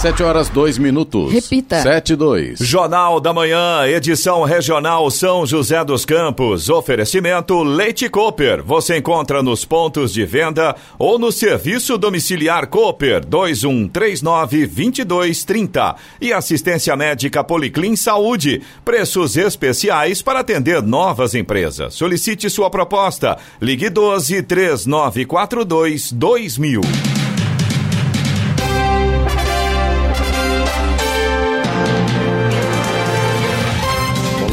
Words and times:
Sete 0.00 0.22
horas, 0.22 0.48
dois 0.48 0.78
minutos. 0.78 1.30
Repita. 1.30 1.82
Sete, 1.82 2.16
dois. 2.16 2.58
Jornal 2.58 3.20
da 3.20 3.34
Manhã, 3.34 3.86
edição 3.86 4.44
regional 4.44 5.10
São 5.10 5.44
José 5.44 5.84
dos 5.84 6.06
Campos. 6.06 6.70
Oferecimento 6.70 7.62
Leite 7.62 8.08
Cooper. 8.08 8.62
Você 8.64 8.96
encontra 8.96 9.42
nos 9.42 9.66
pontos 9.66 10.10
de 10.10 10.24
venda 10.24 10.74
ou 10.98 11.18
no 11.18 11.30
serviço 11.30 11.98
domiciliar 11.98 12.66
Cooper 12.68 13.26
2139-2230. 13.26 15.96
E 16.18 16.32
assistência 16.32 16.96
médica 16.96 17.44
Policlin 17.44 17.94
Saúde. 17.94 18.62
Preços 18.82 19.36
especiais 19.36 20.22
para 20.22 20.40
atender 20.40 20.80
novas 20.80 21.34
empresas. 21.34 21.92
Solicite 21.92 22.48
sua 22.48 22.70
proposta. 22.70 23.36
Ligue 23.60 23.90
12 23.90 24.44
3942 24.44 26.10
2000. 26.10 26.80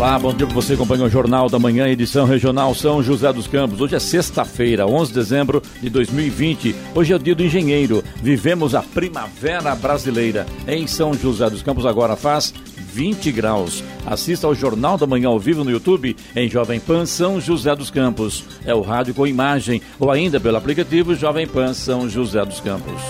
Olá, 0.07 0.17
bom 0.17 0.33
dia 0.33 0.47
para 0.47 0.55
você, 0.55 0.73
acompanha 0.73 1.03
o 1.03 1.09
Jornal 1.09 1.49
da 1.49 1.59
Manhã, 1.59 1.85
edição 1.85 2.25
regional 2.25 2.73
São 2.73 3.03
José 3.03 3.33
dos 3.33 3.45
Campos. 3.45 3.81
Hoje 3.81 3.93
é 3.93 3.99
sexta-feira, 3.99 4.87
11 4.87 5.11
de 5.11 5.19
dezembro 5.19 5.61
de 5.81 5.89
2020. 5.89 6.73
Hoje 6.95 7.11
é 7.11 7.15
o 7.17 7.19
dia 7.19 7.35
do 7.35 7.43
engenheiro. 7.43 8.01
Vivemos 8.23 8.73
a 8.73 8.81
primavera 8.81 9.75
brasileira. 9.75 10.45
Em 10.65 10.87
São 10.87 11.13
José 11.13 11.49
dos 11.49 11.61
Campos 11.61 11.85
agora 11.85 12.15
faz 12.15 12.53
20 12.93 13.33
graus. 13.33 13.83
Assista 14.05 14.47
ao 14.47 14.55
Jornal 14.55 14.97
da 14.97 15.05
Manhã 15.05 15.27
ao 15.27 15.37
vivo 15.41 15.65
no 15.65 15.71
YouTube 15.71 16.15
em 16.33 16.49
Jovem 16.49 16.79
Pan 16.79 17.05
São 17.05 17.41
José 17.41 17.75
dos 17.75 17.91
Campos. 17.91 18.45
É 18.65 18.73
o 18.73 18.79
rádio 18.79 19.13
com 19.13 19.27
imagem 19.27 19.81
ou 19.99 20.09
ainda 20.09 20.39
pelo 20.39 20.55
aplicativo 20.55 21.15
Jovem 21.15 21.45
Pan 21.45 21.73
São 21.73 22.07
José 22.07 22.45
dos 22.45 22.61
Campos. 22.61 23.01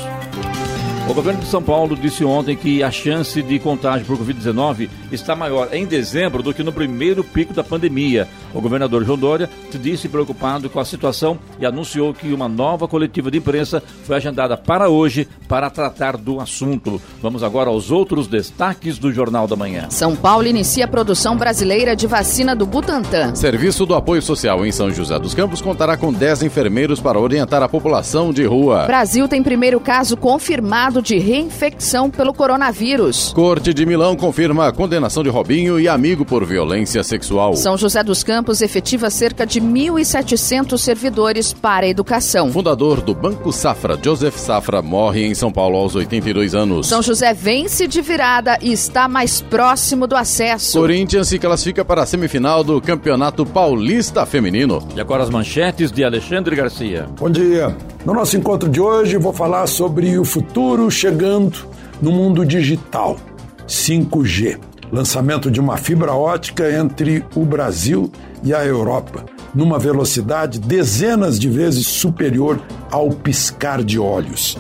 O 1.09 1.13
governo 1.13 1.39
de 1.39 1.47
São 1.47 1.63
Paulo 1.63 1.95
disse 1.95 2.25
ontem 2.25 2.53
que 2.53 2.83
a 2.83 2.91
chance 2.91 3.41
de 3.41 3.58
contágio 3.59 4.05
por 4.05 4.17
Covid-19 4.17 4.89
está 5.09 5.38
maior 5.38 5.69
em 5.72 5.86
dezembro 5.86 6.44
do 6.44 6.53
que 6.53 6.61
no 6.61 6.73
primeiro 6.73 7.23
pico 7.23 7.53
da 7.53 7.63
pandemia. 7.63 8.27
O 8.53 8.59
governador 8.59 9.05
João 9.05 9.17
Dória 9.17 9.50
disse 9.80 10.09
preocupado 10.09 10.69
com 10.69 10.80
a 10.81 10.85
situação 10.85 11.39
e 11.59 11.66
anunciou 11.66 12.13
que 12.13 12.33
uma 12.33 12.50
nova 12.50 12.89
coletiva 12.89 13.31
de 13.31 13.38
imprensa 13.38 13.81
foi 14.03 14.17
agendada 14.17 14.58
para 14.58 14.89
hoje 14.89 15.28
para 15.47 15.69
tratar 15.69 16.17
do 16.17 16.41
assunto. 16.41 17.02
Vamos 17.22 17.41
agora 17.41 17.69
aos 17.69 17.89
outros 17.89 18.28
destaques 18.28 19.00
do 19.00 19.11
Jornal 19.11 19.47
da 19.47 19.55
Manhã. 19.55 19.88
São 19.89 20.13
Paulo 20.13 20.45
inicia 20.45 20.85
a 20.85 20.89
produção 20.89 21.38
brasileira 21.38 21.95
de 21.95 22.05
vacina 22.05 22.53
do 22.53 22.66
Butantan. 22.66 23.33
Serviço 23.33 23.85
do 23.85 23.95
Apoio 23.95 24.22
Social 24.22 24.66
em 24.66 24.72
São 24.73 24.91
José 24.91 25.17
dos 25.17 25.33
Campos 25.33 25.61
contará 25.61 25.95
com 25.95 26.11
10 26.11 26.44
enfermeiros 26.44 27.00
para 27.00 27.19
orientar 27.19 27.63
a 27.63 27.69
população 27.69 28.33
de 28.33 28.44
rua. 28.44 28.85
Brasil 28.85 29.28
tem 29.28 29.41
primeiro 29.41 29.80
caso 29.80 30.17
confirmado 30.17 30.97
de 31.02 31.17
reinfecção 31.17 32.09
pelo 32.09 32.34
coronavírus. 32.34 33.31
Corte 33.34 33.73
de 33.73 33.86
Milão 33.86 34.16
confirma 34.16 34.67
a 34.67 34.72
condenação 34.72 35.23
de 35.23 35.30
Robinho 35.30 35.80
e 35.80 35.88
amigo 35.88 36.26
por 36.26 36.45
violência 36.45 37.03
sexual. 37.03 37.56
São 37.56 37.78
José 37.78 38.03
dos 38.03 38.23
Campos 38.23 38.62
efetiva 38.62 39.09
cerca 39.09 39.45
de 39.45 39.62
1.700 39.62 40.78
servidores 40.78 41.53
para 41.53 41.86
a 41.86 41.90
educação. 41.90 42.52
Fundador 42.52 43.02
do 43.02 43.14
Banco 43.14 43.52
Safra, 43.52 43.98
Joseph 44.02 44.38
Safra, 44.38 44.81
morre 44.81 45.25
em 45.25 45.34
São 45.34 45.52
Paulo 45.52 45.78
aos 45.78 45.95
82 45.95 46.56
anos. 46.56 46.88
São 46.88 47.02
José 47.02 47.34
vence 47.34 47.88
de 47.88 48.02
virada 48.02 48.58
e 48.62 48.72
está 48.72 49.08
mais 49.08 49.42
próximo 49.42 50.08
do 50.08 50.16
acesso. 50.16 50.80
Corinthians 50.80 51.28
se 51.28 51.40
classifica 51.40 51.84
para 51.84 52.03
a 52.03 52.06
semifinal 52.06 52.64
do 52.64 52.81
Campeonato 52.81 53.45
Paulista 53.45 54.25
Feminino. 54.25 54.86
E 54.95 55.02
agora 55.02 55.23
as 55.23 55.30
manchetes 55.30 55.92
de 55.92 56.03
Alexandre 56.03 56.56
Garcia. 56.56 57.08
Bom 57.20 57.30
dia. 57.30 57.75
No 58.08 58.13
nosso 58.13 58.38
encontro 58.38 58.69
de 58.69 58.80
hoje, 58.80 59.17
vou 59.17 59.33
falar 59.33 59.67
sobre 59.67 60.17
o 60.17 60.23
futuro 60.23 60.89
chegando 60.89 61.67
no 62.02 62.09
mundo 62.09 62.45
digital 62.45 63.18
5G. 63.68 64.57
Lançamento 64.90 65.51
de 65.51 65.59
uma 65.59 65.75
fibra 65.75 66.13
ótica 66.13 66.72
entre 66.72 67.25
o 67.35 67.44
Brasil 67.44 68.09
e 68.41 68.53
a 68.53 68.63
Europa, 68.63 69.25
numa 69.53 69.78
velocidade 69.78 70.57
dezenas 70.57 71.38
de 71.38 71.50
vezes 71.50 71.85
superior 71.85 72.62
ao 72.90 73.09
piscar 73.09 73.84
de 73.84 74.00
olhos. 74.00 74.57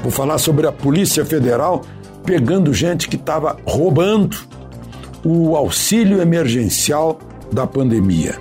Vou 0.00 0.12
falar 0.12 0.38
sobre 0.38 0.68
a 0.68 0.70
Polícia 0.70 1.24
Federal 1.24 1.82
pegando 2.24 2.72
gente 2.72 3.08
que 3.08 3.16
estava 3.16 3.56
roubando 3.66 4.36
o 5.24 5.56
auxílio 5.56 6.22
emergencial 6.22 7.18
da 7.52 7.66
pandemia. 7.66 8.38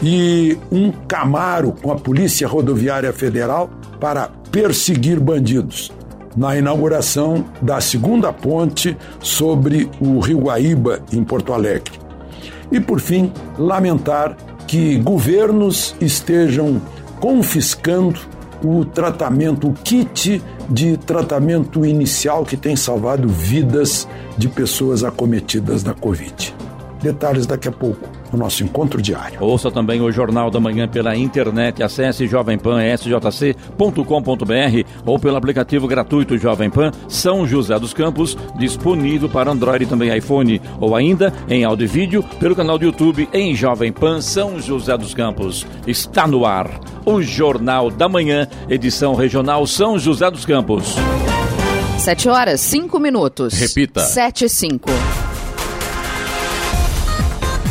E 0.00 0.56
um 0.70 0.92
Camaro 0.92 1.72
com 1.72 1.90
a 1.90 1.96
Polícia 1.96 2.46
Rodoviária 2.46 3.12
Federal 3.12 3.68
para 4.00 4.30
perseguir 4.50 5.20
bandidos 5.20 5.92
na 6.36 6.56
inauguração 6.56 7.44
da 7.60 7.80
segunda 7.80 8.32
ponte 8.32 8.96
sobre 9.20 9.90
o 10.00 10.18
Rio 10.20 10.40
Guaíba, 10.40 11.00
em 11.12 11.22
Porto 11.22 11.52
Alegre. 11.52 11.92
E, 12.72 12.80
por 12.80 13.00
fim, 13.00 13.32
lamentar 13.58 14.36
que 14.66 14.96
governos 14.98 15.94
estejam 16.00 16.80
confiscando 17.18 18.20
o 18.64 18.84
tratamento, 18.84 19.68
o 19.68 19.72
kit 19.72 20.40
de 20.68 20.96
tratamento 20.96 21.84
inicial 21.84 22.44
que 22.44 22.56
tem 22.56 22.76
salvado 22.76 23.28
vidas 23.28 24.06
de 24.38 24.48
pessoas 24.48 25.02
acometidas 25.02 25.82
da 25.82 25.92
Covid. 25.92 26.54
Detalhes 27.02 27.46
daqui 27.46 27.68
a 27.68 27.72
pouco 27.72 28.19
no 28.32 28.38
nosso 28.38 28.62
encontro 28.62 29.00
diário. 29.00 29.42
Ouça 29.42 29.70
também 29.70 30.00
o 30.00 30.10
Jornal 30.10 30.50
da 30.50 30.60
Manhã 30.60 30.88
pela 30.88 31.16
internet. 31.16 31.82
Acesse 31.82 32.26
jovempan.sjc.com.br 32.26 34.88
ou 35.04 35.18
pelo 35.18 35.36
aplicativo 35.36 35.86
gratuito 35.86 36.38
Jovem 36.38 36.70
Pan 36.70 36.90
São 37.08 37.46
José 37.46 37.78
dos 37.78 37.92
Campos, 37.92 38.36
disponível 38.56 39.28
para 39.28 39.50
Android 39.50 39.84
e 39.84 39.86
também 39.86 40.16
iPhone, 40.16 40.60
ou 40.80 40.94
ainda 40.94 41.32
em 41.48 41.64
áudio 41.64 41.84
e 41.84 41.88
vídeo 41.88 42.22
pelo 42.38 42.56
canal 42.56 42.78
do 42.78 42.84
YouTube 42.84 43.28
em 43.32 43.54
Jovem 43.54 43.92
Pan 43.92 44.20
São 44.20 44.60
José 44.60 44.96
dos 44.96 45.14
Campos. 45.14 45.66
Está 45.86 46.26
no 46.26 46.44
ar 46.44 46.80
o 47.04 47.22
Jornal 47.22 47.90
da 47.90 48.08
Manhã, 48.08 48.46
edição 48.68 49.14
regional 49.14 49.66
São 49.66 49.98
José 49.98 50.30
dos 50.30 50.44
Campos. 50.44 50.94
7 51.98 52.28
horas, 52.28 52.60
5 52.62 52.98
minutos. 52.98 53.54
Repita. 53.54 54.00
7 54.00 54.46
e 54.46 54.48
5. 54.48 54.90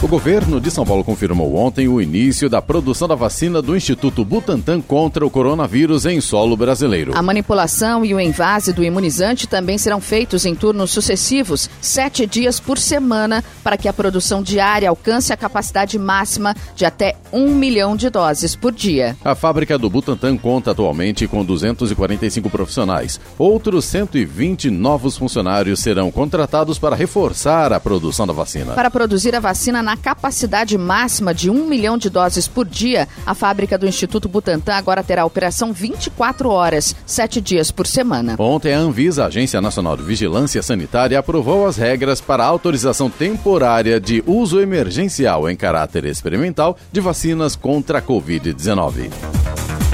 O 0.02 0.08
governo 0.08 0.62
de 0.62 0.72
São 0.72 0.86
Paulo 0.86 1.04
confirmou 1.04 1.58
ontem 1.58 1.90
o 1.90 2.02
início 2.02 2.50
da 2.50 2.62
produção 2.62 3.06
da 3.06 3.16
vacina 3.16 3.62
do 3.62 3.76
Instituto 3.76 4.24
Butantan 4.24 4.80
contra 4.80 5.26
o 5.26 5.30
coronavírus 5.30 6.06
em 6.06 6.22
solo 6.22 6.56
brasileiro. 6.56 7.12
A 7.18 7.22
manipulação 7.22 8.06
e 8.06 8.14
o 8.14 8.20
envase 8.20 8.72
do 8.72 8.82
imunizante 8.82 9.46
também 9.46 9.78
serão 9.78 10.00
feitos 10.00 10.46
em 10.46 10.56
turnos 10.56 10.92
sucessivos, 10.92 11.70
sete 11.82 12.26
dias 12.26 12.62
por 12.62 12.78
semana, 12.78 13.44
para 13.62 13.76
que 13.76 13.90
a 13.90 13.94
produção 13.94 14.42
diária 14.42 14.90
alcance 14.90 15.34
a 15.34 15.38
capacidade 15.38 16.00
máxima 16.00 16.56
de 16.78 16.86
até 16.86 17.18
um 17.34 17.54
milhão 17.54 17.98
de 17.98 18.10
doses 18.10 18.56
por 18.56 18.72
dia. 18.72 19.18
A 19.24 19.36
fábrica 19.36 19.78
do 19.78 19.90
Butantan 19.90 20.38
conta 20.38 20.72
atualmente 20.72 21.28
com 21.28 21.44
245 21.44 22.50
profissionais. 22.50 23.20
Outros 23.38 23.84
120 23.84 24.72
novos 24.72 25.18
funcionários 25.18 25.82
serão 25.82 26.10
contratados 26.10 26.80
para 26.80 26.96
reforçar 26.96 27.74
a 27.74 27.82
produção 27.82 28.26
da 28.26 28.32
vacina. 28.32 28.76
Para 28.76 28.90
produzir 28.90 29.36
a 29.36 29.42
vacina 29.42 29.89
na 29.90 29.98
capacidade 29.98 30.78
máxima 30.78 31.34
de 31.34 31.50
um 31.50 31.68
milhão 31.68 31.98
de 31.98 32.12
doses 32.12 32.48
por 32.48 32.68
dia, 32.68 33.08
a 33.26 33.34
fábrica 33.34 33.76
do 33.76 33.88
Instituto 33.88 34.30
Butantan 34.30 34.76
agora 34.76 35.04
terá 35.04 35.26
operação 35.26 35.74
24 35.74 36.48
horas, 36.48 36.96
sete 37.08 37.42
dias 37.42 37.72
por 37.72 37.88
semana. 37.88 38.36
Ontem, 38.38 38.72
a 38.72 38.78
Anvisa, 38.78 39.26
Agência 39.26 39.60
Nacional 39.60 39.98
de 39.98 40.04
Vigilância 40.04 40.62
Sanitária, 40.62 41.18
aprovou 41.18 41.66
as 41.66 41.76
regras 41.78 42.22
para 42.22 42.44
a 42.44 42.48
autorização 42.48 43.10
temporária 43.10 44.00
de 44.00 44.24
uso 44.28 44.62
emergencial 44.62 45.50
em 45.50 45.56
caráter 45.56 46.06
experimental 46.06 46.78
de 46.92 47.02
vacinas 47.02 47.56
contra 47.56 47.98
a 47.98 48.02
Covid-19. 48.02 49.10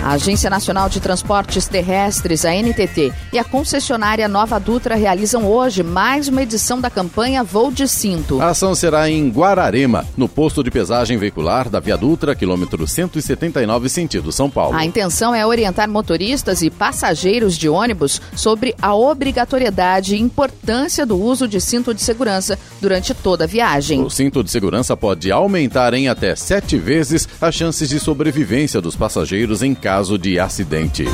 A 0.06 0.12
Agência 0.12 0.52
Nacional 0.52 0.88
de 0.88 1.00
Transportes 1.00 1.68
Terrestres, 1.68 2.46
a 2.46 2.52
NTT, 2.52 3.12
e 3.34 3.40
a 3.40 3.44
concessionária 3.44 4.28
Nova 4.28 4.60
Dutra 4.60 4.94
realizam 4.94 5.48
hoje 5.48 5.82
mais 5.82 6.28
uma 6.28 6.44
edição 6.44 6.80
da 6.80 6.92
campanha 6.92 7.44
Voo 7.44 7.72
de 7.72 7.88
Cinto. 7.88 8.40
A 8.40 8.50
ação 8.50 8.76
será 8.76 9.10
em 9.10 9.28
Guararema, 9.32 10.06
no 10.16 10.30
posto 10.30 10.64
de 10.64 10.70
pesagem 10.70 11.18
veicular 11.18 11.70
da 11.70 11.80
Via 11.80 11.98
Dutra, 11.98 12.36
quilômetro 12.36 12.88
179, 12.88 13.90
sentido 13.90 14.32
São 14.32 14.48
Paulo. 14.48 14.78
A 14.78 14.86
intenção 14.86 15.34
é 15.34 15.44
orientar 15.44 15.90
motoristas 15.90 16.62
e 16.62 16.70
passageiros 16.70 17.58
de 17.58 17.68
ônibus 17.68 18.22
sobre 18.36 18.76
a 18.80 18.94
obrigatoriedade 18.94 20.16
e 20.16 20.22
importância 20.22 21.04
do 21.04 21.20
uso 21.20 21.48
de 21.48 21.60
cinto 21.60 21.96
de 21.96 22.04
segurança 22.04 22.60
durante 22.80 23.12
toda 23.16 23.46
a 23.46 23.48
viagem. 23.48 24.04
O 24.04 24.12
cinto 24.12 24.44
de 24.44 24.52
segurança 24.52 24.96
pode 24.96 25.32
aumentar 25.32 25.96
em 25.96 26.10
até 26.10 26.36
sete 26.36 26.78
vezes 26.78 27.28
as 27.42 27.56
chances 27.56 27.90
de 27.90 28.00
sobrevivência 28.00 28.80
dos 28.80 28.96
passageiros 28.96 29.64
em 29.64 29.74
caso 29.96 30.18
de 30.18 30.38
acidente. 30.38 31.06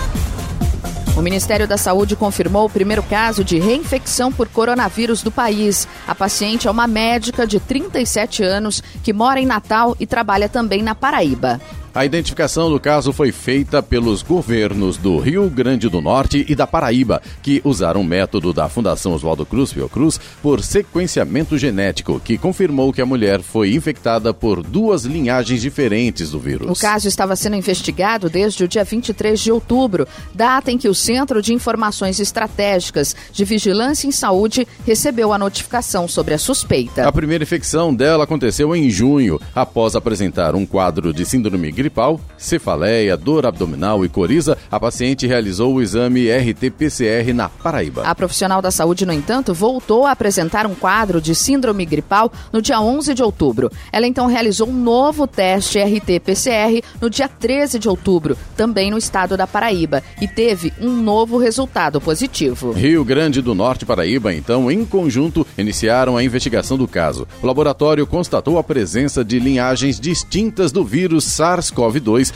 O 1.16 1.22
Ministério 1.22 1.68
da 1.68 1.78
Saúde 1.78 2.16
confirmou 2.16 2.66
o 2.66 2.70
primeiro 2.70 3.04
caso 3.04 3.44
de 3.44 3.60
reinfecção 3.60 4.32
por 4.32 4.48
coronavírus 4.48 5.22
do 5.22 5.30
país. 5.30 5.88
A 6.08 6.16
paciente 6.16 6.68
é 6.68 6.72
uma 6.72 6.88
médica 6.88 7.46
de 7.46 7.60
37 7.60 8.42
anos 8.42 8.82
que 9.04 9.14
mora 9.14 9.40
em 9.40 9.46
Natal 9.46 9.96
e 10.00 10.08
trabalha 10.08 10.50
também 10.50 10.82
na 10.82 10.96
Paraíba. 10.96 11.62
A 11.94 12.06
identificação 12.06 12.70
do 12.70 12.80
caso 12.80 13.12
foi 13.12 13.34
feita 13.34 13.84
pelos 13.84 14.24
governos 14.24 14.96
do 14.96 15.20
Rio 15.20 15.50
Grande 15.50 15.90
do 15.90 16.00
Norte 16.00 16.46
e 16.48 16.56
da 16.56 16.66
Paraíba, 16.66 17.22
que 17.44 17.62
usaram 17.66 18.00
o 18.00 18.04
método 18.04 18.54
da 18.54 18.70
Fundação 18.70 19.14
Oswaldo 19.14 19.46
Cruz 19.46 19.74
Fiocruz 19.74 20.18
por 20.42 20.64
sequenciamento 20.64 21.58
genético, 21.58 22.22
que 22.24 22.38
confirmou 22.38 22.94
que 22.94 23.02
a 23.02 23.06
mulher 23.06 23.42
foi 23.42 23.76
infectada 23.76 24.34
por 24.34 24.64
duas 24.64 25.04
linhagens 25.04 25.62
diferentes 25.62 26.32
do 26.32 26.40
vírus. 26.40 26.70
O 26.70 26.82
caso 26.82 27.10
estava 27.10 27.36
sendo 27.36 27.58
investigado 27.58 28.30
desde 28.30 28.64
o 28.64 28.70
dia 28.70 28.86
23 28.86 29.38
de 29.38 29.52
outubro, 29.52 30.08
data 30.34 30.72
em 30.72 30.78
que 30.78 30.88
o 30.88 30.96
Centro 30.96 31.42
de 31.42 31.54
Informações 31.54 32.22
Estratégicas 32.22 33.14
de 33.34 33.44
Vigilância 33.44 34.08
em 34.08 34.12
Saúde 34.12 34.66
recebeu 34.86 35.34
a 35.34 35.38
notificação 35.38 36.08
sobre 36.08 36.36
a 36.36 36.38
suspeita. 36.38 37.06
A 37.06 37.12
primeira 37.12 37.44
infecção 37.44 37.94
dela 37.94 38.24
aconteceu 38.24 38.74
em 38.74 38.90
junho, 38.90 39.42
após 39.54 39.94
apresentar 39.94 40.56
um 40.56 40.66
quadro 40.66 41.14
de 41.14 41.26
síndrome 41.26 41.81
gripal, 41.82 42.22
cefaleia, 42.38 43.18
dor 43.18 43.46
abdominal 43.46 44.06
e 44.06 44.10
coriza. 44.10 44.56
A 44.70 44.80
paciente 44.80 45.26
realizou 45.26 45.74
o 45.74 45.82
exame 45.82 46.30
RT-PCR 46.30 47.34
na 47.34 47.50
Paraíba. 47.50 48.04
A 48.04 48.14
profissional 48.14 48.62
da 48.62 48.70
saúde, 48.70 49.06
no 49.06 49.12
entanto, 49.12 49.52
voltou 49.52 50.06
a 50.06 50.12
apresentar 50.12 50.68
um 50.68 50.76
quadro 50.76 51.20
de 51.20 51.34
síndrome 51.34 51.84
gripal 51.86 52.32
no 52.54 52.62
dia 52.62 52.80
11 52.80 53.16
de 53.16 53.24
outubro. 53.24 53.72
Ela 53.92 54.06
então 54.06 54.28
realizou 54.28 54.70
um 54.70 54.74
novo 54.74 55.26
teste 55.26 55.80
RT-PCR 55.80 56.84
no 57.02 57.10
dia 57.10 57.28
13 57.28 57.80
de 57.80 57.90
outubro, 57.90 58.38
também 58.56 58.92
no 58.92 58.98
estado 58.98 59.36
da 59.36 59.48
Paraíba, 59.48 60.04
e 60.22 60.28
teve 60.28 60.72
um 60.80 60.92
novo 61.02 61.38
resultado 61.38 62.00
positivo. 62.00 62.72
Rio 62.74 63.04
Grande 63.04 63.42
do 63.42 63.56
Norte 63.56 63.86
Paraíba, 63.86 64.34
então, 64.34 64.70
em 64.70 64.86
conjunto, 64.86 65.48
iniciaram 65.58 66.16
a 66.16 66.24
investigação 66.24 66.78
do 66.78 66.88
caso. 66.88 67.28
O 67.42 67.48
laboratório 67.48 68.06
constatou 68.06 68.60
a 68.60 68.64
presença 68.64 69.26
de 69.26 69.40
linhagens 69.40 70.00
distintas 70.00 70.72
do 70.72 70.86
vírus 70.86 71.32
SARS-CoV-2 71.72 72.34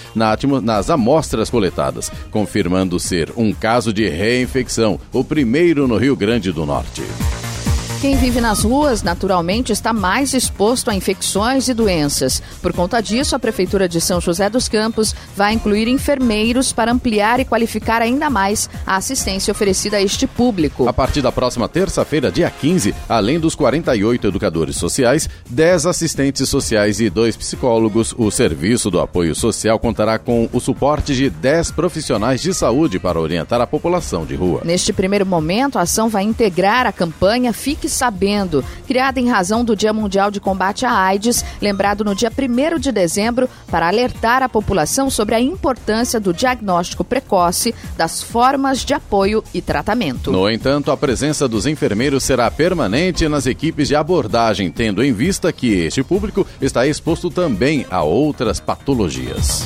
nas 0.61 0.89
amostras 0.89 1.49
coletadas, 1.49 2.11
confirmando 2.31 2.99
ser 2.99 3.31
um 3.35 3.53
caso 3.53 3.93
de 3.93 4.07
reinfecção, 4.07 4.99
o 5.11 5.23
primeiro 5.23 5.87
no 5.87 5.97
Rio 5.97 6.15
Grande 6.15 6.51
do 6.51 6.65
Norte. 6.65 7.03
Quem 8.05 8.17
vive 8.17 8.39
nas 8.39 8.63
ruas, 8.63 9.01
naturalmente, 9.01 9.71
está 9.71 9.91
mais 9.91 10.31
exposto 10.35 10.91
a 10.91 10.95
infecções 10.95 11.67
e 11.67 11.73
doenças. 11.73 12.39
Por 12.61 12.71
conta 12.71 13.01
disso, 13.01 13.35
a 13.35 13.39
Prefeitura 13.39 13.89
de 13.89 13.99
São 13.99 14.21
José 14.21 14.47
dos 14.47 14.69
Campos 14.69 15.15
vai 15.35 15.53
incluir 15.53 15.87
enfermeiros 15.87 16.71
para 16.71 16.91
ampliar 16.91 17.39
e 17.39 17.45
qualificar 17.45 18.03
ainda 18.03 18.29
mais 18.29 18.69
a 18.85 18.95
assistência 18.95 19.51
oferecida 19.51 19.97
a 19.97 20.03
este 20.03 20.27
público. 20.27 20.87
A 20.87 20.93
partir 20.93 21.23
da 21.23 21.31
próxima 21.31 21.67
terça-feira, 21.67 22.31
dia 22.31 22.47
15, 22.47 22.93
além 23.09 23.39
dos 23.39 23.55
48 23.55 24.27
educadores 24.27 24.75
sociais, 24.75 25.27
10 25.49 25.87
assistentes 25.87 26.47
sociais 26.47 26.99
e 26.99 27.09
dois 27.09 27.35
psicólogos, 27.35 28.13
o 28.15 28.29
Serviço 28.29 28.91
do 28.91 28.99
Apoio 28.99 29.33
Social 29.33 29.79
contará 29.79 30.19
com 30.19 30.47
o 30.53 30.59
suporte 30.59 31.15
de 31.15 31.27
10 31.27 31.71
profissionais 31.71 32.39
de 32.39 32.53
saúde 32.53 32.99
para 32.99 33.19
orientar 33.19 33.59
a 33.61 33.65
população 33.65 34.27
de 34.27 34.35
rua. 34.35 34.61
Neste 34.63 34.93
primeiro 34.93 35.25
momento, 35.25 35.79
a 35.79 35.81
ação 35.81 36.07
vai 36.07 36.23
integrar 36.23 36.85
a 36.85 36.91
campanha 36.91 37.51
Fique 37.51 37.94
Sabendo, 37.95 38.63
criada 38.85 39.19
em 39.21 39.29
razão 39.29 39.63
do 39.63 39.75
Dia 39.75 39.93
Mundial 39.93 40.29
de 40.29 40.41
Combate 40.41 40.85
à 40.85 40.91
AIDS, 40.91 41.45
lembrado 41.61 42.03
no 42.03 42.13
dia 42.13 42.29
1 42.29 42.77
de 42.77 42.91
dezembro, 42.91 43.49
para 43.71 43.87
alertar 43.87 44.43
a 44.43 44.49
população 44.49 45.09
sobre 45.09 45.33
a 45.33 45.39
importância 45.39 46.19
do 46.19 46.33
diagnóstico 46.33 47.05
precoce, 47.05 47.73
das 47.95 48.21
formas 48.21 48.83
de 48.83 48.93
apoio 48.93 49.41
e 49.53 49.61
tratamento. 49.61 50.31
No 50.31 50.49
entanto, 50.49 50.91
a 50.91 50.97
presença 50.97 51.47
dos 51.47 51.65
enfermeiros 51.65 52.23
será 52.23 52.51
permanente 52.51 53.29
nas 53.29 53.45
equipes 53.45 53.87
de 53.87 53.95
abordagem, 53.95 54.69
tendo 54.69 55.01
em 55.01 55.13
vista 55.13 55.53
que 55.53 55.85
este 55.85 56.03
público 56.03 56.45
está 56.61 56.85
exposto 56.85 57.29
também 57.29 57.85
a 57.89 58.03
outras 58.03 58.59
patologias. 58.59 59.65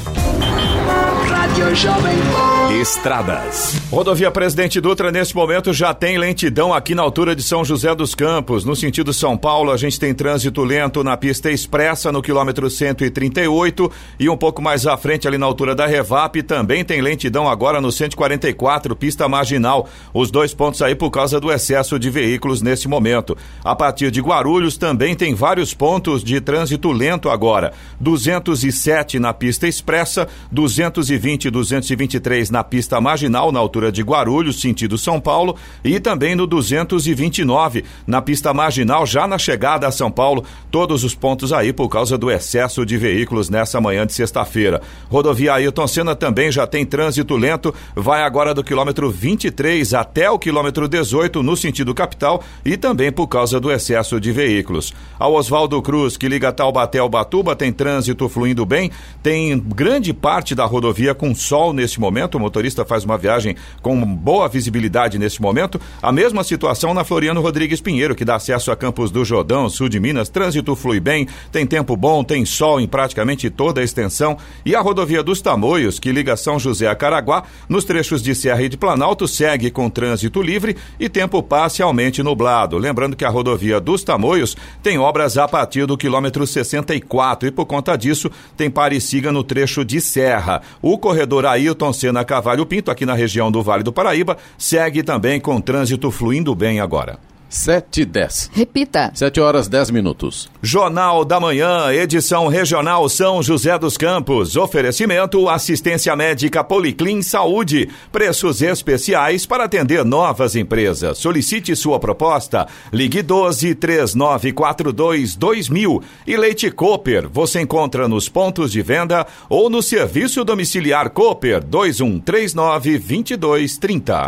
Estradas. 2.79 3.75
Rodovia 3.91 4.31
Presidente 4.31 4.79
Dutra, 4.79 5.11
nesse 5.11 5.35
momento, 5.35 5.73
já 5.73 5.93
tem 5.93 6.17
lentidão 6.17 6.73
aqui 6.73 6.95
na 6.95 7.01
altura 7.01 7.35
de 7.35 7.43
São 7.43 7.65
José 7.65 7.93
dos 7.93 8.15
Campos. 8.15 8.63
No 8.63 8.75
sentido 8.75 9.11
São 9.11 9.35
Paulo, 9.35 9.71
a 9.71 9.75
gente 9.75 9.99
tem 9.99 10.13
trânsito 10.13 10.63
lento 10.63 11.03
na 11.03 11.17
pista 11.17 11.51
expressa, 11.51 12.11
no 12.11 12.21
quilômetro 12.21 12.69
138. 12.69 13.91
E 14.17 14.29
um 14.29 14.37
pouco 14.37 14.61
mais 14.61 14.87
à 14.87 14.95
frente, 14.95 15.27
ali 15.27 15.37
na 15.37 15.45
altura 15.47 15.75
da 15.75 15.85
Revap, 15.85 16.41
também 16.43 16.85
tem 16.85 17.01
lentidão 17.01 17.49
agora 17.49 17.81
no 17.81 17.91
144, 17.91 18.95
pista 18.95 19.27
marginal. 19.27 19.89
Os 20.13 20.31
dois 20.31 20.53
pontos 20.53 20.81
aí 20.81 20.95
por 20.95 21.09
causa 21.11 21.39
do 21.39 21.51
excesso 21.51 21.99
de 21.99 22.09
veículos 22.09 22.61
nesse 22.61 22.87
momento. 22.87 23.35
A 23.65 23.75
partir 23.75 24.11
de 24.11 24.21
Guarulhos, 24.21 24.77
também 24.77 25.13
tem 25.13 25.33
vários 25.33 25.73
pontos 25.73 26.23
de 26.23 26.39
trânsito 26.39 26.91
lento 26.91 27.29
agora. 27.29 27.73
207 27.99 29.19
na 29.19 29.33
pista 29.33 29.67
expressa, 29.67 30.27
220 30.51 31.48
e 31.49 31.51
223 31.51 32.49
na 32.49 32.63
pista 32.63 33.01
marginal, 33.01 33.51
na 33.51 33.59
altura 33.59 33.91
de 33.91 34.01
Guarulhos, 34.01 34.61
sentido 34.61 34.97
São 34.97 35.19
Paulo, 35.19 35.55
e 35.83 35.99
também 35.99 36.35
no 36.35 36.47
229 36.47 37.83
na 38.07 38.21
pista 38.21 38.53
marginal, 38.53 39.05
já 39.05 39.27
na 39.27 39.37
chegada 39.37 39.87
a 39.87 39.91
São 39.91 40.09
Paulo. 40.09 40.45
Todos 40.71 41.03
os 41.03 41.13
pontos 41.13 41.51
aí 41.51 41.73
por 41.73 41.89
causa 41.89 42.17
do 42.17 42.31
excesso 42.31 42.85
de 42.85 42.97
veículos 42.97 43.49
nessa 43.49 43.81
manhã 43.81 44.05
de 44.05 44.13
sexta-feira. 44.13 44.81
Rodovia 45.09 45.53
Ailton 45.53 45.87
Senna 45.87 46.15
também 46.15 46.51
já 46.51 46.65
tem 46.65 46.85
trânsito 46.85 47.35
lento, 47.35 47.73
vai 47.95 48.23
agora 48.23 48.53
do 48.53 48.63
quilômetro 48.63 49.09
23 49.11 49.93
até 49.93 50.29
o 50.29 50.39
quilômetro 50.39 50.87
18 50.87 51.41
no 51.43 51.57
sentido 51.57 51.93
capital 51.93 52.43
e 52.63 52.77
também 52.77 53.11
por 53.11 53.27
causa 53.27 53.59
do 53.59 53.71
excesso 53.71 54.19
de 54.19 54.31
veículos. 54.31 54.93
A 55.19 55.27
Oswaldo 55.27 55.81
Cruz, 55.81 56.15
que 56.15 56.29
liga 56.29 56.51
Taubaté 56.51 56.99
ao 56.99 57.09
Batuba, 57.09 57.55
tem 57.55 57.73
trânsito 57.73 58.29
fluindo 58.29 58.65
bem, 58.65 58.91
tem 59.23 59.57
grande 59.59 60.13
parte 60.13 60.53
da 60.53 60.65
rodovia 60.65 61.15
com 61.15 61.33
sol 61.39 61.73
neste 61.73 61.99
momento, 61.99 62.35
o 62.35 62.39
motorista 62.39 62.85
faz 62.85 63.03
uma 63.03 63.17
viagem 63.17 63.55
com 63.81 63.99
boa 64.03 64.47
visibilidade 64.47 65.17
neste 65.17 65.41
momento. 65.41 65.79
A 66.01 66.11
mesma 66.11 66.43
situação 66.43 66.93
na 66.93 67.03
Floriano 67.03 67.41
Rodrigues 67.41 67.81
Pinheiro, 67.81 68.15
que 68.15 68.25
dá 68.25 68.35
acesso 68.35 68.71
a 68.71 68.75
Campos 68.75 69.11
do 69.11 69.23
Jordão, 69.23 69.69
sul 69.69 69.89
de 69.89 69.99
Minas. 69.99 70.29
Trânsito 70.29 70.75
flui 70.75 70.99
bem, 70.99 71.27
tem 71.51 71.65
tempo 71.65 71.95
bom, 71.95 72.23
tem 72.23 72.45
sol 72.45 72.79
em 72.79 72.87
praticamente 72.87 73.49
toda 73.49 73.81
a 73.81 73.83
extensão. 73.83 74.37
E 74.65 74.75
a 74.75 74.81
rodovia 74.81 75.23
dos 75.23 75.41
Tamoios, 75.41 75.99
que 75.99 76.11
liga 76.11 76.35
São 76.35 76.59
José 76.59 76.87
a 76.87 76.95
Caraguá, 76.95 77.43
nos 77.67 77.85
trechos 77.85 78.21
de 78.21 78.35
Serra 78.35 78.61
e 78.63 78.69
de 78.69 78.77
Planalto, 78.77 79.27
segue 79.27 79.71
com 79.71 79.89
trânsito 79.89 80.41
livre 80.41 80.75
e 80.99 81.07
tempo 81.07 81.41
parcialmente 81.41 82.21
nublado. 82.21 82.77
Lembrando 82.77 83.15
que 83.15 83.25
a 83.25 83.29
rodovia 83.29 83.79
dos 83.79 84.03
Tamoios 84.03 84.57
tem 84.83 84.97
obras 84.97 85.37
a 85.37 85.47
partir 85.47 85.85
do 85.85 85.97
quilômetro 85.97 86.45
64 86.45 87.47
e 87.47 87.51
por 87.51 87.65
conta 87.65 87.95
disso 87.95 88.29
tem 88.57 88.69
pare 88.69 88.99
siga 88.99 89.31
no 89.31 89.43
trecho 89.43 89.85
de 89.85 90.01
Serra. 90.01 90.61
O 90.81 90.97
corredor 90.97 91.18
Ailton 91.45 91.93
Senna 91.93 92.23
Cavalho 92.23 92.65
Pinto, 92.65 92.91
aqui 92.91 93.05
na 93.05 93.13
região 93.13 93.51
do 93.51 93.61
Vale 93.61 93.83
do 93.83 93.93
Paraíba, 93.93 94.37
segue 94.57 95.03
também 95.03 95.39
com 95.39 95.59
trânsito 95.59 96.11
fluindo 96.11 96.53
bem 96.53 96.79
agora. 96.79 97.17
7 97.49 98.01
e 98.01 98.05
10. 98.05 98.51
Repita. 98.53 99.11
7 99.13 99.41
horas 99.41 99.67
10 99.67 99.89
minutos. 99.89 100.49
Jornal 100.61 101.25
da 101.25 101.39
Manhã, 101.39 101.91
edição 101.91 102.47
regional 102.47 103.09
São 103.09 103.41
José 103.41 103.77
dos 103.79 103.97
Campos. 103.97 104.55
Oferecimento 104.55 105.49
assistência 105.49 106.15
médica 106.15 106.63
Policlin 106.63 107.21
Saúde. 107.23 107.89
Preços 108.11 108.61
especiais 108.61 109.45
para 109.45 109.63
atender 109.63 110.05
novas 110.05 110.55
empresas. 110.55 111.17
Solicite 111.17 111.75
sua 111.75 111.99
proposta. 111.99 112.67
Ligue 112.93 113.23
12 113.23 113.73
3942 113.75 115.35
2000. 115.35 116.03
E 116.27 116.37
Leite 116.37 116.69
Cooper. 116.69 117.27
Você 117.29 117.61
encontra 117.61 118.07
nos 118.07 118.29
pontos 118.29 118.71
de 118.71 118.81
venda 118.81 119.25
ou 119.49 119.69
no 119.69 119.81
serviço 119.81 120.43
domiciliar 120.43 121.09
Cooper 121.09 121.63
2139 121.63 122.99
2230. 122.99 124.27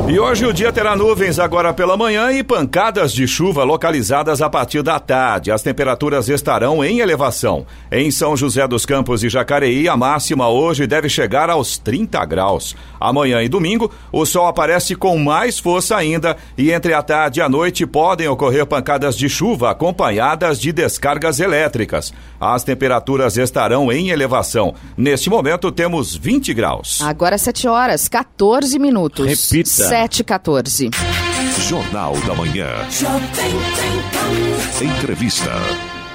E 0.11 0.19
hoje 0.19 0.45
o 0.45 0.51
dia 0.51 0.73
terá 0.73 0.93
nuvens 0.93 1.39
agora 1.39 1.73
pela 1.73 1.95
manhã 1.95 2.33
e 2.33 2.43
pancadas 2.43 3.13
de 3.13 3.25
chuva 3.25 3.63
localizadas 3.63 4.41
a 4.41 4.49
partir 4.49 4.83
da 4.83 4.99
tarde. 4.99 5.53
As 5.53 5.63
temperaturas 5.63 6.27
estarão 6.27 6.83
em 6.83 6.99
elevação. 6.99 7.65
Em 7.89 8.11
São 8.11 8.35
José 8.35 8.67
dos 8.67 8.85
Campos 8.85 9.23
e 9.23 9.29
Jacareí, 9.29 9.87
a 9.87 9.95
máxima 9.95 10.49
hoje 10.49 10.85
deve 10.85 11.07
chegar 11.07 11.49
aos 11.49 11.77
30 11.77 12.25
graus. 12.25 12.75
Amanhã 12.99 13.41
e 13.41 13.47
domingo, 13.47 13.89
o 14.11 14.25
sol 14.25 14.47
aparece 14.47 14.95
com 14.95 15.17
mais 15.17 15.59
força 15.59 15.95
ainda 15.95 16.35
e 16.57 16.73
entre 16.73 16.93
a 16.93 17.01
tarde 17.01 17.39
e 17.39 17.41
a 17.41 17.47
noite 17.47 17.85
podem 17.85 18.27
ocorrer 18.27 18.65
pancadas 18.65 19.15
de 19.15 19.29
chuva 19.29 19.71
acompanhadas 19.71 20.59
de 20.59 20.73
descargas 20.73 21.39
elétricas. 21.39 22.13
As 22.37 22.65
temperaturas 22.65 23.37
estarão 23.37 23.89
em 23.89 24.09
elevação. 24.09 24.75
Neste 24.97 25.29
momento 25.29 25.71
temos 25.71 26.17
20 26.17 26.53
graus. 26.53 27.01
Agora 27.01 27.37
7 27.37 27.65
horas, 27.69 28.09
14 28.09 28.77
minutos. 28.77 29.25
Repita. 29.25 29.69
7 29.69 30.00
e 30.03 30.23
14. 30.23 30.89
Jornal 31.69 32.19
da 32.21 32.33
Manhã. 32.33 32.65
Entrevista. 34.81 35.51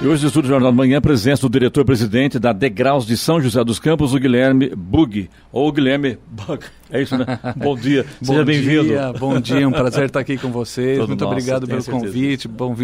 E 0.01 0.05
hoje 0.05 0.23
no 0.23 0.27
Estúdio 0.27 0.49
Jornal 0.49 0.71
da 0.71 0.75
Manhã, 0.75 0.97
a 0.97 1.01
presença 1.01 1.43
do 1.43 1.49
diretor-presidente 1.49 2.37
da 2.37 2.51
Degraus 2.51 3.05
de 3.07 3.15
São 3.15 3.39
José 3.39 3.63
dos 3.63 3.79
Campos, 3.79 4.13
o 4.13 4.19
Guilherme 4.19 4.75
Bug, 4.75 5.29
ou 5.53 5.71
Guilherme 5.71 6.19
Bug. 6.27 6.65
É 6.91 7.01
isso, 7.01 7.17
né? 7.17 7.39
Bom 7.55 7.77
dia, 7.77 8.05
seja 8.21 8.43
bem-vindo. 8.43 8.93
Bom 9.17 9.39
dia, 9.39 9.65
um 9.65 9.71
prazer 9.71 10.07
estar 10.07 10.19
aqui 10.19 10.37
com 10.37 10.51
vocês. 10.51 10.97
Todo 10.97 11.07
Muito 11.07 11.23
nossa, 11.23 11.33
obrigado 11.33 11.65
pelo 11.65 11.83
convite. 11.85 12.49
Bom, 12.49 12.75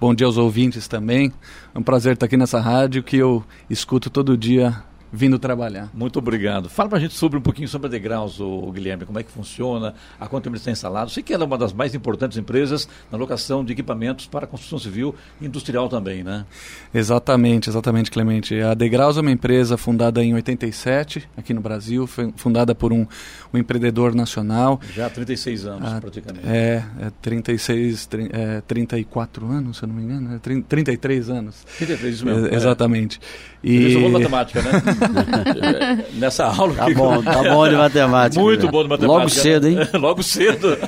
bom 0.00 0.14
dia 0.14 0.26
aos 0.28 0.38
ouvintes 0.38 0.86
também. 0.86 1.32
É 1.74 1.78
um 1.78 1.82
prazer 1.82 2.12
estar 2.12 2.26
aqui 2.26 2.36
nessa 2.36 2.60
rádio 2.60 3.02
que 3.02 3.16
eu 3.16 3.42
escuto 3.68 4.08
todo 4.08 4.38
dia 4.38 4.72
vindo 5.14 5.38
trabalhar. 5.38 5.88
Muito 5.94 6.18
obrigado. 6.18 6.68
Fala 6.68 6.88
pra 6.88 6.98
gente 6.98 7.14
sobre 7.14 7.38
um 7.38 7.40
pouquinho 7.40 7.68
sobre 7.68 7.86
a 7.86 7.90
Degraus, 7.90 8.40
o 8.40 8.72
Guilherme, 8.72 9.04
como 9.04 9.18
é 9.18 9.22
que 9.22 9.30
funciona, 9.30 9.94
a 10.18 10.26
quanto 10.26 10.44
tempo 10.44 10.56
está 10.56 10.72
instalado. 10.72 11.10
Sei 11.10 11.22
que 11.22 11.32
ela 11.32 11.44
é 11.44 11.46
uma 11.46 11.56
das 11.56 11.72
mais 11.72 11.94
importantes 11.94 12.36
empresas 12.36 12.88
na 13.12 13.16
locação 13.16 13.64
de 13.64 13.72
equipamentos 13.72 14.26
para 14.26 14.44
a 14.44 14.48
construção 14.48 14.78
civil 14.78 15.14
e 15.40 15.46
industrial 15.46 15.88
também, 15.88 16.24
né? 16.24 16.44
Exatamente, 16.92 17.68
exatamente, 17.68 18.10
Clemente. 18.10 18.60
A 18.60 18.74
Degraus 18.74 19.16
é 19.16 19.20
uma 19.20 19.30
empresa 19.30 19.76
fundada 19.76 20.22
em 20.22 20.34
87, 20.34 21.28
aqui 21.36 21.54
no 21.54 21.60
Brasil, 21.60 22.06
foi 22.08 22.32
fundada 22.36 22.74
por 22.74 22.92
um, 22.92 23.06
um 23.52 23.58
empreendedor 23.58 24.14
nacional. 24.14 24.80
Já 24.92 25.06
há 25.06 25.10
36 25.10 25.66
anos, 25.66 25.92
ah, 25.92 26.00
praticamente. 26.00 26.46
É, 26.46 26.82
é 27.00 27.12
36, 27.22 28.08
é, 28.32 28.60
34 28.62 29.46
anos, 29.46 29.76
se 29.76 29.84
eu 29.84 29.88
não 29.88 29.94
me 29.94 30.02
engano, 30.02 30.34
é 30.34 30.38
33 30.38 31.30
anos. 31.30 31.64
33, 31.78 32.14
isso 32.14 32.26
mesmo. 32.26 32.46
É, 32.48 32.54
exatamente. 32.54 33.20
E... 33.62 33.84
Eu 33.84 34.00
sou 34.00 34.10
matemática, 34.10 34.60
né? 34.60 34.70
Nessa 36.14 36.46
aula. 36.46 36.74
Tá 36.74 36.90
bom, 36.90 37.22
tá 37.22 37.42
bom 37.42 37.68
de 37.68 37.76
matemática. 37.76 38.42
Muito 38.42 38.68
bom 38.68 38.82
de 38.82 38.88
matemática. 38.88 39.06
Logo 39.06 39.28
cedo, 39.28 39.68
hein? 39.68 39.78
Logo 39.94 40.22
cedo. 40.22 40.78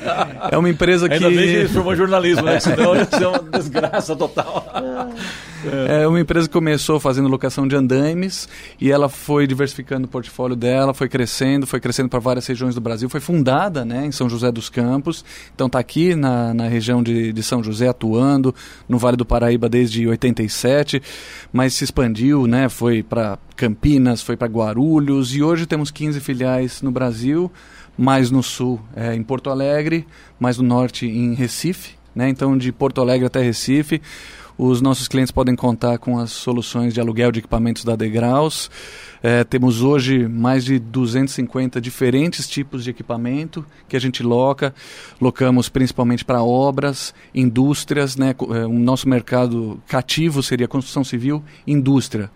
É 0.51 0.57
uma 0.57 0.69
empresa 0.69 1.09
que. 1.09 1.15
Ainda 1.15 1.29
bem 1.29 1.39
que 1.39 1.55
ele 1.55 1.69
formou 1.69 1.97
jornalismo, 1.97 2.43
né? 2.43 2.61
Senão 2.61 2.95
ia 2.95 3.05
ser 3.05 3.27
uma 3.27 3.39
desgraça 3.39 4.17
total. 4.17 4.67
É 5.89 6.07
uma 6.07 6.21
empresa 6.21 6.47
que 6.47 6.53
começou 6.53 7.01
fazendo 7.01 7.29
locação 7.29 7.67
de 7.67 7.75
andaimes 7.75 8.49
e 8.81 8.91
ela 8.91 9.09
foi 9.09 9.47
diversificando 9.47 10.07
o 10.07 10.09
portfólio 10.09 10.55
dela, 10.55 10.95
foi 10.95 11.09
crescendo, 11.09 11.67
foi 11.67 11.81
crescendo 11.81 12.09
para 12.09 12.19
várias 12.21 12.47
regiões 12.47 12.75
do 12.75 12.81
Brasil. 12.81 13.09
Foi 13.09 13.21
fundada 13.21 13.85
né, 13.85 14.07
em 14.07 14.13
São 14.13 14.29
José 14.29 14.53
dos 14.53 14.69
Campos, 14.69 15.25
então 15.55 15.67
está 15.67 15.79
aqui 15.79 16.15
na, 16.15 16.55
na 16.55 16.69
região 16.69 17.03
de, 17.03 17.33
de 17.33 17.43
São 17.43 17.63
José 17.63 17.89
atuando, 17.89 18.55
no 18.89 18.99
Vale 18.99 19.17
do 19.17 19.25
Paraíba 19.25 19.69
desde 19.69 20.07
87, 20.07 21.03
mas 21.53 21.75
se 21.75 21.85
expandiu, 21.85 22.47
né, 22.47 22.69
foi 22.69 23.03
para 23.03 23.39
Campinas, 23.57 24.06
foi 24.15 24.37
para 24.37 24.47
Guarulhos 24.47 25.35
e 25.35 25.43
hoje 25.43 25.67
temos 25.67 25.91
15 25.91 26.21
filiais 26.21 26.81
no 26.83 26.91
Brasil, 26.91 27.51
mais 27.97 28.31
no 28.31 28.43
sul 28.43 28.81
é, 28.95 29.15
em 29.15 29.23
Porto 29.23 29.51
Alegre, 29.51 30.07
mais 30.39 30.59
no 30.59 30.65
norte 30.65 31.07
em 31.07 31.35
Recife, 31.35 31.95
né, 32.15 32.29
então 32.29 32.57
de 32.57 32.71
Porto 32.73 33.01
Alegre 33.01 33.27
até 33.27 33.43
Recife. 33.43 34.01
Os 34.59 34.81
nossos 34.81 35.07
clientes 35.07 35.31
podem 35.31 35.55
contar 35.55 35.99
com 35.99 36.19
as 36.19 36.31
soluções 36.31 36.95
de 36.95 37.01
aluguel 37.01 37.31
de 37.31 37.41
equipamentos 37.41 37.85
da 37.85 37.95
Degraus. 37.95 38.71
É, 39.23 39.45
temos 39.45 39.83
hoje 39.83 40.27
mais 40.27 40.65
de 40.65 40.79
250 40.79 41.79
diferentes 41.79 42.49
tipos 42.49 42.83
de 42.83 42.89
equipamento 42.89 43.67
que 43.87 43.97
a 43.97 44.01
gente 44.01 44.23
loca. 44.23 44.75
Locamos 45.21 45.69
principalmente 45.69 46.25
para 46.25 46.43
obras, 46.43 47.13
indústrias. 47.35 48.17
Né? 48.17 48.31
É, 48.31 48.65
o 48.65 48.73
nosso 48.73 49.07
mercado 49.07 49.79
cativo 49.87 50.43
seria 50.43 50.67
construção 50.67 51.05
civil, 51.05 51.45
indústria. 51.67 52.31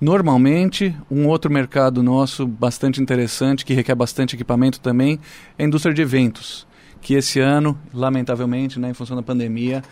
Normalmente, 0.00 0.94
um 1.10 1.26
outro 1.26 1.52
mercado 1.52 2.02
nosso 2.04 2.46
bastante 2.46 3.02
interessante, 3.02 3.64
que 3.64 3.74
requer 3.74 3.96
bastante 3.96 4.36
equipamento 4.36 4.78
também, 4.78 5.18
é 5.58 5.64
a 5.64 5.66
indústria 5.66 5.92
de 5.92 6.00
eventos, 6.00 6.66
que 7.00 7.14
esse 7.14 7.40
ano, 7.40 7.76
lamentavelmente, 7.92 8.78
né, 8.78 8.90
em 8.90 8.94
função 8.94 9.16
da 9.16 9.22
pandemia, 9.22 9.82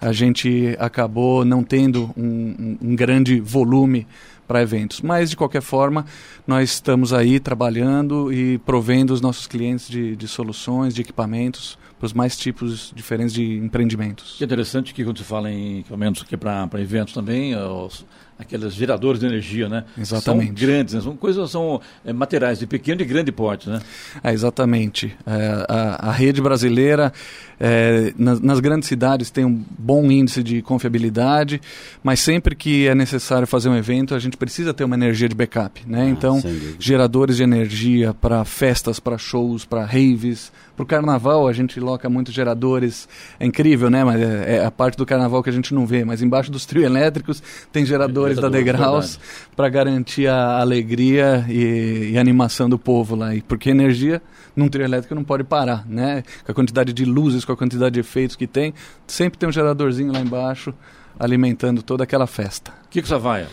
a 0.00 0.10
gente 0.10 0.74
acabou 0.80 1.44
não 1.44 1.62
tendo 1.62 2.10
um, 2.16 2.78
um, 2.80 2.96
grande 2.96 3.40
volume 3.40 4.06
para 4.48 4.62
eventos. 4.62 5.00
Mas, 5.00 5.30
de 5.30 5.36
qualquer 5.36 5.62
forma, 5.62 6.06
nós 6.46 6.70
estamos 6.70 7.12
aí 7.12 7.38
trabalhando 7.38 8.32
e 8.32 8.58
provendo 8.58 9.12
os 9.12 9.20
nossos 9.20 9.46
clientes 9.46 9.88
de, 9.88 10.16
de 10.16 10.26
soluções, 10.26 10.94
de 10.94 11.02
equipamentos 11.02 11.78
para 12.00 12.06
os 12.06 12.12
mais 12.12 12.36
tipos 12.36 12.92
diferentes 12.96 13.32
de 13.32 13.58
empreendimentos. 13.58 14.34
Que 14.36 14.44
interessante 14.44 14.92
que 14.92 15.04
quando 15.04 15.18
se 15.18 15.24
fala 15.24 15.48
em 15.48 15.78
equipamentos 15.80 16.22
aqui 16.22 16.36
para 16.36 16.68
eventos 16.80 17.14
também, 17.14 17.54
os, 17.54 18.04
aqueles 18.42 18.74
geradores 18.74 19.20
de 19.20 19.26
energia, 19.26 19.68
né? 19.68 19.84
Exatamente. 19.96 20.60
São 20.60 20.68
grandes, 20.68 20.94
né? 20.94 21.00
são 21.00 21.16
coisas, 21.16 21.50
são 21.50 21.80
é, 22.04 22.12
materiais 22.12 22.58
de 22.58 22.66
pequeno 22.66 23.00
e 23.00 23.04
grande 23.04 23.32
porte, 23.32 23.68
né? 23.68 23.80
É, 24.22 24.32
exatamente. 24.32 25.16
É, 25.26 25.66
a, 25.68 26.08
a, 26.08 26.12
rede 26.12 26.40
brasileira, 26.40 27.12
é, 27.58 28.12
nas, 28.16 28.40
nas, 28.40 28.60
grandes 28.60 28.88
cidades, 28.88 29.30
tem 29.30 29.44
um 29.44 29.64
bom 29.78 30.10
índice 30.10 30.42
de 30.42 30.60
confiabilidade, 30.62 31.60
mas 32.02 32.20
sempre 32.20 32.54
que 32.54 32.86
é 32.86 32.94
necessário 32.94 33.46
fazer 33.46 33.68
um 33.68 33.76
evento, 33.76 34.14
a 34.14 34.18
gente 34.18 34.36
precisa 34.36 34.74
ter 34.74 34.84
uma 34.84 34.94
energia 34.94 35.28
de 35.28 35.34
backup, 35.34 35.82
né? 35.86 36.02
Ah, 36.02 36.08
então, 36.08 36.42
geradores 36.78 37.36
de 37.36 37.42
energia 37.42 38.12
para 38.14 38.44
festas, 38.44 39.00
para 39.00 39.16
shows, 39.16 39.64
para 39.64 39.84
raves, 39.84 40.52
para 40.76 40.82
o 40.82 40.86
carnaval 40.86 41.46
a 41.46 41.52
gente 41.52 41.78
coloca 41.78 42.08
muitos 42.08 42.34
geradores. 42.34 43.08
É 43.38 43.46
incrível, 43.46 43.90
né? 43.90 44.04
Mas 44.04 44.20
é, 44.20 44.56
é, 44.56 44.64
a 44.64 44.70
parte 44.70 44.96
do 44.96 45.04
carnaval 45.04 45.42
que 45.42 45.50
a 45.50 45.52
gente 45.52 45.74
não 45.74 45.86
vê. 45.86 46.04
Mas 46.04 46.22
embaixo 46.22 46.50
dos 46.50 46.64
trio 46.64 46.84
elétricos 46.84 47.42
tem 47.70 47.84
geradores 47.84 48.31
da 48.40 48.48
Degraus 48.48 49.18
para 49.56 49.68
garantir 49.68 50.26
a 50.26 50.60
alegria 50.60 51.44
e, 51.48 52.12
e, 52.12 52.18
animação 52.18 52.68
do 52.68 52.78
povo 52.78 53.14
lá. 53.14 53.34
E 53.34 53.42
porque 53.42 53.70
energia 53.70 54.22
num 54.54 54.68
trio 54.68 54.84
elétrico 54.84 55.14
não 55.14 55.24
pode 55.24 55.44
parar, 55.44 55.86
né? 55.88 56.22
Com 56.44 56.52
a 56.52 56.54
quantidade 56.54 56.92
de 56.92 57.04
luzes, 57.04 57.44
com 57.44 57.52
a 57.52 57.56
quantidade 57.56 57.94
de 57.94 58.00
efeitos 58.00 58.36
que 58.36 58.46
tem, 58.46 58.74
sempre 59.06 59.38
tem 59.38 59.48
um 59.48 59.52
geradorzinho 59.52 60.12
lá 60.12 60.20
embaixo 60.20 60.74
alimentando 61.18 61.82
toda 61.82 62.04
aquela 62.04 62.26
festa. 62.26 62.72
Kiko 62.90 63.06
Savaia. 63.06 63.48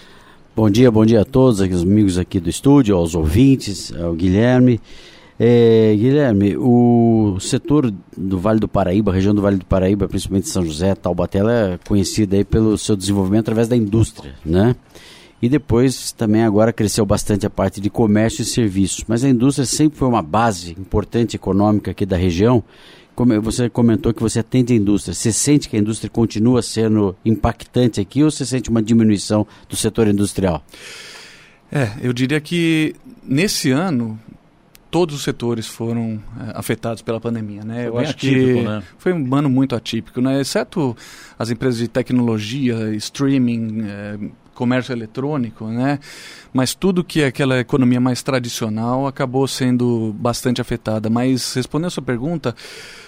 Bom 0.56 0.70
dia, 0.70 0.92
bom 0.92 1.06
dia 1.06 1.22
a 1.22 1.26
todos, 1.26 1.62
os 1.62 1.84
amigos 1.84 2.18
aqui 2.18 2.40
do 2.40 2.50
estúdio, 2.50 2.96
aos 2.96 3.16
ouvintes, 3.16 3.94
ao 3.96 4.14
Guilherme. 4.14 4.82
É, 5.42 5.96
Guilherme, 5.96 6.58
o 6.58 7.38
setor 7.40 7.94
do 8.18 8.38
Vale 8.38 8.60
do 8.60 8.68
Paraíba, 8.68 9.14
região 9.14 9.34
do 9.34 9.42
Vale 9.42 9.56
do 9.56 9.66
Paraíba, 9.66 10.06
principalmente 10.06 10.50
São 10.50 10.66
José, 10.66 10.94
Taubaté, 10.96 11.40
ela 11.40 11.54
é 11.54 11.80
conhecida 11.88 12.36
aí 12.36 12.44
pelo 12.44 12.78
seu 12.78 12.94
desenvolvimento 12.94 13.44
através 13.44 13.70
da 13.70 13.78
indústria, 13.78 14.36
né? 14.46 14.76
E 15.42 15.48
depois 15.48 16.12
também 16.12 16.44
agora 16.44 16.74
cresceu 16.74 17.06
bastante 17.06 17.46
a 17.46 17.50
parte 17.50 17.80
de 17.80 17.90
comércio 17.90 18.42
e 18.42 18.46
serviços. 18.46 19.06
Mas 19.08 19.24
a 19.24 19.30
indústria 19.30 19.66
sempre 19.66 19.98
foi 19.98 20.10
uma 20.10 20.22
base 20.22 20.76
importante 20.78 21.38
econômica 21.38 21.92
aqui 21.92 22.06
da 22.06 22.18
região. 22.18 22.62
Como 23.16 23.42
você 23.42 23.70
comentou 23.70 24.14
que 24.14 24.22
você 24.22 24.40
atende 24.40 24.74
a 24.74 24.76
indústria. 24.76 25.14
Você 25.14 25.32
sente 25.32 25.70
que 25.70 25.78
a 25.78 25.80
indústria 25.80 26.10
continua 26.10 26.62
sendo 26.62 27.16
impactante 27.24 28.02
aqui 28.02 28.22
ou 28.22 28.30
você 28.30 28.46
sente 28.46 28.70
uma 28.70 28.84
diminuição 28.84 29.48
do 29.70 29.78
setor 29.78 30.10
industrial? 30.10 30.62
É, 31.72 31.90
eu 32.02 32.12
diria 32.12 32.42
que 32.42 32.94
nesse 33.24 33.72
ano 33.72 34.20
todos 34.90 35.16
os 35.16 35.24
setores 35.24 35.68
foram 35.68 36.22
é, 36.40 36.58
afetados 36.58 37.02
pela 37.02 37.20
pandemia, 37.20 37.64
né? 37.64 37.84
Foi 37.84 37.88
Eu 37.88 37.98
acho 38.00 38.12
atípico, 38.12 38.60
que 38.60 38.62
né? 38.62 38.84
foi 38.98 39.14
um 39.14 39.36
ano 39.36 39.50
muito 39.50 39.76
atípico, 39.76 40.22
né? 40.22 40.42
Exceto 40.42 40.96
as 41.38 41.50
empresas 41.50 41.80
de 41.80 41.88
tecnologia, 41.88 42.94
streaming, 42.96 43.84
é, 43.86 44.20
comércio 44.60 44.92
eletrônico, 44.92 45.68
né? 45.68 46.00
Mas 46.52 46.76
tudo 46.76 47.02
que 47.02 47.22
é 47.22 47.28
aquela 47.28 47.60
economia 47.60 48.02
mais 48.02 48.22
tradicional 48.22 49.08
acabou 49.08 49.48
sendo 49.48 50.14
bastante 50.20 50.60
afetada. 50.60 51.10
Mas 51.10 51.54
respondendo 51.54 51.88
a 51.88 51.92
sua 51.92 52.04
pergunta, 52.04 52.54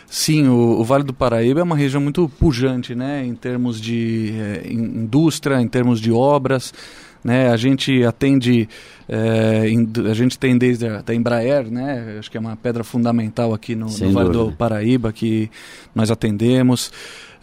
sim, 0.08 0.48
o, 0.48 0.80
o 0.80 0.84
Vale 0.86 1.04
do 1.04 1.14
Paraíba 1.14 1.60
é 1.60 1.64
uma 1.64 1.76
região 1.76 2.02
muito 2.02 2.30
pujante, 2.40 2.96
né? 2.96 3.26
Em 3.26 3.36
termos 3.36 3.82
de 3.82 4.34
é, 4.40 4.72
indústria, 4.72 5.62
em 5.62 5.68
termos 5.68 6.00
de 6.00 6.12
obras. 6.12 6.74
Né? 7.24 7.50
A 7.52 7.58
gente 7.58 8.04
atende, 8.04 8.68
é, 9.14 9.66
a 10.10 10.14
gente 10.14 10.40
tem 10.40 10.58
desde 10.58 10.88
a 10.88 11.02
da 11.02 11.14
Embraer, 11.14 11.70
né? 11.70 12.16
acho 12.18 12.32
que 12.32 12.38
é 12.38 12.40
uma 12.40 12.56
pedra 12.56 12.82
fundamental 12.82 13.54
aqui 13.54 13.76
no, 13.76 13.88
no 13.88 14.12
Vale 14.14 14.30
do 14.30 14.54
Paraíba 14.54 15.12
que 15.12 15.52
nós 15.94 16.10
atendemos. 16.10 16.94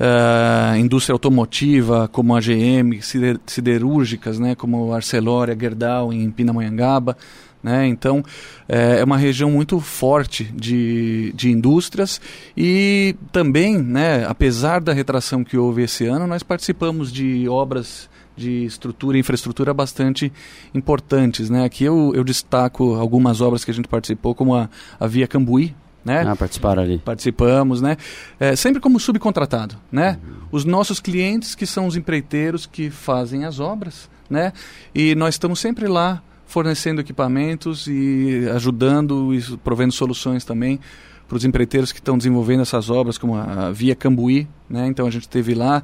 Uh, 0.01 0.77
indústria 0.79 1.13
automotiva 1.13 2.09
como 2.09 2.35
a 2.35 2.41
GM, 2.41 3.01
siderúrgicas, 3.45 4.39
né, 4.39 4.55
como 4.55 4.95
Arcelor, 4.95 5.49
Gerdau 5.61 6.13
em 6.13 6.31
Pindamonhangaba. 6.31 7.19
Né? 7.63 7.87
Então, 7.89 8.25
é, 8.69 9.01
é 9.01 9.05
uma 9.05 9.19
região 9.19 9.51
muito 9.51 9.81
forte 9.81 10.45
de, 10.45 11.33
de 11.35 11.51
indústrias 11.51 12.21
e 12.57 13.15
também, 13.31 13.77
né, 13.77 14.25
apesar 14.27 14.81
da 14.81 14.93
retração 14.93 15.45
que 15.45 15.59
houve 15.59 15.83
esse 15.83 16.07
ano, 16.07 16.27
nós 16.27 16.43
participamos 16.43 17.13
de 17.13 17.49
obras 17.49 18.09
de 18.39 18.65
estrutura 18.65 19.17
e 19.17 19.21
infraestrutura 19.21 19.75
bastante 19.75 20.33
importantes. 20.75 21.51
Né? 21.51 21.65
Aqui 21.65 21.85
eu, 21.85 22.13
eu 22.15 22.25
destaco 22.25 22.95
algumas 22.95 23.41
obras 23.41 23.65
que 23.65 23.71
a 23.71 23.75
gente 23.75 23.89
participou, 23.89 24.35
como 24.35 24.55
a, 24.55 24.71
a 24.99 25.07
Via 25.07 25.27
Cambuí, 25.27 25.75
né? 26.05 26.25
Ah, 26.27 26.37
participaram 26.37 26.83
ali. 26.83 26.99
Participamos, 26.99 27.83
né? 27.83 27.97
É, 28.41 28.57
sempre 28.57 28.81
como 28.81 28.99
subcontratado, 28.99 29.77
né? 29.93 30.19
Uhum. 30.23 30.35
Os 30.53 30.65
nossos 30.65 31.01
clientes, 31.01 31.55
que 31.55 31.67
são 31.67 31.87
os 31.87 31.97
empreiteiros 31.97 32.65
que 32.65 32.89
fazem 32.89 33.45
as 33.45 33.61
obras, 33.61 34.09
né? 34.31 34.53
E 34.95 35.15
nós 35.15 35.35
estamos 35.35 35.59
sempre 35.59 35.87
lá 35.87 36.23
fornecendo 36.49 37.01
equipamentos 37.01 37.87
e 37.87 38.49
ajudando 38.55 39.33
e 39.35 39.57
provendo 39.59 39.93
soluções 39.93 40.45
também 40.45 40.81
para 41.29 41.37
os 41.37 41.45
empreiteiros 41.45 41.93
que 41.93 41.99
estão 41.99 42.17
desenvolvendo 42.17 42.63
essas 42.63 42.89
obras, 42.89 43.19
como 43.19 43.37
a 43.37 43.71
Via 43.71 43.95
Cambuí, 43.95 44.49
né? 44.69 44.87
Então 44.87 45.07
a 45.07 45.11
gente 45.11 45.29
teve 45.29 45.55
lá 45.55 45.83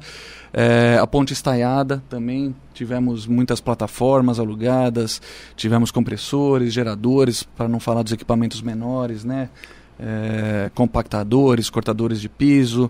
é, 0.51 0.97
a 0.99 1.05
Ponte 1.05 1.33
Estaiada 1.33 2.01
também 2.09 2.55
tivemos 2.73 3.27
muitas 3.27 3.61
plataformas 3.61 4.39
alugadas, 4.39 5.21
tivemos 5.55 5.91
compressores, 5.91 6.73
geradores, 6.73 7.43
para 7.43 7.67
não 7.67 7.79
falar 7.79 8.01
dos 8.01 8.11
equipamentos 8.11 8.61
menores, 8.61 9.23
né? 9.23 9.49
É, 9.99 10.71
compactadores, 10.73 11.69
cortadores 11.69 12.19
de 12.19 12.27
piso. 12.27 12.89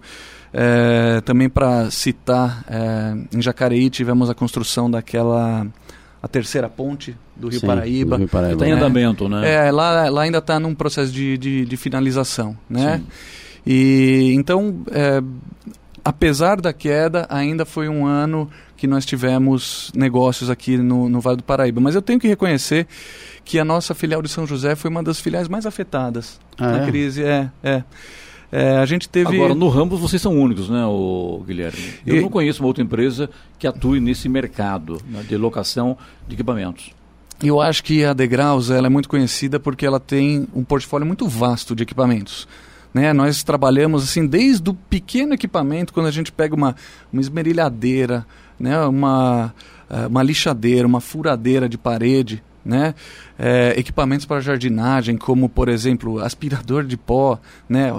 É, 0.53 1.19
também 1.21 1.49
para 1.49 1.91
citar, 1.91 2.63
em 3.33 3.41
Jacareí 3.41 3.89
tivemos 3.89 4.29
a 4.29 4.33
construção 4.33 4.89
daquela 4.89 5.67
a 6.25 6.27
terceira 6.27 6.67
ponte 6.67 7.15
do 7.35 7.49
Rio 7.49 7.59
Sim, 7.59 7.67
Paraíba. 7.67 8.15
do 8.15 8.21
Rio 8.21 8.27
Paraíba. 8.27 8.53
Está 8.55 8.67
em 8.67 8.71
andamento, 8.71 9.29
né? 9.29 9.67
É, 9.67 9.71
lá, 9.71 10.09
lá 10.09 10.23
ainda 10.23 10.39
está 10.39 10.59
num 10.59 10.73
processo 10.73 11.11
de, 11.11 11.37
de, 11.37 11.65
de 11.65 11.77
finalização, 11.77 12.57
né? 12.67 13.03
E 13.63 14.31
então, 14.33 14.81
é, 14.91 15.21
apesar 16.03 16.59
da 16.59 16.73
queda, 16.73 17.27
ainda 17.29 17.63
foi 17.63 17.87
um 17.87 18.07
ano 18.07 18.49
que 18.75 18.87
nós 18.87 19.05
tivemos 19.05 19.91
negócios 19.95 20.49
aqui 20.49 20.77
no, 20.77 21.07
no 21.07 21.21
Vale 21.21 21.37
do 21.37 21.43
Paraíba. 21.43 21.79
Mas 21.79 21.93
eu 21.93 22.01
tenho 22.01 22.19
que 22.19 22.27
reconhecer 22.27 22.87
que 23.43 23.59
a 23.59 23.63
nossa 23.65 23.93
filial 23.93 24.23
de 24.23 24.27
São 24.29 24.47
José 24.47 24.75
foi 24.75 24.89
uma 24.89 25.03
das 25.03 25.19
filiais 25.19 25.47
mais 25.47 25.67
afetadas 25.67 26.39
Ah, 26.57 26.71
na 26.71 26.83
é? 26.83 26.85
crise. 26.87 27.23
É, 27.23 27.51
é. 27.63 27.83
É, 28.51 28.77
a 28.77 28.85
gente 28.85 29.09
teve. 29.09 29.35
Agora, 29.35 29.55
no 29.55 29.67
ramo 29.69 29.97
vocês 29.97 30.21
são 30.21 30.39
únicos, 30.39 30.69
né, 30.69 30.85
o 30.85 31.43
Guilherme? 31.45 31.79
Eu 32.05 32.17
E- 32.17 32.21
não 32.21 32.29
conheço 32.29 32.61
uma 32.61 32.67
outra 32.67 32.83
empresa 32.83 33.29
que 33.59 33.65
atue 33.67 33.99
nesse 33.99 34.29
mercado 34.29 35.01
né, 35.09 35.23
de 35.27 35.35
locação 35.35 35.97
de 36.27 36.35
equipamentos. 36.35 36.91
Eu 37.43 37.59
acho 37.59 37.83
que 37.83 38.05
a 38.05 38.13
Degraus 38.13 38.69
ela 38.69 38.87
é 38.87 38.89
muito 38.89 39.09
conhecida 39.09 39.59
porque 39.59 39.85
ela 39.85 39.99
tem 39.99 40.47
um 40.55 40.63
portfólio 40.63 41.05
muito 41.05 41.27
vasto 41.27 41.75
de 41.75 41.83
equipamentos. 41.83 42.47
Né? 42.93 43.11
Nós 43.11 43.43
trabalhamos 43.43 44.03
assim 44.03 44.25
desde 44.25 44.69
o 44.69 44.73
pequeno 44.73 45.33
equipamento, 45.33 45.91
quando 45.91 46.05
a 46.05 46.11
gente 46.11 46.31
pega 46.31 46.55
uma, 46.55 46.75
uma 47.11 47.21
esmerilhadeira, 47.21 48.25
né? 48.57 48.79
uma, 48.85 49.53
eh, 49.89 50.07
uma 50.07 50.23
lixadeira, 50.23 50.87
uma 50.87 51.01
furadeira 51.01 51.67
de 51.67 51.77
parede, 51.77 52.41
né? 52.65 52.95
Eh, 53.37 53.75
equipamentos 53.77 54.25
para 54.25 54.41
jardinagem, 54.41 55.17
como 55.17 55.47
por 55.47 55.69
exemplo 55.69 56.19
aspirador 56.19 56.83
de 56.83 56.97
pó, 56.97 57.37
né? 57.69 57.91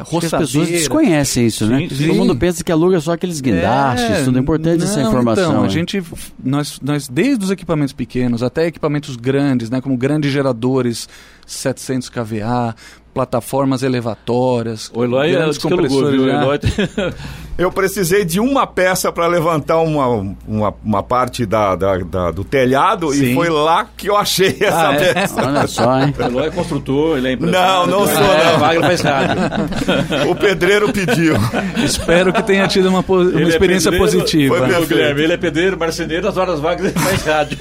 Acho 0.00 0.10
que 0.10 0.16
as 0.16 0.22
pessoas 0.22 0.40
roçadeira. 0.40 0.78
desconhecem 0.78 1.46
isso, 1.46 1.66
né? 1.66 1.80
Sim, 1.80 1.94
sim. 1.94 2.06
Todo 2.06 2.16
mundo 2.16 2.36
pensa 2.36 2.64
que 2.64 2.72
aluga 2.72 2.98
só 3.00 3.12
aqueles 3.12 3.40
guindastes, 3.40 4.24
tudo 4.24 4.38
é 4.38 4.40
importante 4.40 4.84
essa 4.84 5.00
não, 5.02 5.08
informação. 5.08 5.50
Então, 5.50 5.60
a 5.60 5.64
né? 5.64 5.68
gente, 5.68 6.02
nós, 6.42 6.80
nós, 6.80 7.08
desde 7.08 7.44
os 7.44 7.50
equipamentos 7.50 7.92
pequenos 7.92 8.42
até 8.42 8.66
equipamentos 8.66 9.16
grandes, 9.16 9.68
né, 9.68 9.80
como 9.80 9.96
grandes 9.96 10.32
geradores 10.32 11.08
700 11.46 12.08
kVA, 12.08 12.74
plataformas 13.12 13.82
elevatórias, 13.82 14.90
O 14.94 15.02
Eloy 15.04 15.34
é 15.34 15.42
alugou, 15.42 16.10
viu? 16.10 16.22
O 16.22 16.26
né? 16.26 16.42
Eloy 16.42 16.58
Eu 17.58 17.72
precisei 17.72 18.22
de 18.24 18.38
uma 18.38 18.66
peça 18.66 19.10
para 19.10 19.26
levantar 19.26 19.78
uma, 19.78 20.06
uma, 20.46 20.74
uma 20.84 21.02
parte 21.02 21.46
da, 21.46 21.74
da- 21.74 21.96
da- 21.98 22.30
do 22.30 22.44
telhado 22.44 23.14
e 23.14 23.18
Sim. 23.18 23.34
foi 23.34 23.48
lá 23.48 23.86
que 23.96 24.10
eu 24.10 24.16
achei 24.16 24.54
essa 24.60 24.88
Ah, 24.90 24.94
é? 24.94 25.14
peça. 25.14 25.46
Olha 25.46 25.66
só, 25.66 26.00
hein? 26.02 26.14
O 26.18 26.22
Eloy 26.22 26.46
é 26.48 26.50
construtor, 26.50 27.16
ele 27.16 27.28
é 27.28 27.36
Não, 27.36 27.46
empresário. 27.48 27.86
não 27.90 28.06
sou, 28.06 28.22
É, 28.22 28.52
não. 28.52 28.58
Wagner 28.58 28.82
faz 28.84 29.00
rádio. 29.00 30.30
O 30.30 30.34
pedreiro 30.34 30.92
pediu. 30.92 31.34
Espero 31.82 32.30
que 32.30 32.42
tenha 32.42 32.68
tido 32.68 32.90
uma, 32.90 33.02
uma 33.06 33.40
é 33.40 33.44
experiência 33.48 33.90
pedreiro, 33.90 34.12
positiva. 34.18 34.56
foi 34.58 34.82
O 34.82 34.86
Guilherme, 34.86 35.22
ele 35.22 35.32
é 35.32 35.36
pedreiro, 35.38 35.78
marceneiro, 35.78 36.26
nas 36.26 36.36
horas 36.36 36.60
vagas 36.60 36.86
ele 36.86 36.98
faz 36.98 37.22
rádio. 37.24 37.58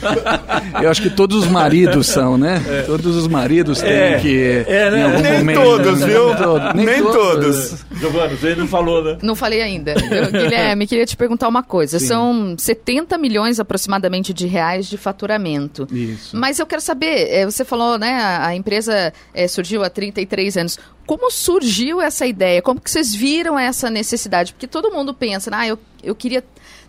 Eu 0.81 0.89
acho 0.89 1.01
que 1.01 1.09
todos 1.09 1.45
os 1.45 1.47
maridos 1.49 2.07
são, 2.07 2.37
né? 2.37 2.61
Todos 2.85 3.15
os 3.15 3.27
maridos 3.27 3.79
têm 3.81 3.89
É, 3.91 4.19
que. 4.19 4.65
é, 4.67 4.91
né? 4.91 4.99
em 4.99 5.03
algum 5.03 5.21
Nem 5.21 5.37
momento, 5.37 5.61
todos, 5.61 5.99
né? 6.01 6.07
viu? 6.07 6.25
Nem 6.27 6.35
todos. 6.35 6.73
Nem 6.73 7.03
todos. 7.03 7.85
Giovana, 7.97 8.35
você 8.35 8.55
não 8.55 8.67
falou, 8.67 9.01
né? 9.01 9.17
Não 9.21 9.35
falei 9.35 9.61
ainda. 9.61 9.84
Eu, 9.91 10.31
Guilherme, 10.31 10.87
queria 10.87 11.05
te 11.05 11.15
perguntar 11.15 11.47
uma 11.47 11.63
coisa. 11.63 11.99
São 11.99 12.55
70 12.57 13.17
milhões 13.17 13.59
aproximadamente 13.59 14.33
de 14.33 14.47
reais 14.47 14.87
de 14.87 14.97
faturamento. 14.97 15.87
Isso. 15.91 16.35
Mas 16.35 16.59
eu 16.59 16.65
quero 16.65 16.81
saber, 16.81 17.27
eh, 17.29 17.45
você 17.45 17.63
falou, 17.63 17.97
né, 17.97 18.13
a, 18.41 18.55
empresa 18.55 19.13
eh, 19.33 19.47
surgiu 19.47 19.83
há 19.83 19.89
33 19.89 20.57
anos. 20.57 20.79
Como 21.05 21.29
surgiu 21.29 22.01
essa 22.01 22.25
ideia? 22.25 22.61
Como 22.61 22.81
que 22.81 22.89
vocês 22.89 23.13
viram 23.13 23.57
essa 23.57 23.89
necessidade? 23.89 24.53
Porque 24.53 24.67
todo 24.67 24.91
mundo 24.91 25.13
pensa, 25.13 25.49
ah, 25.53 25.67
eu, 25.67 25.77
eu 26.03 26.15
queria 26.15 26.43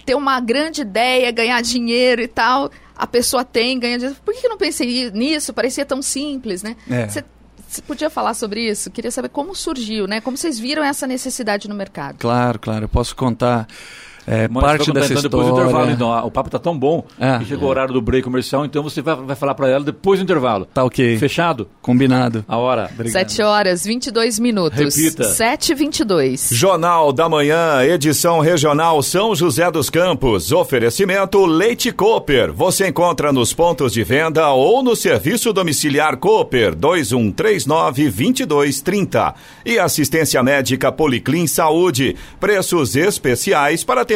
ter 0.05 0.15
uma 0.15 0.41
grande 0.41 0.83
ideia, 0.83 1.30
ganhar 1.30 1.61
dinheiro 1.61 2.23
e 2.23 2.28
tal. 2.28 2.71
A 2.97 3.06
pessoa 3.06 3.45
tem, 3.45 3.78
ganha 3.78 3.99
dinheiro. 3.99 4.17
Por 4.25 4.32
que 4.32 4.41
que 4.41 4.47
eu 4.47 4.50
não 4.50 4.56
pensei 4.56 5.11
nisso? 5.11 5.52
Parecia 5.52 5.85
tão 5.85 6.00
simples, 6.00 6.63
né? 6.63 6.76
É. 6.89 7.09
Você 7.09 7.25
você 7.76 7.82
podia 7.82 8.10
falar 8.10 8.34
sobre 8.34 8.69
isso? 8.69 8.91
Queria 8.91 9.10
saber 9.10 9.28
como 9.28 9.54
surgiu, 9.54 10.06
né? 10.06 10.21
Como 10.21 10.36
vocês 10.36 10.58
viram 10.58 10.82
essa 10.82 11.06
necessidade 11.06 11.69
no 11.69 11.75
mercado? 11.75 12.17
Claro, 12.19 12.58
claro. 12.58 12.84
Eu 12.84 12.89
posso 12.89 13.15
contar 13.15 13.67
é, 14.26 14.49
Mas 14.49 14.65
parte 14.65 14.91
dessa 14.93 15.15
história. 15.15 15.28
Depois 15.28 15.47
do 15.47 15.52
intervalo, 15.60 15.91
então. 15.91 16.12
Ah, 16.12 16.25
O 16.25 16.30
papo 16.30 16.50
tá 16.50 16.58
tão 16.58 16.76
bom 16.76 17.04
Ah, 17.21 17.39
que 17.39 17.45
chegou 17.45 17.69
o 17.69 17.71
horário 17.71 17.95
do 17.95 18.02
break 18.02 18.25
comercial, 18.25 18.65
então 18.65 18.82
você 18.82 19.00
vai, 19.00 19.15
vai 19.15 19.36
falar 19.36 19.54
para 19.54 19.69
ela 19.69 19.84
depois 19.84 20.19
do 20.19 20.25
intervalo. 20.25 20.65
Tá 20.67 20.82
ok. 20.84 21.17
Fechado? 21.19 21.69
Combinado. 21.80 22.45
A 22.49 22.56
hora. 22.56 22.91
Obrigado. 22.93 23.28
7 23.28 23.43
horas 23.43 23.84
22 23.84 24.41
minutos. 24.41 24.97
Repita. 24.97 25.25
7 25.25 25.71
e 25.71 25.75
22 25.76 26.49
Jornal 26.52 27.12
da 27.12 27.28
Manhã, 27.28 27.82
edição 27.84 28.41
regional 28.41 29.00
São 29.02 29.32
José 29.34 29.71
dos 29.71 29.89
Campos. 29.89 30.50
Oferecimento 30.50 31.47
Leite 31.47 31.93
Cooper. 31.93 32.52
Você 32.52 32.89
encontra 32.89 33.32
nos 33.32 33.52
pontos 33.54 33.93
de 33.93 34.02
venda 34.02 34.50
ou 34.50 34.82
no 34.82 34.97
serviço 34.97 35.52
domiciliar 35.52 36.17
Cooper 36.17 36.75
2139-2230. 36.75 39.34
E 39.65 39.78
assistência 39.78 40.43
médica 40.43 40.91
Policlin 40.91 41.47
Saúde. 41.47 42.17
Preços 42.41 42.97
especiais 42.97 43.84
para 43.84 44.00
atender 44.00 44.16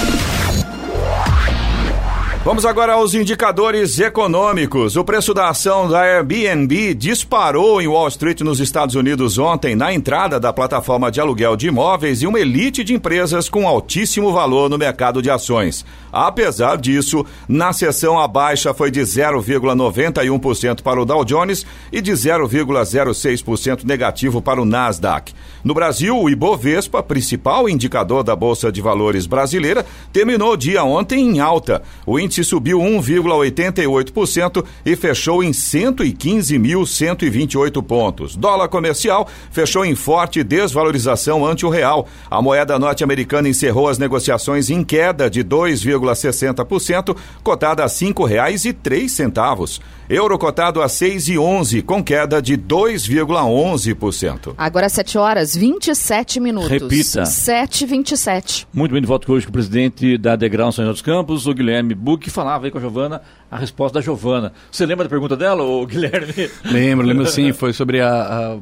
Vamos 2.43 2.65
agora 2.65 2.93
aos 2.93 3.13
indicadores 3.13 3.99
econômicos. 3.99 4.95
O 4.95 5.03
preço 5.03 5.31
da 5.31 5.49
ação 5.49 5.87
da 5.87 6.01
Airbnb 6.01 6.95
disparou 6.95 7.79
em 7.79 7.87
Wall 7.87 8.07
Street, 8.07 8.41
nos 8.41 8.59
Estados 8.59 8.95
Unidos, 8.95 9.37
ontem, 9.37 9.75
na 9.75 9.93
entrada 9.93 10.39
da 10.39 10.51
plataforma 10.51 11.11
de 11.11 11.21
aluguel 11.21 11.55
de 11.55 11.67
imóveis 11.67 12.23
e 12.23 12.25
uma 12.25 12.39
elite 12.39 12.83
de 12.83 12.95
empresas 12.95 13.47
com 13.47 13.67
altíssimo 13.67 14.33
valor 14.33 14.71
no 14.71 14.77
mercado 14.79 15.21
de 15.21 15.29
ações. 15.29 15.85
Apesar 16.11 16.77
disso, 16.77 17.23
na 17.47 17.71
sessão 17.73 18.19
a 18.19 18.27
baixa 18.27 18.73
foi 18.73 18.89
de 18.89 19.01
0,91% 19.01 20.81
para 20.81 20.99
o 20.99 21.05
Dow 21.05 21.23
Jones 21.23 21.63
e 21.91 22.01
de 22.01 22.11
0,06% 22.11 23.83
negativo 23.83 24.41
para 24.41 24.59
o 24.59 24.65
Nasdaq. 24.65 25.31
No 25.63 25.75
Brasil, 25.75 26.17
o 26.17 26.27
Ibovespa, 26.27 27.03
principal 27.03 27.69
indicador 27.69 28.23
da 28.23 28.35
Bolsa 28.35 28.71
de 28.71 28.81
Valores 28.81 29.27
brasileira, 29.27 29.85
terminou 30.11 30.53
o 30.53 30.57
dia 30.57 30.83
ontem 30.83 31.19
em 31.19 31.39
alta. 31.39 31.83
O 32.03 32.19
índice 32.31 32.45
subiu 32.45 32.79
1,88% 32.79 34.63
e 34.85 34.95
fechou 34.95 35.43
em 35.43 35.51
115.128 35.51 37.83
pontos. 37.83 38.37
Dólar 38.37 38.69
comercial 38.69 39.27
fechou 39.51 39.83
em 39.83 39.95
forte 39.95 40.41
desvalorização 40.41 41.45
ante 41.45 41.65
o 41.65 41.69
real. 41.69 42.07
A 42.29 42.41
moeda 42.41 42.79
norte-americana 42.79 43.49
encerrou 43.49 43.89
as 43.89 43.97
negociações 43.97 44.69
em 44.69 44.81
queda 44.81 45.29
de 45.29 45.43
2,60%, 45.43 47.17
cotada 47.43 47.83
a 47.83 47.87
R$ 47.87 47.91
5,03. 47.91 49.81
Euro 50.11 50.37
cotado 50.37 50.81
a 50.81 50.87
6,11, 50.87 51.81
com 51.83 52.03
queda 52.03 52.41
de 52.41 52.57
2,11%. 52.57 54.53
Agora 54.57 54.89
7 54.89 55.17
horas 55.17 55.55
27 55.55 56.37
minutos. 56.41 56.69
Repita. 56.69 57.23
7 57.23 57.85
e 57.85 57.87
27 57.87 58.67
Muito 58.73 58.91
bem, 58.91 58.99
de 58.99 59.07
volta 59.07 59.31
hoje 59.31 59.45
com 59.45 59.51
o 59.51 59.53
presidente 59.53 60.17
da 60.17 60.35
Degrau 60.35 60.69
São 60.73 60.83
José 60.83 60.91
dos 60.91 61.01
Campos, 61.01 61.47
o 61.47 61.53
Guilherme 61.53 61.95
Buck, 61.95 62.25
que 62.25 62.29
falava 62.29 62.65
aí 62.65 62.71
com 62.71 62.77
a 62.77 62.81
Giovana 62.81 63.21
a 63.51 63.57
resposta 63.57 63.99
da 63.99 64.01
Giovana. 64.01 64.53
Você 64.71 64.85
lembra 64.85 65.03
da 65.03 65.09
pergunta 65.09 65.35
dela, 65.35 65.61
ô 65.61 65.85
Guilherme? 65.85 66.49
Lembro, 66.63 67.05
lembro 67.05 67.27
sim, 67.27 67.51
foi 67.51 67.73
sobre 67.73 67.99
a, 67.99 68.09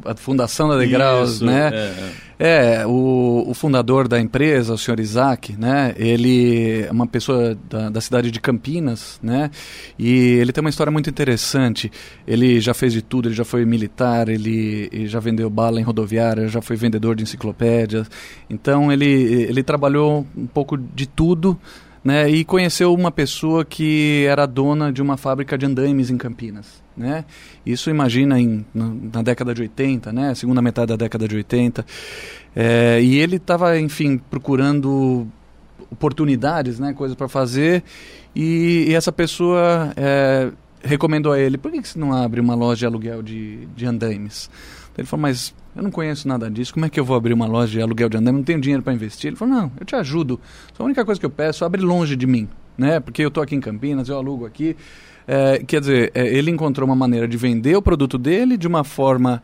a- 0.06 0.12
a 0.12 0.16
fundação 0.16 0.68
da 0.68 0.78
Degraus, 0.78 1.36
Isso, 1.36 1.46
né? 1.46 1.70
é, 1.72 1.94
É, 2.82 2.88
o, 2.88 3.44
o 3.48 3.54
fundador 3.54 4.08
da 4.08 4.20
empresa, 4.20 4.74
o 4.74 4.78
senhor 4.78 5.00
Isaac, 5.00 5.54
né? 5.60 5.94
Ele 5.98 6.86
é 6.88 6.92
uma 6.92 7.06
pessoa 7.06 7.56
da, 7.70 7.90
da 7.90 8.02
cidade 8.02 8.32
de 8.32 8.40
Campinas, 8.40 9.20
né? 9.22 9.52
E 9.98 10.38
ele 10.40 10.52
tem 10.54 10.62
uma 10.62 10.70
história 10.70 10.90
muito 10.90 11.10
interessante. 11.10 11.92
Ele 12.26 12.60
já 12.62 12.74
fez 12.74 12.94
de 12.94 13.02
tudo, 13.02 13.28
ele 13.28 13.36
já 13.36 13.44
foi 13.46 13.66
militar, 13.66 14.28
ele, 14.30 14.88
ele 14.92 15.08
já 15.08 15.20
vendeu 15.20 15.50
bala 15.50 15.80
em 15.80 15.84
rodoviária, 15.84 16.48
já 16.48 16.62
foi 16.62 16.76
vendedor 16.78 17.14
de 17.16 17.24
enciclopédias. 17.24 18.10
Então 18.50 18.92
ele, 18.92 19.06
ele 19.06 19.62
trabalhou 19.62 20.26
um 20.36 20.48
pouco 20.48 20.78
de 20.78 21.06
tudo, 21.06 21.60
né? 22.10 22.28
E 22.28 22.44
conheceu 22.44 22.92
uma 22.92 23.12
pessoa 23.12 23.64
que 23.64 24.26
era 24.28 24.48
dona 24.48 24.92
de 24.92 25.00
uma 25.00 25.16
fábrica 25.16 25.56
de 25.56 25.68
andaimes 25.68 26.10
em 26.10 26.18
Campinas, 26.18 26.82
né? 26.98 27.24
Isso 27.64 27.88
imagina 27.88 28.40
em, 28.40 28.66
na, 28.74 29.22
década 29.22 29.54
de 29.54 29.62
80, 29.62 30.12
né? 30.12 30.34
Segunda 30.34 30.60
metade 30.60 30.88
da 30.88 30.96
década 30.96 31.28
de 31.28 31.36
80. 31.36 31.86
É, 32.56 33.00
e 33.00 33.20
ele 33.20 33.36
estava, 33.36 33.80
enfim, 33.80 34.18
procurando 34.18 35.28
oportunidades, 35.92 36.80
né, 36.80 36.94
coisas 36.94 37.16
para 37.16 37.28
fazer, 37.28 37.84
e, 38.36 38.86
e, 38.90 38.96
essa 38.96 39.12
pessoa 39.12 39.94
é, 39.96 40.52
recomendou 40.84 41.32
a 41.32 41.40
ele, 41.40 41.60
por 41.60 41.72
que, 41.72 41.80
que 41.80 41.88
você 41.88 42.00
não 42.00 42.12
abre 42.12 42.42
uma 42.42 42.56
loja 42.56 42.80
de 42.80 42.86
aluguel 42.88 43.22
de, 43.22 43.68
de 43.76 43.86
andaimes? 43.86 44.50
Ele 45.00 45.08
falou, 45.08 45.22
mas 45.22 45.54
eu 45.76 45.84
não 45.84 45.92
conheço 45.92 46.28
nada 46.28 46.50
disso, 46.50 46.74
como 46.74 46.86
é 46.86 46.90
que 46.90 47.00
eu 47.00 47.06
vou 47.06 47.16
abrir 47.16 47.34
uma 47.34 47.48
loja 47.48 47.72
de 47.72 47.82
aluguel 47.82 48.10
de 48.10 48.18
andaime? 48.18 48.40
Não 48.40 48.44
tenho 48.44 48.60
dinheiro 48.60 48.84
para 48.84 48.94
investir. 48.94 49.30
Ele 49.30 49.36
falou, 49.36 49.56
não, 49.56 49.72
eu 49.80 49.86
te 49.86 49.96
ajudo. 49.96 50.40
A 50.78 50.84
única 50.84 51.06
coisa 51.06 51.20
que 51.20 51.26
eu 51.26 51.30
peço, 51.30 51.64
abre 51.64 51.82
longe 51.82 52.16
de 52.16 52.28
mim, 52.28 52.48
né? 52.78 53.00
Porque 53.00 53.24
eu 53.24 53.30
estou 53.30 53.42
aqui 53.42 53.56
em 53.56 53.62
Campinas, 53.62 54.10
eu 54.10 54.18
alugo 54.18 54.46
aqui. 54.46 54.76
É, 55.28 55.60
quer 55.60 55.80
dizer, 55.80 56.12
é, 56.14 56.28
ele 56.28 56.50
encontrou 56.52 56.88
uma 56.88 56.96
maneira 56.96 57.28
de 57.28 57.38
vender 57.38 57.76
o 57.76 57.82
produto 57.82 58.18
dele 58.18 58.58
de 58.58 58.68
uma 58.68 58.84
forma 58.84 59.44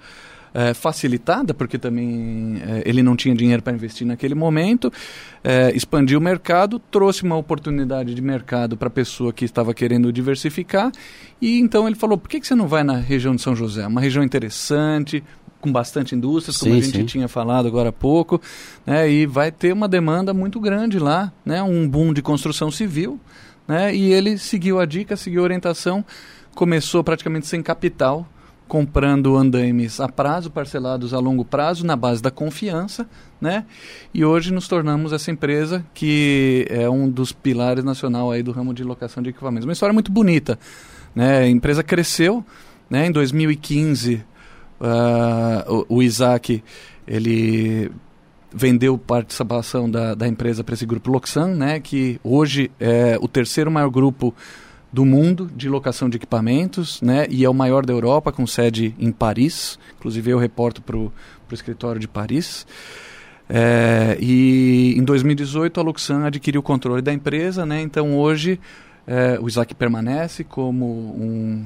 é, 0.55 0.73
facilitada, 0.73 1.53
porque 1.53 1.77
também 1.77 2.61
é, 2.65 2.81
ele 2.85 3.03
não 3.03 3.15
tinha 3.15 3.35
dinheiro 3.35 3.61
para 3.61 3.73
investir 3.73 4.07
naquele 4.07 4.33
momento, 4.33 4.91
é, 5.43 5.75
expandiu 5.75 6.17
o 6.17 6.21
mercado, 6.21 6.79
trouxe 6.79 7.23
uma 7.23 7.35
oportunidade 7.35 8.15
de 8.15 8.21
mercado 8.21 8.77
para 8.77 8.87
a 8.87 8.91
pessoa 8.91 9.33
que 9.33 9.43
estava 9.43 9.73
querendo 9.73 10.13
diversificar, 10.13 10.93
e 11.41 11.59
então 11.59 11.85
ele 11.85 11.95
falou: 11.95 12.17
por 12.17 12.29
que, 12.29 12.39
que 12.39 12.47
você 12.47 12.55
não 12.55 12.69
vai 12.69 12.85
na 12.85 12.95
região 12.97 13.35
de 13.35 13.41
São 13.41 13.53
José? 13.53 13.85
Uma 13.85 13.99
região 13.99 14.23
interessante, 14.23 15.21
com 15.65 15.71
bastante 15.71 16.13
indústrias, 16.13 16.57
como 16.57 16.73
sim, 16.73 16.79
a 16.79 16.83
gente 16.83 16.97
sim. 16.97 17.05
tinha 17.05 17.27
falado 17.27 17.67
agora 17.67 17.89
há 17.89 17.91
pouco, 17.91 18.39
né, 18.85 19.09
e 19.09 19.25
vai 19.25 19.51
ter 19.51 19.73
uma 19.73 19.87
demanda 19.87 20.33
muito 20.33 20.59
grande 20.59 20.99
lá, 20.99 21.33
né, 21.43 21.61
um 21.63 21.87
boom 21.87 22.13
de 22.13 22.21
construção 22.21 22.69
civil, 22.69 23.19
né, 23.67 23.93
e 23.95 24.13
ele 24.13 24.37
seguiu 24.37 24.79
a 24.79 24.85
dica, 24.85 25.17
seguiu 25.17 25.41
a 25.41 25.43
orientação, 25.45 26.05
começou 26.53 27.03
praticamente 27.03 27.47
sem 27.47 27.63
capital, 27.63 28.27
comprando 28.67 29.35
andaimes 29.35 29.99
a 29.99 30.07
prazo, 30.07 30.51
parcelados 30.51 31.13
a 31.13 31.19
longo 31.19 31.43
prazo, 31.43 31.85
na 31.85 31.95
base 31.95 32.21
da 32.21 32.31
confiança, 32.31 33.07
né? 33.39 33.63
E 34.11 34.25
hoje 34.25 34.51
nos 34.51 34.67
tornamos 34.67 35.13
essa 35.13 35.29
empresa 35.29 35.85
que 35.93 36.65
é 36.67 36.89
um 36.89 37.07
dos 37.07 37.31
pilares 37.31 37.83
nacional 37.83 38.31
aí 38.31 38.41
do 38.41 38.51
ramo 38.51 38.73
de 38.73 38.83
locação 38.83 39.21
de 39.21 39.29
equipamentos. 39.29 39.67
Uma 39.67 39.73
história 39.73 39.93
muito 39.93 40.11
bonita, 40.11 40.57
né? 41.13 41.39
A 41.41 41.47
empresa 41.47 41.83
cresceu, 41.83 42.43
né? 42.89 43.05
Em 43.05 43.11
2015, 43.11 44.25
uh, 44.79 45.85
o, 45.89 45.97
o 45.97 46.03
Isaac, 46.03 46.63
ele 47.07 47.91
vendeu 48.53 48.97
participação 48.97 49.89
da, 49.89 50.15
da 50.15 50.27
empresa 50.27 50.63
para 50.63 50.73
esse 50.73 50.85
grupo 50.85 51.11
Loxan, 51.11 51.55
né? 51.55 51.79
Que 51.79 52.19
hoje 52.23 52.71
é 52.79 53.17
o 53.19 53.27
terceiro 53.27 53.69
maior 53.69 53.89
grupo 53.89 54.33
do 54.91 55.03
mundo 55.03 55.51
de 55.53 55.67
locação 55.67 56.09
de 56.09 56.15
equipamentos, 56.15 57.01
né? 57.01 57.27
E 57.29 57.43
é 57.43 57.49
o 57.49 57.53
maior 57.53 57.85
da 57.85 57.91
Europa, 57.91 58.31
com 58.31 58.47
sede 58.47 58.95
em 58.97 59.11
Paris. 59.11 59.77
Inclusive 59.97 60.31
eu 60.31 60.39
reporto 60.39 60.81
para 60.81 60.95
o 60.95 61.11
escritório 61.51 61.99
de 61.99 62.07
Paris. 62.07 62.65
É, 63.49 64.17
e 64.19 64.95
em 64.97 65.03
2018 65.03 65.79
a 65.79 65.83
Luxan 65.83 66.25
adquiriu 66.25 66.61
o 66.61 66.63
controle 66.63 67.01
da 67.01 67.13
empresa, 67.13 67.65
né? 67.65 67.81
Então 67.81 68.17
hoje 68.17 68.57
é, 69.05 69.37
o 69.39 69.47
Isaac 69.49 69.75
permanece 69.75 70.45
como 70.45 70.85
um 70.85 71.65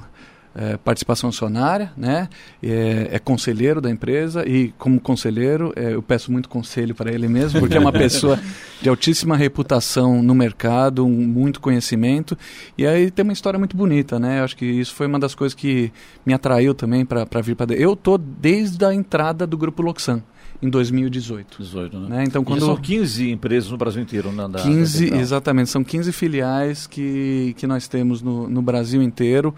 é, 0.59 0.75
participação 0.75 1.29
acionária, 1.29 1.93
né? 1.95 2.27
É, 2.61 3.07
é, 3.13 3.19
conselheiro 3.19 3.79
da 3.79 3.89
empresa 3.89 4.45
e 4.45 4.73
como 4.77 4.99
conselheiro 4.99 5.71
é, 5.73 5.93
eu 5.93 6.03
peço 6.03 6.29
muito 6.29 6.49
conselho 6.49 6.93
para 6.93 7.09
ele 7.13 7.29
mesmo, 7.29 7.61
porque 7.61 7.77
é 7.77 7.79
uma 7.79 7.93
pessoa 7.93 8.37
de 8.81 8.89
altíssima 8.89 9.37
reputação 9.37 10.21
no 10.21 10.35
mercado, 10.35 11.05
um, 11.05 11.09
muito 11.09 11.61
conhecimento 11.61 12.37
e 12.77 12.85
aí 12.85 13.09
tem 13.09 13.23
uma 13.23 13.31
história 13.31 13.57
muito 13.57 13.77
bonita, 13.77 14.19
né? 14.19 14.39
Eu 14.39 14.43
acho 14.43 14.57
que 14.57 14.65
isso 14.65 14.93
foi 14.93 15.07
uma 15.07 15.17
das 15.17 15.33
coisas 15.33 15.55
que 15.55 15.93
me 16.25 16.33
atraiu 16.33 16.75
também 16.75 17.05
para 17.05 17.41
vir 17.41 17.55
para 17.55 17.73
eu 17.73 17.95
tô 17.95 18.17
desde 18.17 18.83
a 18.83 18.93
entrada 18.93 19.47
do 19.47 19.57
grupo 19.57 19.81
Loxan 19.81 20.21
em 20.61 20.69
2018. 20.69 21.57
18, 21.57 21.99
né? 21.99 22.17
né? 22.17 22.23
Então, 22.25 22.43
quando... 22.43 22.57
E 22.57 22.65
são 22.65 22.75
15 22.75 23.31
empresas 23.31 23.71
no 23.71 23.77
Brasil 23.77 24.01
inteiro, 24.01 24.29
né? 24.33 24.45
Da, 24.49 24.61
15, 24.61 25.11
da 25.11 25.17
exatamente. 25.17 25.69
São 25.69 25.85
15 25.85 26.11
filiais 26.11 26.85
que, 26.85 27.55
que 27.57 27.65
nós 27.65 27.87
temos 27.87 28.21
no, 28.21 28.49
no 28.49 28.61
Brasil 28.61 29.01
inteiro 29.01 29.55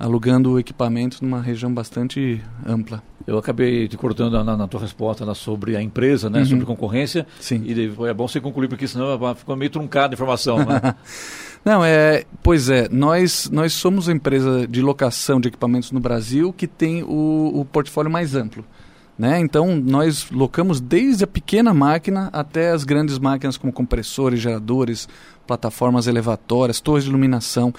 alugando 0.00 0.58
equipamentos 0.58 1.20
numa 1.20 1.42
região 1.42 1.72
bastante 1.72 2.42
ampla. 2.66 3.02
Eu 3.26 3.36
acabei 3.36 3.86
te 3.86 3.98
cortando 3.98 4.42
na, 4.42 4.56
na 4.56 4.66
tua 4.66 4.80
resposta 4.80 5.26
né, 5.26 5.34
sobre 5.34 5.76
a 5.76 5.82
empresa, 5.82 6.30
né, 6.30 6.38
uhum. 6.38 6.46
sobre 6.46 6.64
concorrência. 6.64 7.26
Sim. 7.38 7.62
E 7.66 7.92
é 8.08 8.14
bom 8.14 8.26
você 8.26 8.40
concluir, 8.40 8.66
porque 8.66 8.88
senão 8.88 9.34
ficou 9.34 9.54
meio 9.54 9.70
truncada 9.70 10.14
a 10.14 10.16
informação. 10.16 10.58
Né? 10.58 10.94
Não, 11.62 11.84
é, 11.84 12.24
pois 12.42 12.70
é, 12.70 12.88
nós, 12.90 13.50
nós 13.52 13.74
somos 13.74 14.08
a 14.08 14.12
empresa 14.12 14.66
de 14.66 14.80
locação 14.80 15.38
de 15.38 15.48
equipamentos 15.48 15.92
no 15.92 16.00
Brasil 16.00 16.50
que 16.54 16.66
tem 16.66 17.02
o, 17.02 17.60
o 17.60 17.64
portfólio 17.66 18.10
mais 18.10 18.34
amplo. 18.34 18.64
Né? 19.20 19.38
Então, 19.38 19.76
nós 19.76 20.30
locamos 20.30 20.80
desde 20.80 21.24
a 21.24 21.26
pequena 21.26 21.74
máquina 21.74 22.30
até 22.32 22.70
as 22.70 22.84
grandes 22.84 23.18
máquinas 23.18 23.58
como 23.58 23.70
compressores, 23.70 24.40
geradores, 24.40 25.06
plataformas 25.46 26.06
elevatórias, 26.06 26.80
torres 26.80 27.04
de 27.04 27.10
iluminação. 27.10 27.70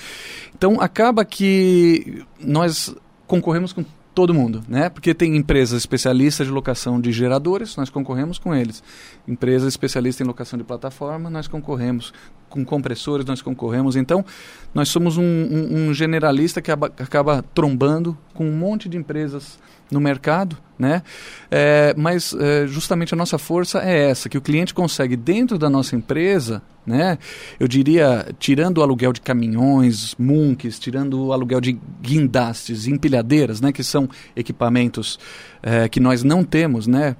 Então, 0.55 0.79
acaba 0.79 1.25
que 1.25 2.23
nós 2.39 2.95
concorremos 3.25 3.73
com 3.73 3.83
todo 4.13 4.35
mundo, 4.35 4.61
né? 4.67 4.87
Porque 4.87 5.15
tem 5.15 5.35
empresas 5.35 5.79
especialistas 5.79 6.45
de 6.45 6.53
locação 6.53 7.01
de 7.01 7.11
geradores, 7.11 7.75
nós 7.75 7.89
concorremos 7.89 8.37
com 8.37 8.53
eles. 8.53 8.83
Empresas 9.27 9.69
especialistas 9.69 10.23
em 10.23 10.27
locação 10.27 10.59
de 10.59 10.63
plataforma, 10.63 11.27
nós 11.27 11.47
concorremos. 11.47 12.13
Com 12.51 12.65
compressores, 12.65 13.25
nós 13.25 13.41
concorremos. 13.41 13.95
Então, 13.95 14.25
nós 14.73 14.89
somos 14.89 15.17
um, 15.17 15.23
um, 15.23 15.87
um 15.87 15.93
generalista 15.93 16.61
que 16.61 16.69
acaba, 16.69 17.43
trombando 17.55 18.17
com 18.33 18.45
um 18.45 18.51
monte 18.51 18.89
de 18.89 18.97
empresas 18.97 19.57
no 19.89 20.01
mercado, 20.01 20.57
né? 20.77 21.01
É, 21.49 21.93
mas 21.97 22.33
é, 22.33 22.67
justamente 22.67 23.13
a 23.13 23.17
nossa 23.17 23.37
força 23.37 23.79
é 23.79 24.09
essa, 24.09 24.27
que 24.27 24.37
o 24.37 24.41
cliente 24.41 24.73
consegue 24.73 25.15
dentro 25.15 25.57
da 25.57 25.69
nossa 25.69 25.95
empresa, 25.95 26.61
né? 26.85 27.17
Eu 27.57 27.67
diria, 27.67 28.27
tirando 28.37 28.79
o 28.79 28.81
aluguel 28.81 29.13
de 29.13 29.21
caminhões, 29.21 30.13
munks, 30.17 30.77
tirando 30.77 31.25
o 31.25 31.33
aluguel 31.33 31.61
de 31.61 31.79
guindastes, 32.01 32.87
empilhadeiras, 32.87 33.61
né? 33.61 33.71
Que 33.71 33.83
são 33.83 34.09
equipamentos 34.35 35.17
é, 35.63 35.87
que 35.87 35.99
nós 35.99 36.23
não 36.23 36.43
temos, 36.43 36.87
né? 36.87 37.15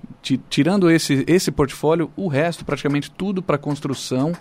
Tirando 0.50 0.90
esse, 0.90 1.24
esse 1.26 1.52
portfólio, 1.52 2.12
o 2.18 2.28
resto, 2.28 2.66
praticamente 2.66 3.10
tudo 3.12 3.42
para 3.42 3.58
construção, 3.58 4.34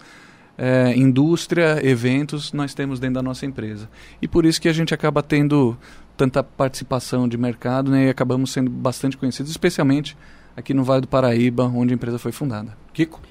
é, 0.62 0.94
indústria, 0.94 1.80
eventos, 1.82 2.52
nós 2.52 2.74
temos 2.74 3.00
dentro 3.00 3.14
da 3.14 3.22
nossa 3.22 3.46
empresa. 3.46 3.88
E 4.20 4.28
por 4.28 4.44
isso 4.44 4.60
que 4.60 4.68
a 4.68 4.72
gente 4.74 4.92
acaba 4.92 5.22
tendo 5.22 5.74
tanta 6.18 6.42
participação 6.42 7.26
de 7.26 7.38
mercado 7.38 7.90
né, 7.90 8.08
e 8.08 8.10
acabamos 8.10 8.52
sendo 8.52 8.70
bastante 8.70 9.16
conhecidos, 9.16 9.50
especialmente 9.50 10.14
aqui 10.54 10.74
no 10.74 10.84
Vale 10.84 11.00
do 11.00 11.08
Paraíba, 11.08 11.64
onde 11.64 11.94
a 11.94 11.96
empresa 11.96 12.18
foi 12.18 12.30
fundada. 12.30 12.76
Kiko? 12.92 13.22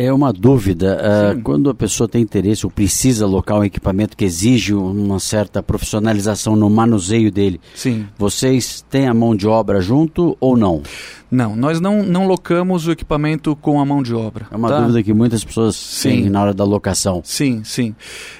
É 0.00 0.10
uma 0.10 0.32
dúvida. 0.32 0.98
Uh, 1.36 1.42
quando 1.42 1.68
a 1.68 1.74
pessoa 1.74 2.08
tem 2.08 2.22
interesse 2.22 2.64
ou 2.64 2.72
precisa 2.72 3.26
alocar 3.26 3.58
um 3.58 3.64
equipamento 3.64 4.16
que 4.16 4.24
exige 4.24 4.72
uma 4.72 5.20
certa 5.20 5.62
profissionalização 5.62 6.56
no 6.56 6.70
manuseio 6.70 7.30
dele, 7.30 7.60
Sim. 7.74 8.06
vocês 8.16 8.82
têm 8.88 9.06
a 9.06 9.12
mão 9.12 9.36
de 9.36 9.46
obra 9.46 9.78
junto 9.82 10.38
ou 10.40 10.56
não? 10.56 10.82
Não, 11.30 11.54
nós 11.54 11.82
não, 11.82 12.02
não 12.02 12.26
locamos 12.26 12.88
o 12.88 12.92
equipamento 12.92 13.54
com 13.54 13.78
a 13.78 13.84
mão 13.84 14.02
de 14.02 14.14
obra. 14.14 14.46
É 14.50 14.56
uma 14.56 14.68
tá? 14.70 14.80
dúvida 14.80 15.02
que 15.02 15.12
muitas 15.12 15.44
pessoas 15.44 15.76
sim. 15.76 16.08
têm 16.08 16.30
na 16.30 16.42
hora 16.42 16.54
da 16.54 16.64
locação. 16.64 17.20
Sim, 17.22 17.62
sim. 17.62 17.94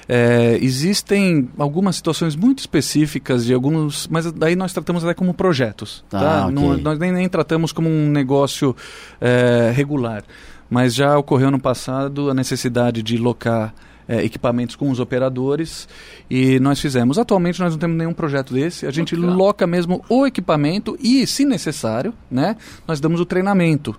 É, 0.09 0.57
existem 0.59 1.47
algumas 1.59 1.95
situações 1.95 2.35
muito 2.35 2.57
específicas 2.57 3.45
de 3.45 3.53
alguns, 3.53 4.07
mas 4.07 4.29
daí 4.31 4.55
nós 4.55 4.73
tratamos 4.73 5.05
até 5.05 5.13
como 5.13 5.31
projetos. 5.31 6.03
Ah, 6.11 6.19
tá? 6.19 6.47
Okay. 6.47 6.55
Não, 6.55 6.77
nós 6.79 6.97
nem, 6.97 7.11
nem, 7.11 7.29
tratamos 7.29 7.71
como 7.71 7.87
um 7.87 8.09
negócio 8.09 8.75
é, 9.21 9.71
regular 9.73 10.23
mas 10.71 10.95
já 10.95 11.17
ocorreu 11.17 11.51
no 11.51 11.59
passado 11.59 12.29
a 12.29 12.33
necessidade 12.33 13.03
de 13.03 13.17
locar 13.17 13.75
é, 14.07 14.23
equipamentos 14.23 14.73
com 14.73 14.89
os 14.89 15.01
operadores 15.01 15.85
e 16.29 16.61
nós 16.61 16.79
fizemos. 16.79 17.19
Atualmente 17.19 17.59
nós 17.59 17.73
não 17.73 17.79
temos 17.79 17.97
nenhum 17.97 18.13
projeto 18.13 18.53
desse, 18.53 18.87
a 18.87 18.91
gente 18.91 19.13
loca 19.13 19.67
mesmo 19.67 20.01
o 20.07 20.25
equipamento 20.25 20.97
e, 20.97 21.27
se 21.27 21.43
necessário, 21.43 22.13
né, 22.31 22.55
nós 22.87 23.01
damos 23.01 23.19
o 23.19 23.25
treinamento. 23.25 23.93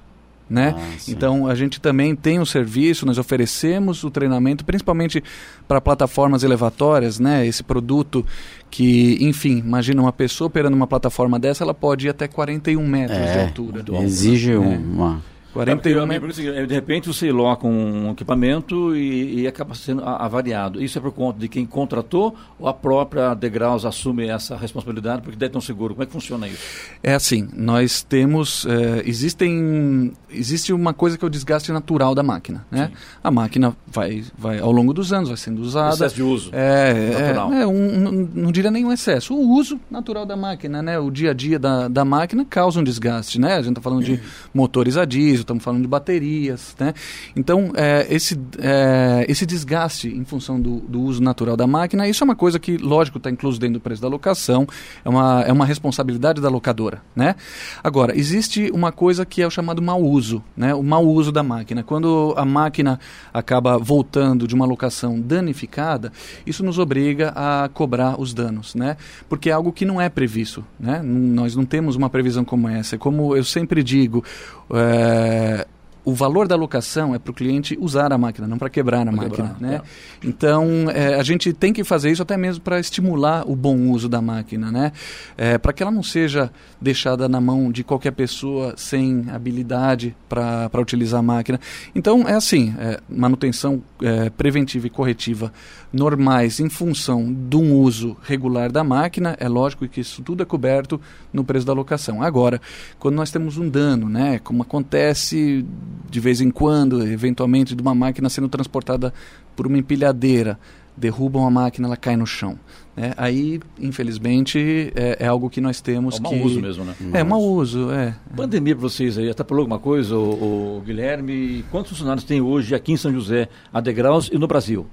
Né? 0.48 0.74
Ah, 0.76 0.96
então 1.08 1.46
a 1.46 1.54
gente 1.54 1.80
também 1.80 2.16
tem 2.16 2.38
o 2.38 2.42
um 2.42 2.46
serviço, 2.46 3.06
nós 3.06 3.16
oferecemos 3.16 4.02
o 4.02 4.11
treinamento, 4.11 4.64
principalmente 4.64 5.22
para 5.68 5.80
plataformas 5.80 6.42
elevatórias, 6.42 7.18
né? 7.18 7.46
Esse 7.46 7.62
produto 7.62 8.26
que, 8.70 9.16
enfim, 9.20 9.58
imagina 9.58 10.02
uma 10.02 10.12
pessoa 10.12 10.48
operando 10.48 10.76
uma 10.76 10.87
plataforma 10.87 11.38
dessa, 11.38 11.64
ela 11.64 11.72
pode 11.72 12.06
ir 12.06 12.11
até 12.11 12.28
41 12.28 12.87
metros 12.87 13.18
é, 13.18 13.32
de 13.32 13.38
altura. 13.44 13.82
Exige 14.02 14.58
né? 14.58 14.78
uma 14.85 15.22
41 15.52 16.06
metros. 16.06 16.36
De 16.36 16.74
repente 16.74 17.08
você 17.08 17.30
loca 17.30 17.66
um 17.66 18.10
equipamento 18.12 18.96
e, 18.96 19.42
e 19.42 19.46
acaba 19.46 19.74
sendo 19.74 20.02
avariado. 20.04 20.82
Isso 20.82 20.98
é 20.98 21.00
por 21.00 21.12
conta 21.12 21.38
de 21.38 21.48
quem 21.48 21.66
contratou 21.66 22.34
ou 22.58 22.68
a 22.68 22.74
própria 22.74 23.34
Degraus 23.34 23.84
assume 23.84 24.26
essa 24.26 24.56
responsabilidade 24.56 25.22
porque 25.22 25.36
deve 25.36 25.52
ter 25.52 25.58
um 25.58 25.62
seguro? 25.62 25.94
Como 25.94 26.02
é 26.02 26.06
que 26.06 26.12
funciona 26.12 26.48
isso? 26.48 26.62
É 27.02 27.14
assim, 27.14 27.48
nós 27.54 28.02
temos, 28.02 28.66
é, 28.66 29.02
existem, 29.06 30.12
existe 30.30 30.72
uma 30.72 30.94
coisa 30.94 31.18
que 31.18 31.24
é 31.24 31.26
o 31.26 31.30
desgaste 31.30 31.72
natural 31.72 32.14
da 32.14 32.22
máquina. 32.22 32.64
Né? 32.70 32.90
A 33.22 33.30
máquina 33.30 33.76
vai, 33.86 34.24
vai, 34.36 34.58
ao 34.58 34.72
longo 34.72 34.92
dos 34.92 35.12
anos, 35.12 35.28
vai 35.28 35.36
sendo 35.36 35.60
usada. 35.60 35.94
Excesso 35.94 36.14
de 36.14 36.22
uso. 36.22 36.50
É, 36.52 37.10
natural. 37.10 37.52
é, 37.52 37.62
é 37.62 37.66
um, 37.66 37.98
não, 37.98 38.12
não 38.12 38.52
diria 38.52 38.70
nenhum 38.70 38.92
excesso. 38.92 39.34
O 39.34 39.50
uso 39.50 39.78
natural 39.90 40.24
da 40.24 40.36
máquina, 40.36 40.82
né? 40.82 40.98
o 40.98 41.10
dia 41.10 41.30
a 41.30 41.34
dia 41.34 41.58
da, 41.58 41.88
da 41.88 42.04
máquina 42.04 42.44
causa 42.44 42.80
um 42.80 42.84
desgaste. 42.84 43.40
Né? 43.40 43.54
A 43.54 43.62
gente 43.62 43.70
está 43.70 43.80
falando 43.80 44.04
de 44.04 44.20
motores 44.54 44.96
a 44.96 45.04
diesel, 45.04 45.41
estamos 45.42 45.62
falando 45.62 45.83
de 45.83 45.88
baterias. 45.88 46.74
Né? 46.78 46.94
Então, 47.37 47.72
é, 47.74 48.07
esse, 48.11 48.38
é, 48.59 49.24
esse 49.28 49.44
desgaste 49.46 50.09
em 50.09 50.24
função 50.24 50.61
do, 50.61 50.81
do, 50.81 51.02
uso 51.02 51.22
natural 51.22 51.57
da 51.57 51.66
máquina, 51.66 52.09
isso 52.09 52.22
é 52.22 52.26
uma 52.26 52.37
coisa 52.37 52.59
que, 52.59 52.76
lógico, 52.76 53.18
está 53.18 53.31
incluso 53.31 53.59
dentro 53.59 53.74
do 53.74 53.81
preço 53.81 54.00
da 54.00 54.09
locação, 54.09 54.66
é 55.05 55.09
uma, 55.09 55.42
é 55.42 55.52
uma 55.52 55.66
responsabilidade 55.66 56.40
da 56.40 56.48
locadora. 56.48 57.02
Né? 57.14 57.35
Agora, 57.83 58.16
existe 58.16 58.70
uma 58.72 58.92
coisa 58.92 59.24
que 59.24 59.42
é 59.42 59.46
o 59.46 59.50
chamado 59.50 59.83
mau 59.83 60.02
uso, 60.02 60.42
né? 60.57 60.74
o 60.74 60.83
mau 60.83 61.07
uso 61.07 61.33
da 61.33 61.42
máquina. 61.42 61.83
Quando 61.83 62.35
a 62.37 62.44
máquina 62.44 62.98
acaba 63.33 63.78
voltando 63.78 64.46
de 64.46 64.55
uma 64.55 64.64
locação 64.64 65.20
danificada, 65.20 66.12
isso 66.46 66.64
nos 66.64 66.78
obriga 66.78 67.33
a 67.35 67.68
cobrar 67.72 68.20
os 68.20 68.33
danos, 68.33 68.74
né? 68.74 68.96
porque 69.28 69.50
é 69.50 69.52
algo 69.52 69.72
que 69.72 69.85
não 69.85 70.00
é 70.00 70.09
previsto. 70.09 70.64
Né? 70.78 71.00
Nós 71.02 71.57
não 71.57 71.64
temos 71.64 71.96
uma 71.96 72.09
previsão 72.09 72.44
como 72.44 72.68
essa. 72.68 72.98
Como 72.98 73.37
eu 73.37 73.44
sempre 73.44 73.83
digo, 73.83 74.24
é, 74.70 75.31
Uh, 75.32 75.64
o 76.04 76.12
valor 76.12 76.48
da 76.48 76.56
locação 76.56 77.14
é 77.14 77.18
para 77.18 77.30
o 77.30 77.34
cliente 77.34 77.76
usar 77.80 78.12
a 78.12 78.18
máquina, 78.18 78.46
não 78.46 78.58
para 78.58 78.68
quebrar 78.68 79.02
a 79.02 79.04
pra 79.04 79.12
máquina. 79.12 79.48
Quebrar, 79.48 79.60
né? 79.60 79.80
É. 79.82 80.26
Então, 80.26 80.90
é, 80.90 81.14
a 81.14 81.22
gente 81.22 81.52
tem 81.52 81.72
que 81.72 81.84
fazer 81.84 82.10
isso 82.10 82.22
até 82.22 82.36
mesmo 82.36 82.62
para 82.62 82.80
estimular 82.80 83.48
o 83.48 83.54
bom 83.54 83.90
uso 83.90 84.08
da 84.08 84.20
máquina, 84.20 84.72
né? 84.72 84.92
É, 85.36 85.58
para 85.58 85.72
que 85.72 85.82
ela 85.82 85.92
não 85.92 86.02
seja 86.02 86.50
deixada 86.80 87.28
na 87.28 87.40
mão 87.40 87.70
de 87.70 87.84
qualquer 87.84 88.12
pessoa 88.12 88.74
sem 88.76 89.26
habilidade 89.30 90.14
para 90.28 90.80
utilizar 90.80 91.20
a 91.20 91.22
máquina. 91.22 91.60
Então, 91.94 92.28
é 92.28 92.34
assim, 92.34 92.74
é, 92.78 93.00
manutenção 93.08 93.82
é, 94.02 94.28
preventiva 94.30 94.86
e 94.86 94.90
corretiva 94.90 95.52
normais 95.92 96.58
em 96.58 96.68
função 96.68 97.32
de 97.32 97.56
um 97.56 97.74
uso 97.74 98.16
regular 98.22 98.72
da 98.72 98.82
máquina, 98.82 99.36
é 99.38 99.48
lógico 99.48 99.86
que 99.86 100.00
isso 100.00 100.22
tudo 100.22 100.42
é 100.42 100.46
coberto 100.46 101.00
no 101.32 101.44
preço 101.44 101.66
da 101.66 101.72
locação. 101.72 102.22
Agora, 102.22 102.60
quando 102.98 103.16
nós 103.16 103.30
temos 103.30 103.58
um 103.58 103.68
dano, 103.68 104.08
né, 104.08 104.38
como 104.38 104.62
acontece 104.62 105.64
de 106.11 106.20
vez 106.20 106.40
em 106.40 106.50
quando, 106.50 107.07
eventualmente, 107.07 107.74
de 107.74 107.83
uma 107.83 107.94
máquina 107.94 108.28
sendo 108.28 108.48
transportada 108.48 109.12
por 109.55 109.66
uma 109.66 109.78
empilhadeira, 109.78 110.59
derrubam 110.96 111.46
a 111.46 111.50
máquina, 111.50 111.88
ela 111.88 111.96
cai 111.96 112.16
no 112.16 112.26
chão. 112.26 112.59
Né? 112.96 113.14
Aí, 113.16 113.61
infelizmente, 113.81 114.92
é, 114.94 115.18
é, 115.20 115.26
algo 115.26 115.48
que 115.48 115.61
nós 115.61 115.81
temos 115.81 116.16
é 116.16 116.18
um 116.18 116.22
que... 116.22 116.37
mau 116.37 116.46
uso 116.46 116.61
mesmo, 116.61 116.85
né? 116.85 116.94
É, 117.12 117.24
mau 117.24 117.42
uso, 117.42 117.90
é. 117.90 118.14
Pandemia 118.37 118.74
para 118.74 118.83
vocês 118.83 119.16
aí, 119.16 119.31
até 119.31 119.42
por 119.42 119.59
alguma 119.59 119.78
coisa, 119.78 120.16
o, 120.16 120.78
o, 120.78 120.83
Guilherme, 120.85 121.64
quantos 121.70 121.90
funcionários 121.90 122.24
tem 122.24 122.40
hoje 122.40 122.74
aqui 122.74 122.92
em 122.92 122.96
São 122.96 123.12
José, 123.12 123.48
a 123.72 123.81
degraus 123.81 124.28
e 124.33 124.38
no 124.38 124.46
Brasil? 124.46 124.87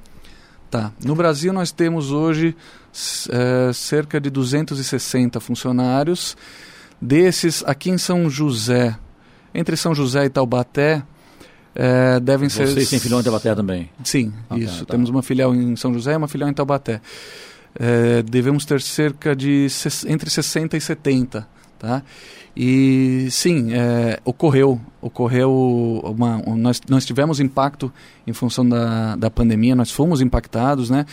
Tá. 0.71 0.91
No 1.03 1.15
Brasil 1.15 1.51
nós 1.51 1.71
temos 1.71 2.11
hoje 2.11 2.55
é, 3.29 3.73
cerca 3.73 4.21
de 4.21 4.29
260 4.29 5.39
funcionários. 5.39 6.37
Desses, 7.01 7.63
aqui 7.65 7.89
em 7.89 7.97
São 7.97 8.29
José, 8.29 8.95
entre 9.53 9.75
São 9.75 9.93
José 9.93 10.25
e 10.25 10.29
Taubaté, 10.29 11.03
é, 11.75 12.19
devem 12.19 12.49
Vocês 12.49 12.69
ser. 12.69 12.75
Vocês 12.75 12.89
têm 12.89 12.99
filial 12.99 13.19
em 13.19 13.23
Taubaté 13.23 13.55
também? 13.55 13.89
Sim, 14.03 14.33
okay, 14.49 14.63
isso. 14.63 14.85
Tá. 14.85 14.93
Temos 14.93 15.09
uma 15.09 15.23
filial 15.23 15.53
em 15.53 15.75
São 15.75 15.93
José 15.93 16.13
e 16.13 16.17
uma 16.17 16.27
filial 16.27 16.49
em 16.49 16.53
Taubaté. 16.53 17.01
É, 17.79 18.23
devemos 18.23 18.65
ter 18.65 18.81
cerca 18.81 19.35
de 19.35 19.67
entre 20.07 20.29
60 20.29 20.75
e 20.75 20.81
70. 20.81 21.47
Tá? 21.77 22.03
E 22.55 23.29
sim, 23.31 23.73
é, 23.73 24.19
ocorreu, 24.25 24.81
ocorreu 24.99 26.01
uma, 26.03 26.37
nós, 26.57 26.81
nós 26.89 27.05
tivemos 27.05 27.39
impacto 27.39 27.91
em 28.27 28.33
função 28.33 28.67
da, 28.67 29.15
da 29.15 29.31
pandemia, 29.31 29.73
nós 29.75 29.89
fomos 29.89 30.19
impactados, 30.19 30.89
né? 30.89 31.05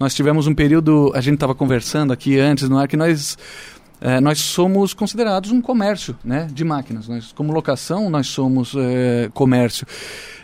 Nós 0.00 0.14
tivemos 0.14 0.46
um 0.46 0.54
período, 0.54 1.12
a 1.14 1.20
gente 1.20 1.34
estava 1.34 1.54
conversando 1.54 2.14
aqui 2.14 2.38
antes, 2.38 2.66
não 2.66 2.80
é 2.80 2.88
que 2.88 2.96
nós 2.96 3.36
é, 4.00 4.20
nós 4.20 4.38
somos 4.38 4.92
considerados 4.92 5.50
um 5.50 5.60
comércio 5.60 6.16
né, 6.24 6.48
de 6.52 6.64
máquinas. 6.64 7.08
Nós, 7.08 7.32
como 7.32 7.52
locação, 7.52 8.10
nós 8.10 8.26
somos 8.26 8.74
é, 8.76 9.30
comércio. 9.32 9.86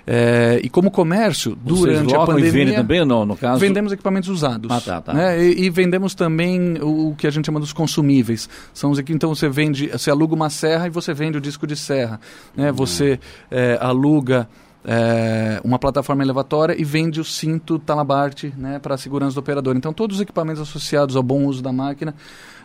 É, 0.06 0.60
e 0.62 0.68
como 0.68 0.90
comércio, 0.90 1.56
Vocês 1.62 1.80
durante 1.80 2.14
a 2.14 2.26
pandemia... 2.26 2.48
e 2.48 2.50
vendem 2.50 2.74
também, 2.74 3.04
não, 3.04 3.24
no 3.24 3.36
caso? 3.36 3.60
Vendemos 3.60 3.92
equipamentos 3.92 4.28
usados. 4.28 4.70
Ah, 4.70 4.80
tá, 4.80 5.00
tá. 5.00 5.12
Né? 5.12 5.44
E, 5.44 5.66
e, 5.66 5.70
vendemos 5.70 6.14
também 6.14 6.76
o, 6.80 7.10
o, 7.10 7.14
que 7.14 7.26
a 7.26 7.30
gente 7.30 7.46
chama 7.46 7.60
dos 7.60 7.72
consumíveis. 7.72 8.48
São 8.74 8.90
os 8.90 9.00
que, 9.00 9.12
então, 9.12 9.34
você 9.34 9.48
vende, 9.48 9.88
você 9.88 10.10
aluga 10.10 10.34
uma 10.34 10.50
serra 10.50 10.86
e 10.86 10.90
você 10.90 11.14
vende 11.14 11.38
o 11.38 11.40
disco 11.40 11.66
de 11.66 11.76
serra. 11.76 12.18
Né? 12.56 12.70
Uhum. 12.70 12.76
Você 12.76 13.20
é, 13.50 13.78
aluga... 13.80 14.48
É, 14.84 15.60
uma 15.62 15.78
plataforma 15.78 16.24
elevatória 16.24 16.74
e 16.76 16.82
vende 16.82 17.20
o 17.20 17.24
cinto 17.24 17.78
Talabarte 17.78 18.52
né, 18.58 18.80
para 18.80 18.96
a 18.96 18.98
segurança 18.98 19.32
do 19.32 19.38
operador. 19.38 19.76
Então, 19.76 19.92
todos 19.92 20.16
os 20.16 20.20
equipamentos 20.20 20.60
associados 20.60 21.14
ao 21.14 21.22
bom 21.22 21.44
uso 21.44 21.62
da 21.62 21.70
máquina 21.70 22.16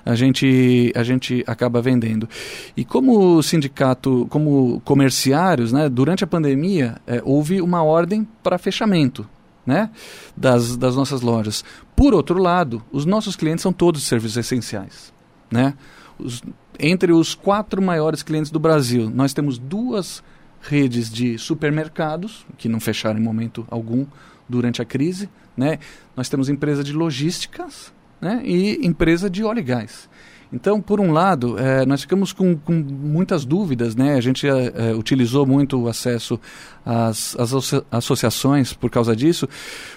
a 0.08 0.16
gente, 0.16 0.92
a 0.96 1.04
gente 1.04 1.44
acaba 1.46 1.82
vendendo. 1.82 2.30
E 2.76 2.86
como 2.86 3.44
sindicato, 3.44 4.26
como 4.30 4.82
comerciários, 4.86 5.74
né, 5.74 5.90
durante 5.90 6.24
a 6.24 6.28
pandemia, 6.28 6.96
é, 7.06 7.22
houve 7.26 7.62
uma 7.62 7.84
ordem 7.84 8.26
para 8.42 8.58
fechamento. 8.58 9.28
Né, 9.66 9.90
das, 10.34 10.78
das 10.78 10.96
nossas 10.96 11.20
lojas. 11.20 11.62
Por 11.94 12.14
outro 12.14 12.42
lado, 12.42 12.82
os 12.90 13.04
nossos 13.04 13.36
clientes 13.36 13.62
são 13.62 13.74
todos 13.74 14.04
serviços 14.04 14.38
essenciais. 14.38 15.12
Né? 15.52 15.74
Os, 16.18 16.42
entre 16.80 17.12
os 17.12 17.36
quatro 17.36 17.82
maiores 17.82 18.24
clientes 18.24 18.50
do 18.50 18.62
Brasil, 18.62 19.12
nós 19.14 19.34
temos 19.34 19.58
duas 19.58 20.24
redes 20.62 21.12
de 21.12 21.38
supermercados, 21.38 22.46
que 22.58 22.70
não 22.70 22.80
fecharam 22.80 23.20
em 23.20 23.22
momento 23.22 23.68
algum 23.70 24.06
durante 24.48 24.82
a 24.82 24.86
crise. 24.86 25.30
Né? 25.58 25.80
Nós 26.16 26.30
temos 26.30 26.48
empresa 26.48 26.82
de 26.82 26.94
logísticas, 26.94 27.92
né, 28.22 28.42
e 28.44 28.86
empresa 28.86 29.30
de 29.30 29.44
óleo 29.44 29.60
e 29.60 29.64
gás. 29.64 30.10
Então, 30.52 30.82
por 30.82 31.02
um 31.02 31.12
lado, 31.12 31.60
é, 31.60 31.86
nós 31.86 32.02
ficamos 32.02 32.32
com, 32.32 32.56
com, 32.56 32.74
muitas 32.74 33.44
dúvidas, 33.44 33.96
né? 33.98 34.16
A 34.16 34.22
gente 34.22 34.48
é, 34.48 34.96
utilizou 34.96 35.46
muito 35.46 35.78
o 35.78 35.90
acesso 35.90 36.40
às, 36.86 37.36
às 37.38 37.52
associações 37.92 38.72
por 38.74 38.90
causa 38.90 39.14
disso, 39.14 39.48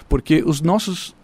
porque 0.09 0.43
os 0.45 0.59
nossos 0.61 1.15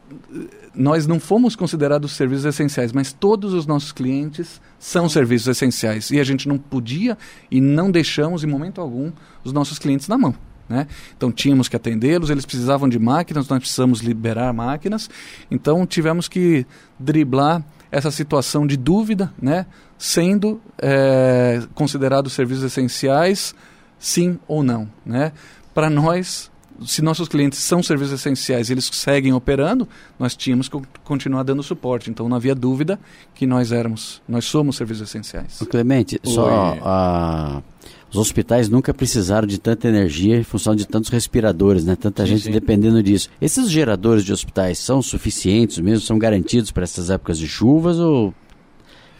nós 0.73 1.07
não 1.07 1.19
fomos 1.19 1.55
considerados 1.55 2.13
serviços 2.13 2.45
essenciais, 2.45 2.93
mas 2.93 3.11
todos 3.11 3.53
os 3.53 3.65
nossos 3.65 3.91
clientes 3.91 4.61
são 4.79 5.09
serviços 5.09 5.47
essenciais 5.47 6.11
e 6.11 6.19
a 6.19 6.23
gente 6.23 6.47
não 6.47 6.57
podia 6.57 7.17
e 7.49 7.59
não 7.59 7.91
deixamos 7.91 8.43
em 8.43 8.47
momento 8.47 8.79
algum 8.79 9.11
os 9.43 9.51
nossos 9.51 9.79
clientes 9.79 10.07
na 10.07 10.17
mão. 10.17 10.35
Né? 10.69 10.87
Então 11.15 11.31
tínhamos 11.31 11.69
que 11.69 11.75
atendê-los, 11.75 12.29
eles 12.29 12.45
precisavam 12.45 12.89
de 12.89 12.99
máquinas, 12.99 13.47
nós 13.47 13.59
precisamos 13.59 14.01
liberar 14.01 14.51
máquinas, 14.53 15.09
então 15.49 15.85
tivemos 15.85 16.27
que 16.27 16.65
driblar 16.99 17.63
essa 17.91 18.11
situação 18.11 18.67
de 18.67 18.75
dúvida, 18.75 19.33
né? 19.41 19.65
sendo 19.97 20.61
é, 20.77 21.61
considerados 21.73 22.33
serviços 22.33 22.65
essenciais, 22.65 23.55
sim 23.97 24.37
ou 24.47 24.61
não. 24.61 24.89
Né? 25.05 25.31
Para 25.73 25.89
nós, 25.89 26.51
se 26.85 27.01
nossos 27.01 27.27
clientes 27.27 27.59
são 27.59 27.81
serviços 27.81 28.19
essenciais 28.19 28.69
e 28.69 28.73
eles 28.73 28.89
seguem 28.91 29.33
operando, 29.33 29.87
nós 30.19 30.35
tínhamos 30.35 30.67
que 30.67 30.79
continuar 31.03 31.43
dando 31.43 31.63
suporte. 31.63 32.09
Então 32.09 32.27
não 32.27 32.35
havia 32.35 32.53
dúvida 32.53 32.99
que 33.33 33.47
nós 33.47 33.71
éramos, 33.71 34.21
nós 34.27 34.45
somos 34.45 34.75
serviços 34.75 35.09
essenciais. 35.09 35.59
Clemente, 35.69 36.19
Oi. 36.25 36.33
só 36.33 36.77
a 36.83 37.61
os 38.09 38.17
hospitais 38.17 38.69
nunca 38.69 38.93
precisaram 38.93 39.47
de 39.47 39.59
tanta 39.59 39.87
energia 39.87 40.37
em 40.37 40.43
função 40.43 40.75
de 40.75 40.87
tantos 40.87 41.09
respiradores, 41.09 41.83
né? 41.83 41.95
Tanta 41.95 42.23
sim, 42.23 42.29
gente 42.29 42.43
sim. 42.43 42.51
dependendo 42.51 43.03
disso. 43.03 43.29
Esses 43.41 43.69
geradores 43.69 44.23
de 44.23 44.31
hospitais 44.31 44.79
são 44.79 45.01
suficientes 45.01 45.77
mesmo? 45.79 46.05
São 46.05 46.17
garantidos 46.17 46.71
para 46.71 46.83
essas 46.83 47.09
épocas 47.09 47.37
de 47.37 47.47
chuvas 47.47 47.99
ou 47.99 48.33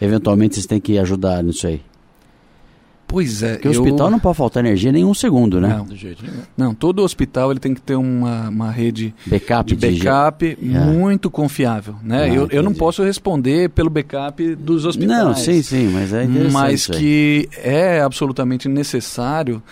eventualmente 0.02 0.56
vocês 0.56 0.66
têm 0.66 0.80
que 0.80 0.98
ajudar 0.98 1.44
nisso 1.44 1.68
aí? 1.68 1.82
Pois 3.08 3.42
é. 3.42 3.54
Porque 3.54 3.70
o 3.70 3.72
hospital 3.72 4.12
não 4.12 4.20
pode 4.20 4.38
faltar 4.38 4.66
energia 4.66 4.92
nem 4.92 5.06
um 5.06 5.14
segundo, 5.14 5.62
né? 5.62 5.70
Não, 5.78 5.86
do 5.86 5.96
jeito 5.96 6.24
nenhum. 6.24 6.44
Não, 6.58 6.76
todo 6.76 7.02
hospital 7.02 7.52
ele 7.52 7.60
tem 7.60 7.74
que 7.74 7.82
ter 7.82 7.96
uma, 7.96 8.50
uma 8.50 8.70
rede 8.70 9.16
backup 9.26 9.74
de 9.74 9.76
backup 9.76 10.58
de... 10.60 10.76
É. 10.76 10.80
muito 10.80 11.32
confiável, 11.32 11.96
né? 12.04 12.24
Ah, 12.24 12.28
eu, 12.28 12.48
eu 12.52 12.62
não 12.62 12.74
posso 12.74 13.04
responder 13.04 13.70
pelo 13.70 13.90
backup 13.90 14.56
dos 14.56 14.86
hospitais. 14.86 15.24
Não, 15.24 15.34
sim, 15.34 15.62
sim, 15.62 15.88
mas 15.88 16.14
é 16.14 16.26
interessante. 16.26 16.54
Mas 16.54 16.88
que 16.88 17.50
é 17.64 18.02
absolutamente 18.02 18.68
necessário 18.68 19.64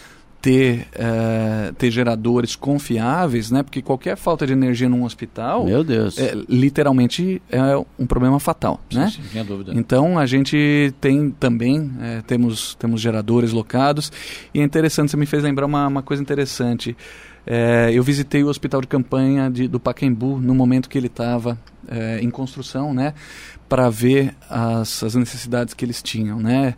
ter, 0.46 0.86
é, 0.94 1.74
ter 1.76 1.90
geradores 1.90 2.56
confiáveis, 2.56 3.50
né? 3.50 3.64
Porque 3.64 3.82
qualquer 3.82 4.16
falta 4.16 4.46
de 4.46 4.54
energia 4.54 4.88
num 4.88 5.04
hospital, 5.04 5.66
meu 5.66 5.84
Deus, 5.84 6.20
é, 6.20 6.36
literalmente 6.48 7.42
é 7.50 7.60
um 7.98 8.06
problema 8.06 8.40
fatal, 8.40 8.80
sim, 8.88 9.00
né? 9.00 9.10
Sim, 9.10 9.24
sem 9.34 9.44
dúvida. 9.44 9.72
Então 9.74 10.20
a 10.20 10.28
gente 10.28 10.94
tem 11.02 11.32
também 11.32 11.92
é, 12.00 12.22
temos 12.22 12.76
temos 12.76 13.02
geradores 13.02 13.52
locados 13.52 14.12
e 14.54 14.60
é 14.60 14.64
interessante. 14.64 15.10
Você 15.10 15.18
me 15.18 15.26
fez 15.26 15.42
lembrar 15.42 15.66
uma, 15.66 15.88
uma 15.88 16.04
coisa 16.04 16.22
interessante. 16.22 16.96
É, 17.48 17.90
eu 17.92 18.04
visitei 18.04 18.44
o 18.44 18.48
hospital 18.48 18.82
de 18.82 18.88
campanha 18.88 19.50
de, 19.50 19.68
do 19.68 19.80
Pacaembu 19.80 20.40
no 20.40 20.54
momento 20.54 20.88
que 20.88 20.98
ele 20.98 21.08
estava 21.08 21.58
em 22.20 22.32
construção, 22.32 22.96
né, 22.96 23.14
para 23.70 23.92
ver 23.92 24.34
as, 24.50 25.04
as 25.04 25.14
necessidades 25.14 25.72
que 25.76 25.86
eles 25.86 26.02
tinham, 26.02 26.40
né. 26.40 26.74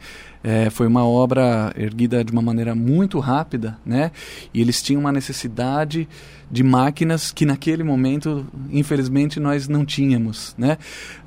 É, 0.50 0.70
foi 0.70 0.88
uma 0.88 1.06
obra 1.06 1.74
erguida 1.76 2.24
de 2.24 2.32
uma 2.32 2.42
maneira 2.42 2.74
muito 2.74 3.20
rápida, 3.20 3.78
né? 3.86 4.12
E 4.54 4.62
eles 4.62 4.82
tinham 4.82 5.02
uma 5.02 5.12
necessidade 5.12 6.08
de 6.50 6.64
máquinas 6.64 7.34
que 7.34 7.46
naquele 7.46 7.84
momento, 7.84 8.48
infelizmente, 8.72 9.42
nós 9.42 9.68
não 9.68 9.84
tínhamos, 9.84 10.56
né? 10.58 10.78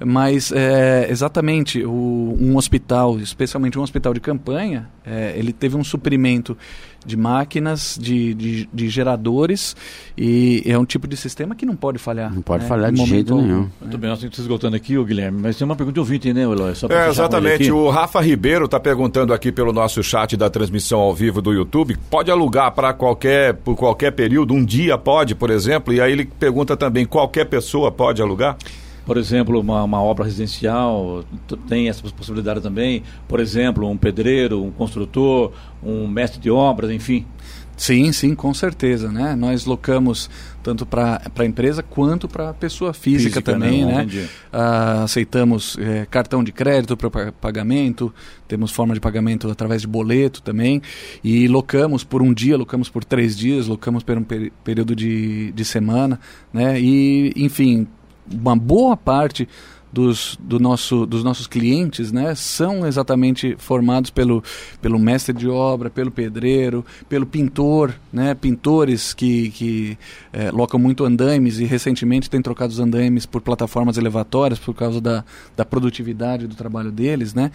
Mas 0.02 0.50
é, 0.52 1.06
exatamente 1.10 1.84
o, 1.84 2.34
um 2.40 2.56
hospital, 2.56 3.20
especialmente 3.20 3.78
um 3.78 3.82
hospital 3.82 4.14
de 4.14 4.20
campanha, 4.20 4.88
é, 5.04 5.34
ele 5.36 5.52
teve 5.52 5.76
um 5.76 5.84
suprimento 5.84 6.56
de 7.04 7.16
máquinas, 7.16 7.98
de, 8.00 8.34
de, 8.34 8.68
de, 8.72 8.88
geradores 8.88 9.74
e 10.16 10.62
é 10.66 10.78
um 10.78 10.84
tipo 10.84 11.06
de 11.06 11.16
sistema 11.16 11.54
que 11.54 11.64
não 11.64 11.74
pode 11.74 11.98
falhar. 11.98 12.32
Não 12.32 12.42
pode 12.42 12.64
né? 12.64 12.68
falhar 12.68 12.92
de 12.92 13.04
jeito 13.06 13.32
algum, 13.32 13.46
nenhum. 13.46 13.68
Muito 13.80 13.98
bem, 13.98 14.10
nós 14.10 14.18
estamos 14.18 14.38
esgotando 14.38 14.76
aqui, 14.76 14.98
o 14.98 15.04
Guilherme, 15.04 15.40
mas 15.40 15.56
tem 15.56 15.64
uma 15.64 15.76
pergunta 15.76 15.94
de 15.94 16.00
ouvinte, 16.00 16.32
né, 16.32 16.42
Eloy? 16.42 16.72
é, 16.90 17.08
exatamente. 17.08 17.70
O 17.70 17.88
Rafa 17.88 18.20
Ribeiro 18.20 18.66
está 18.66 18.78
perguntando 18.78 19.32
aqui 19.32 19.50
pelo 19.50 19.72
nosso 19.72 20.02
chat 20.02 20.36
da 20.36 20.50
transmissão 20.50 21.00
ao 21.00 21.14
vivo 21.14 21.40
do 21.40 21.52
YouTube. 21.52 21.96
Pode 22.10 22.30
alugar 22.30 22.72
para 22.72 22.92
qualquer, 22.92 23.54
por 23.54 23.76
qualquer 23.76 24.12
período? 24.12 24.52
Um 24.52 24.64
dia 24.64 24.98
pode, 24.98 25.34
por 25.34 25.50
exemplo? 25.50 25.92
E 25.94 26.00
aí 26.00 26.12
ele 26.12 26.24
pergunta 26.24 26.76
também: 26.76 27.06
qualquer 27.06 27.46
pessoa 27.46 27.90
pode 27.90 28.20
alugar? 28.20 28.56
Por 29.10 29.18
exemplo, 29.18 29.58
uma, 29.58 29.82
uma, 29.82 30.00
obra 30.00 30.24
residencial, 30.24 31.24
tem 31.68 31.88
essa 31.88 32.00
possibilidade 32.00 32.60
também. 32.60 33.02
Por 33.26 33.40
exemplo, 33.40 33.88
um 33.88 33.96
pedreiro, 33.96 34.62
um 34.62 34.70
construtor, 34.70 35.50
um 35.82 36.06
mestre 36.06 36.40
de 36.40 36.48
obras, 36.48 36.92
enfim. 36.92 37.26
Sim, 37.76 38.12
sim, 38.12 38.36
com 38.36 38.54
certeza, 38.54 39.10
né? 39.10 39.34
Nós 39.34 39.64
locamos 39.64 40.30
tanto 40.62 40.86
para 40.86 41.20
a 41.36 41.44
empresa 41.44 41.82
quanto 41.82 42.28
para 42.28 42.50
a 42.50 42.54
pessoa 42.54 42.94
física, 42.94 43.40
física 43.40 43.42
também, 43.42 43.84
né? 43.84 44.04
né? 44.04 44.28
Ah, 44.52 45.02
aceitamos 45.02 45.76
é, 45.80 46.06
cartão 46.06 46.44
de 46.44 46.52
crédito 46.52 46.96
para 46.96 47.32
pagamento, 47.32 48.14
temos 48.46 48.70
forma 48.70 48.94
de 48.94 49.00
pagamento 49.00 49.50
através 49.50 49.80
de 49.80 49.88
boleto 49.88 50.40
também 50.40 50.80
e 51.24 51.48
locamos 51.48 52.04
por 52.04 52.22
um 52.22 52.32
dia, 52.32 52.56
locamos 52.56 52.88
por 52.88 53.02
três 53.02 53.36
dias, 53.36 53.66
locamos 53.66 54.04
por 54.04 54.16
um 54.16 54.24
período 54.62 54.94
de, 54.94 55.50
de 55.50 55.64
semana, 55.64 56.20
né? 56.52 56.78
E, 56.78 57.32
enfim, 57.34 57.88
uma 58.30 58.56
boa 58.56 58.96
parte 58.96 59.48
dos, 59.92 60.38
do 60.40 60.58
nosso, 60.58 61.04
dos 61.04 61.24
nossos 61.24 61.46
clientes 61.46 62.12
né, 62.12 62.34
são 62.34 62.86
exatamente 62.86 63.56
formados 63.58 64.10
pelo, 64.10 64.42
pelo 64.80 64.98
mestre 64.98 65.34
de 65.34 65.48
obra, 65.48 65.90
pelo 65.90 66.10
pedreiro, 66.10 66.84
pelo 67.08 67.26
pintor, 67.26 67.94
né, 68.12 68.34
pintores 68.34 69.12
que, 69.12 69.50
que 69.50 69.98
é, 70.32 70.50
locam 70.50 70.78
muito 70.78 71.04
andaimes 71.04 71.58
e 71.58 71.64
recentemente 71.64 72.30
têm 72.30 72.40
trocado 72.40 72.72
os 72.72 72.78
andaimes 72.78 73.26
por 73.26 73.40
plataformas 73.40 73.96
elevatórias 73.96 74.58
por 74.58 74.74
causa 74.74 75.00
da, 75.00 75.24
da 75.56 75.64
produtividade 75.64 76.46
do 76.46 76.54
trabalho 76.54 76.92
deles. 76.92 77.34
Né? 77.34 77.50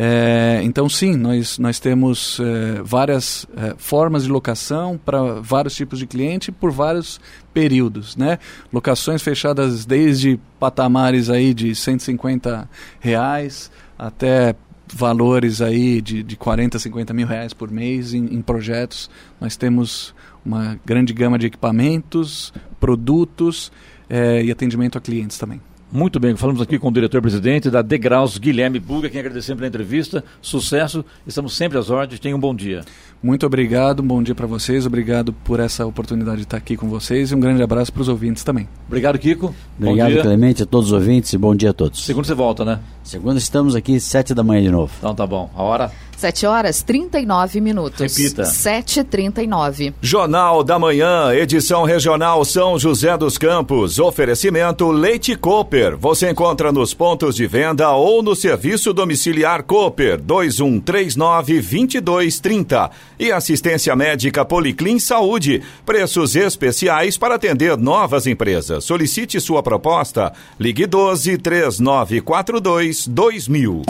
É, 0.00 0.60
então, 0.62 0.88
sim, 0.88 1.16
nós, 1.16 1.58
nós 1.58 1.80
temos 1.80 2.38
é, 2.38 2.80
várias 2.84 3.48
é, 3.56 3.74
formas 3.76 4.22
de 4.22 4.28
locação 4.28 4.96
para 4.96 5.40
vários 5.40 5.74
tipos 5.74 5.98
de 5.98 6.06
cliente 6.06 6.52
por 6.52 6.70
vários 6.70 7.20
períodos, 7.52 8.14
né? 8.14 8.38
Locações 8.72 9.22
fechadas 9.22 9.84
desde 9.84 10.38
patamares 10.60 11.28
aí 11.28 11.52
de 11.52 11.74
150 11.74 12.70
reais 13.00 13.72
até 13.98 14.54
valores 14.94 15.60
aí 15.60 16.00
de, 16.00 16.22
de 16.22 16.36
40, 16.36 16.78
50 16.78 17.12
mil 17.12 17.26
reais 17.26 17.52
por 17.52 17.68
mês 17.68 18.14
em, 18.14 18.36
em 18.36 18.40
projetos. 18.40 19.10
Nós 19.40 19.56
temos 19.56 20.14
uma 20.44 20.78
grande 20.86 21.12
gama 21.12 21.36
de 21.36 21.46
equipamentos, 21.48 22.52
produtos 22.78 23.72
é, 24.08 24.44
e 24.44 24.52
atendimento 24.52 24.96
a 24.96 25.00
clientes 25.00 25.36
também. 25.38 25.60
Muito 25.90 26.20
bem, 26.20 26.36
falamos 26.36 26.60
aqui 26.60 26.78
com 26.78 26.88
o 26.88 26.92
diretor-presidente 26.92 27.70
da 27.70 27.80
Degraus, 27.80 28.36
Guilherme 28.36 28.78
Buga, 28.78 29.08
quem 29.08 29.20
agradecemos 29.20 29.58
pela 29.58 29.68
entrevista. 29.68 30.22
Sucesso, 30.42 31.02
estamos 31.26 31.56
sempre 31.56 31.78
às 31.78 31.88
ordens. 31.88 32.20
Tenha 32.20 32.36
um 32.36 32.38
bom 32.38 32.54
dia. 32.54 32.84
Muito 33.22 33.44
obrigado, 33.44 34.00
um 34.00 34.06
bom 34.06 34.22
dia 34.22 34.34
para 34.34 34.46
vocês. 34.46 34.86
Obrigado 34.86 35.32
por 35.32 35.58
essa 35.58 35.84
oportunidade 35.84 36.38
de 36.38 36.42
estar 36.44 36.56
aqui 36.56 36.76
com 36.76 36.88
vocês 36.88 37.32
e 37.32 37.34
um 37.34 37.40
grande 37.40 37.62
abraço 37.62 37.92
para 37.92 38.02
os 38.02 38.08
ouvintes 38.08 38.44
também. 38.44 38.68
Obrigado, 38.86 39.18
Kiko. 39.18 39.52
Obrigado, 39.78 40.22
Clemente, 40.22 40.62
a 40.62 40.66
todos 40.66 40.88
os 40.88 40.92
ouvintes 40.92 41.32
e 41.32 41.38
bom 41.38 41.54
dia 41.54 41.70
a 41.70 41.72
todos. 41.72 42.04
Segunda 42.04 42.26
você 42.26 42.34
volta, 42.34 42.64
né? 42.64 42.78
Segunda 43.02 43.38
estamos 43.38 43.74
aqui, 43.74 43.98
sete 43.98 44.34
da 44.34 44.44
manhã 44.44 44.62
de 44.62 44.70
novo. 44.70 44.92
Então 44.98 45.14
tá 45.14 45.26
bom. 45.26 45.50
A 45.56 45.62
hora? 45.62 45.90
7 46.18 46.46
horas 46.46 46.82
39 46.82 47.60
minutos. 47.60 48.00
Repita. 48.00 48.42
7h39. 48.42 49.94
Jornal 50.02 50.64
da 50.64 50.76
Manhã, 50.76 51.32
edição 51.32 51.84
regional 51.84 52.44
São 52.44 52.76
José 52.76 53.16
dos 53.16 53.38
Campos. 53.38 54.00
Oferecimento 54.00 54.90
Leite 54.90 55.36
Cooper. 55.36 55.96
Você 55.96 56.28
encontra 56.28 56.72
nos 56.72 56.92
pontos 56.92 57.36
de 57.36 57.46
venda 57.46 57.92
ou 57.92 58.20
no 58.20 58.34
serviço 58.34 58.92
domiciliar 58.92 59.62
Cooper 59.62 60.20
2139 60.20 61.60
2230. 61.60 62.90
E 63.18 63.32
assistência 63.32 63.94
médica 63.96 64.44
Policlin 64.44 64.98
Saúde. 64.98 65.62
Preços 65.84 66.36
especiais 66.36 67.18
para 67.18 67.34
atender 67.34 67.76
novas 67.76 68.26
empresas. 68.26 68.84
Solicite 68.84 69.40
sua 69.40 69.62
proposta. 69.62 70.32
Ligue 70.58 70.86
12 70.86 71.38
3942 71.38 73.08
2000. 73.08 73.82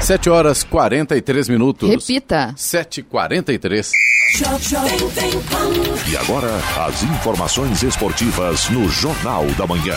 7 0.00 0.30
horas 0.30 0.62
43 0.62 1.48
minutos. 1.48 1.90
Repita. 1.90 2.54
7h43. 2.56 3.90
E 6.08 6.16
agora, 6.16 6.60
as 6.86 7.02
informações 7.02 7.82
esportivas 7.82 8.68
no 8.68 8.88
Jornal 8.88 9.46
da 9.58 9.66
Manhã. 9.66 9.96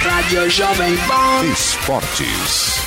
Rádio 0.00 0.48
Jovem 0.50 0.96
Pan. 1.08 1.44
Esportes. 1.52 2.83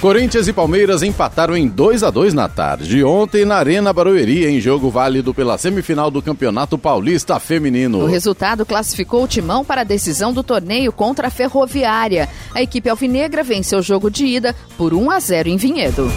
Corinthians 0.00 0.46
e 0.46 0.52
Palmeiras 0.52 1.02
empataram 1.02 1.56
em 1.56 1.66
2 1.66 2.04
a 2.04 2.10
2 2.10 2.32
na 2.32 2.48
tarde 2.48 2.86
de 2.86 3.02
ontem 3.02 3.44
na 3.44 3.56
Arena 3.56 3.92
Barueri, 3.92 4.46
em 4.46 4.60
jogo 4.60 4.90
válido 4.90 5.34
pela 5.34 5.58
semifinal 5.58 6.08
do 6.08 6.22
Campeonato 6.22 6.78
Paulista 6.78 7.40
Feminino. 7.40 7.98
O 7.98 8.06
resultado 8.06 8.64
classificou 8.64 9.24
o 9.24 9.28
Timão 9.28 9.64
para 9.64 9.80
a 9.80 9.84
decisão 9.84 10.32
do 10.32 10.44
torneio 10.44 10.92
contra 10.92 11.26
a 11.26 11.30
Ferroviária. 11.30 12.28
A 12.54 12.62
equipe 12.62 12.88
alvinegra 12.88 13.42
venceu 13.42 13.80
o 13.80 13.82
jogo 13.82 14.08
de 14.08 14.24
ida 14.24 14.54
por 14.76 14.94
1 14.94 15.10
a 15.10 15.18
0 15.18 15.48
em 15.48 15.56
Vinhedo. 15.56 16.08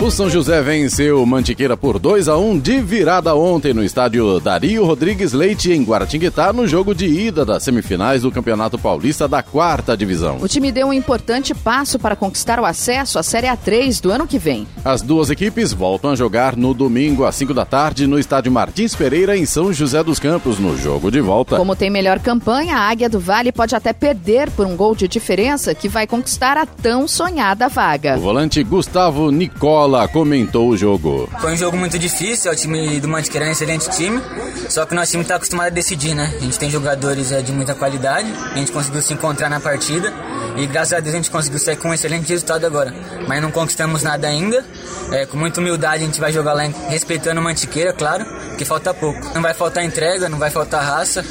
O 0.00 0.10
São 0.10 0.28
José 0.28 0.60
venceu 0.60 1.24
Mantiqueira 1.24 1.76
por 1.76 2.00
2 2.00 2.28
a 2.28 2.36
1 2.36 2.58
de 2.58 2.80
virada 2.80 3.32
ontem 3.36 3.72
no 3.72 3.82
estádio 3.82 4.40
Dario 4.40 4.84
Rodrigues 4.84 5.32
Leite 5.32 5.72
em 5.72 5.84
Guaratinguetá 5.84 6.52
no 6.52 6.66
jogo 6.66 6.92
de 6.92 7.06
ida 7.06 7.44
das 7.44 7.62
semifinais 7.62 8.22
do 8.22 8.30
Campeonato 8.30 8.76
Paulista 8.76 9.28
da 9.28 9.40
quarta 9.40 9.96
divisão. 9.96 10.38
O 10.42 10.48
time 10.48 10.72
deu 10.72 10.88
um 10.88 10.92
importante 10.92 11.54
passo 11.54 11.96
para 11.96 12.16
conquistar 12.16 12.58
o 12.58 12.64
acesso 12.64 13.20
à 13.20 13.22
Série 13.22 13.46
A3 13.46 14.02
do 14.02 14.10
ano 14.10 14.26
que 14.26 14.36
vem. 14.36 14.66
As 14.84 15.00
duas 15.00 15.30
equipes 15.30 15.72
voltam 15.72 16.10
a 16.10 16.16
jogar 16.16 16.56
no 16.56 16.74
domingo 16.74 17.24
às 17.24 17.36
5 17.36 17.54
da 17.54 17.64
tarde 17.64 18.08
no 18.08 18.18
estádio 18.18 18.50
Martins 18.50 18.96
Pereira 18.96 19.36
em 19.36 19.46
São 19.46 19.72
José 19.72 20.02
dos 20.02 20.18
Campos 20.18 20.58
no 20.58 20.76
jogo 20.76 21.08
de 21.08 21.20
volta. 21.20 21.56
Como 21.56 21.76
tem 21.76 21.88
melhor 21.88 22.18
campanha, 22.18 22.76
a 22.76 22.90
Águia 22.90 23.08
do 23.08 23.20
Vale 23.20 23.52
pode 23.52 23.76
até 23.76 23.92
perder 23.92 24.50
por 24.50 24.66
um 24.66 24.76
gol 24.76 24.96
de 24.96 25.06
diferença 25.06 25.72
que 25.72 25.88
vai 25.88 26.04
conquistar 26.04 26.58
a 26.58 26.66
tão 26.66 27.06
sonhada 27.06 27.68
vaga. 27.68 28.16
O 28.18 28.20
volante 28.20 28.62
Gustavo 28.64 29.30
Nicola 29.30 29.83
comentou 30.08 30.68
o 30.68 30.76
jogo. 30.76 31.28
Foi 31.40 31.52
um 31.52 31.56
jogo 31.56 31.76
muito 31.76 31.98
difícil, 31.98 32.50
o 32.50 32.56
time 32.56 33.00
do 33.00 33.08
Mantiqueira 33.08 33.46
é 33.46 33.48
um 33.50 33.52
excelente 33.52 33.88
time, 33.90 34.20
só 34.68 34.86
que 34.86 34.92
o 34.92 34.96
nosso 34.96 35.10
time 35.10 35.22
está 35.22 35.36
acostumado 35.36 35.66
a 35.66 35.70
decidir, 35.70 36.14
né? 36.14 36.32
A 36.36 36.40
gente 36.40 36.58
tem 36.58 36.70
jogadores 36.70 37.32
é, 37.32 37.42
de 37.42 37.52
muita 37.52 37.74
qualidade, 37.74 38.32
a 38.52 38.56
gente 38.56 38.72
conseguiu 38.72 39.02
se 39.02 39.12
encontrar 39.12 39.48
na 39.48 39.60
partida 39.60 40.12
e 40.56 40.66
graças 40.66 40.92
a 40.94 41.00
Deus 41.00 41.14
a 41.14 41.18
gente 41.18 41.30
conseguiu 41.30 41.58
sair 41.58 41.76
com 41.76 41.88
um 41.88 41.94
excelente 41.94 42.28
resultado 42.28 42.64
agora. 42.66 42.94
Mas 43.28 43.42
não 43.42 43.50
conquistamos 43.50 44.02
nada 44.02 44.26
ainda, 44.26 44.64
é, 45.12 45.26
com 45.26 45.36
muita 45.36 45.60
humildade 45.60 46.02
a 46.02 46.06
gente 46.06 46.20
vai 46.20 46.32
jogar 46.32 46.54
lá 46.54 46.62
respeitando 46.88 47.40
o 47.40 47.44
Mantiqueira, 47.44 47.92
claro, 47.92 48.24
que 48.56 48.64
falta 48.64 48.94
pouco. 48.94 49.20
Não 49.34 49.42
vai 49.42 49.54
faltar 49.54 49.84
entrega, 49.84 50.28
não 50.28 50.38
vai 50.38 50.50
faltar 50.50 50.82
raça, 50.82 51.24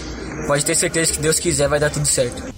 pode 0.47 0.63
ter 0.63 0.75
certeza 0.75 1.11
que 1.13 1.19
Deus 1.19 1.39
quiser 1.39 1.67
vai 1.67 1.79
dar 1.79 1.89
tudo 1.89 2.05
certo. 2.05 2.53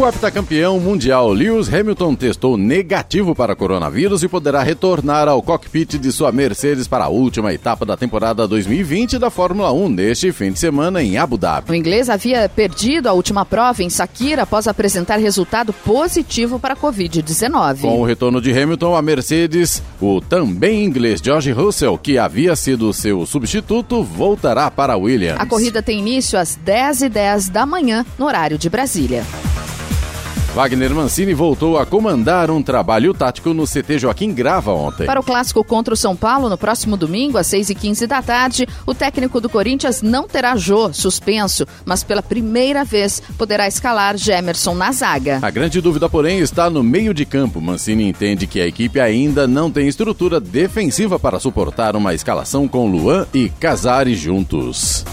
O 0.00 0.08
heptacampeão 0.08 0.80
mundial 0.80 1.30
Lewis 1.30 1.68
Hamilton 1.68 2.14
testou 2.14 2.56
negativo 2.56 3.34
para 3.34 3.54
coronavírus 3.54 4.22
e 4.22 4.28
poderá 4.28 4.62
retornar 4.62 5.28
ao 5.28 5.42
cockpit 5.42 5.98
de 5.98 6.10
sua 6.10 6.32
Mercedes 6.32 6.88
para 6.88 7.04
a 7.04 7.08
última 7.08 7.52
etapa 7.52 7.84
da 7.84 7.98
temporada 7.98 8.48
2020 8.48 9.18
da 9.18 9.28
Fórmula 9.28 9.70
1 9.70 9.90
neste 9.90 10.32
fim 10.32 10.52
de 10.52 10.58
semana 10.58 11.02
em 11.02 11.18
Abu 11.18 11.36
Dhabi. 11.36 11.70
O 11.70 11.74
inglês 11.74 12.08
havia 12.08 12.48
perdido 12.48 13.10
a 13.10 13.12
última 13.12 13.44
prova 13.44 13.82
em 13.82 13.90
Sakira 13.90 14.44
após 14.44 14.66
apresentar 14.66 15.18
resultado 15.18 15.70
positivo 15.70 16.58
para 16.58 16.72
a 16.72 16.76
Covid-19. 16.78 17.82
Com 17.82 18.00
o 18.00 18.06
retorno 18.06 18.40
de 18.40 18.58
Hamilton, 18.58 18.96
a 18.96 19.02
Mercedes, 19.02 19.82
o 20.00 20.22
também 20.22 20.82
inglês 20.82 21.20
George 21.22 21.52
Russell, 21.52 21.98
que 21.98 22.16
havia 22.16 22.56
sido 22.56 22.90
seu 22.94 23.26
substituto, 23.26 24.02
voltará 24.02 24.70
para 24.70 24.94
a 24.94 24.96
Williams. 24.96 25.38
A 25.38 25.44
corrida 25.44 25.82
tem 25.82 25.98
início 25.98 26.38
às 26.38 26.58
10h10 26.64 27.50
da 27.50 27.66
manhã, 27.66 28.06
no 28.18 28.24
horário 28.24 28.56
de 28.56 28.70
Brasília. 28.70 29.26
Wagner 30.54 30.92
Mancini 30.92 31.32
voltou 31.32 31.78
a 31.78 31.86
comandar 31.86 32.50
um 32.50 32.60
trabalho 32.60 33.14
tático 33.14 33.54
no 33.54 33.64
CT 33.64 34.00
Joaquim 34.00 34.34
Grava 34.34 34.72
ontem. 34.72 35.06
Para 35.06 35.20
o 35.20 35.22
clássico 35.22 35.62
contra 35.62 35.94
o 35.94 35.96
São 35.96 36.16
Paulo, 36.16 36.48
no 36.48 36.58
próximo 36.58 36.96
domingo, 36.96 37.38
às 37.38 37.46
6h15 37.46 38.06
da 38.08 38.20
tarde, 38.20 38.66
o 38.84 38.92
técnico 38.92 39.40
do 39.40 39.48
Corinthians 39.48 40.02
não 40.02 40.26
terá 40.26 40.56
Jô 40.56 40.92
suspenso, 40.92 41.64
mas 41.84 42.02
pela 42.02 42.20
primeira 42.20 42.84
vez 42.84 43.22
poderá 43.38 43.68
escalar 43.68 44.16
Gemerson 44.16 44.74
na 44.74 44.90
zaga. 44.90 45.38
A 45.40 45.50
grande 45.50 45.80
dúvida, 45.80 46.08
porém, 46.08 46.40
está 46.40 46.68
no 46.68 46.82
meio 46.82 47.14
de 47.14 47.24
campo. 47.24 47.60
Mancini 47.60 48.08
entende 48.08 48.48
que 48.48 48.60
a 48.60 48.66
equipe 48.66 48.98
ainda 48.98 49.46
não 49.46 49.70
tem 49.70 49.86
estrutura 49.86 50.40
defensiva 50.40 51.16
para 51.16 51.38
suportar 51.38 51.94
uma 51.94 52.12
escalação 52.12 52.66
com 52.66 52.90
Luan 52.90 53.24
e 53.32 53.48
Casares 53.50 54.18
juntos. 54.18 55.04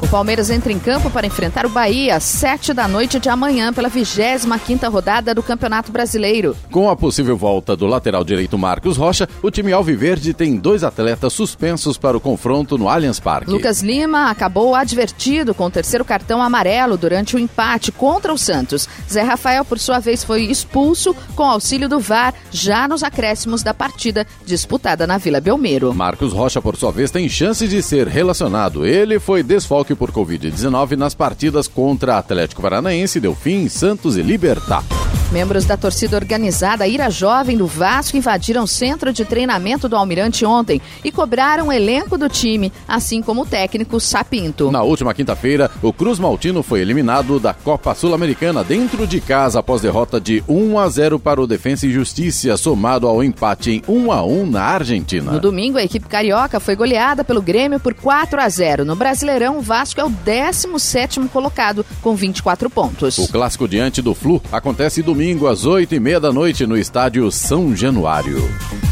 O 0.00 0.06
Palmeiras 0.06 0.48
entra 0.48 0.72
em 0.72 0.78
campo 0.78 1.10
para 1.10 1.26
enfrentar 1.26 1.66
o 1.66 1.68
Bahia 1.68 2.14
às 2.14 2.22
7 2.22 2.72
da 2.72 2.86
noite 2.86 3.18
de 3.18 3.28
amanhã 3.28 3.72
pela 3.72 3.90
25ª 3.90 4.88
rodada 4.88 5.34
do 5.34 5.42
Campeonato 5.42 5.90
Brasileiro. 5.90 6.56
Com 6.70 6.88
a 6.88 6.94
possível 6.94 7.36
volta 7.36 7.76
do 7.76 7.84
lateral 7.84 8.24
direito 8.24 8.56
Marcos 8.56 8.96
Rocha, 8.96 9.28
o 9.42 9.50
time 9.50 9.72
alviverde 9.72 10.32
tem 10.32 10.56
dois 10.56 10.84
atletas 10.84 11.32
suspensos 11.32 11.98
para 11.98 12.16
o 12.16 12.20
confronto 12.20 12.78
no 12.78 12.88
Allianz 12.88 13.18
Parque. 13.18 13.50
Lucas 13.50 13.82
Lima 13.82 14.30
acabou 14.30 14.76
advertido 14.76 15.52
com 15.52 15.64
o 15.64 15.70
terceiro 15.70 16.04
cartão 16.04 16.40
amarelo 16.40 16.96
durante 16.96 17.34
o 17.34 17.38
empate 17.38 17.90
contra 17.90 18.32
o 18.32 18.38
Santos. 18.38 18.88
Zé 19.10 19.22
Rafael, 19.22 19.64
por 19.64 19.80
sua 19.80 19.98
vez, 19.98 20.22
foi 20.22 20.42
expulso 20.42 21.14
com 21.34 21.42
auxílio 21.42 21.88
do 21.88 21.98
VAR 21.98 22.32
já 22.52 22.86
nos 22.86 23.02
acréscimos 23.02 23.64
da 23.64 23.74
partida 23.74 24.24
disputada 24.46 25.08
na 25.08 25.18
Vila 25.18 25.40
Belmiro. 25.40 25.92
Marcos 25.92 26.32
Rocha, 26.32 26.62
por 26.62 26.76
sua 26.76 26.92
vez, 26.92 27.10
tem 27.10 27.28
chance 27.28 27.66
de 27.66 27.82
ser 27.82 28.06
relacionado. 28.06 28.86
Ele 28.86 29.18
foi 29.18 29.42
desfalque 29.42 29.87
por 29.94 30.10
Covid-19 30.10 30.96
nas 30.96 31.14
partidas 31.14 31.68
contra 31.68 32.18
Atlético 32.18 32.62
Paranaense, 32.62 33.20
Delfim, 33.20 33.68
Santos 33.68 34.16
e 34.16 34.22
Libertar. 34.22 34.84
Membros 35.30 35.66
da 35.66 35.76
torcida 35.76 36.16
organizada 36.16 36.86
Ira 36.86 37.10
Jovem 37.10 37.54
do 37.54 37.66
Vasco 37.66 38.16
invadiram 38.16 38.62
o 38.62 38.66
centro 38.66 39.12
de 39.12 39.26
treinamento 39.26 39.86
do 39.86 39.94
Almirante 39.94 40.42
ontem 40.42 40.80
e 41.04 41.12
cobraram 41.12 41.68
o 41.68 41.72
elenco 41.72 42.16
do 42.16 42.30
time, 42.30 42.72
assim 42.88 43.20
como 43.20 43.42
o 43.42 43.46
técnico 43.46 44.00
Sapinto. 44.00 44.70
Na 44.70 44.82
última 44.82 45.12
quinta-feira, 45.12 45.70
o 45.82 45.92
Cruz 45.92 46.18
Maltino 46.18 46.62
foi 46.62 46.80
eliminado 46.80 47.38
da 47.38 47.52
Copa 47.52 47.94
Sul-Americana 47.94 48.64
dentro 48.64 49.06
de 49.06 49.20
casa 49.20 49.58
após 49.58 49.82
derrota 49.82 50.18
de 50.18 50.42
1 50.48 50.78
a 50.78 50.88
0 50.88 51.18
para 51.18 51.42
o 51.42 51.46
Defensa 51.46 51.86
e 51.86 51.92
Justiça, 51.92 52.56
somado 52.56 53.06
ao 53.06 53.22
empate 53.22 53.70
em 53.70 53.82
1 53.86 54.10
a 54.10 54.24
1 54.24 54.46
na 54.46 54.62
Argentina. 54.62 55.32
No 55.32 55.40
domingo, 55.40 55.76
a 55.76 55.84
equipe 55.84 56.08
carioca 56.08 56.58
foi 56.58 56.74
goleada 56.74 57.22
pelo 57.22 57.42
Grêmio 57.42 57.78
por 57.78 57.92
4 57.92 58.40
a 58.40 58.48
0. 58.48 58.82
No 58.82 58.96
Brasileirão, 58.96 59.58
o 59.58 59.60
Vasco 59.60 59.77
é 60.00 60.04
o 60.04 60.10
17º 60.10 61.28
colocado 61.28 61.84
com 62.02 62.16
24 62.16 62.68
pontos. 62.68 63.18
O 63.18 63.28
clássico 63.28 63.68
diante 63.68 64.02
do 64.02 64.14
Flu 64.14 64.42
acontece 64.50 65.02
domingo 65.02 65.18
domingo 65.18 65.46
às 65.46 65.66
8 65.66 65.94
e 65.94 66.00
meia 66.00 66.18
da 66.18 66.32
noite 66.32 66.66
no 66.66 66.76
estádio 66.76 67.30
São 67.30 67.74
Januário. 67.76 68.42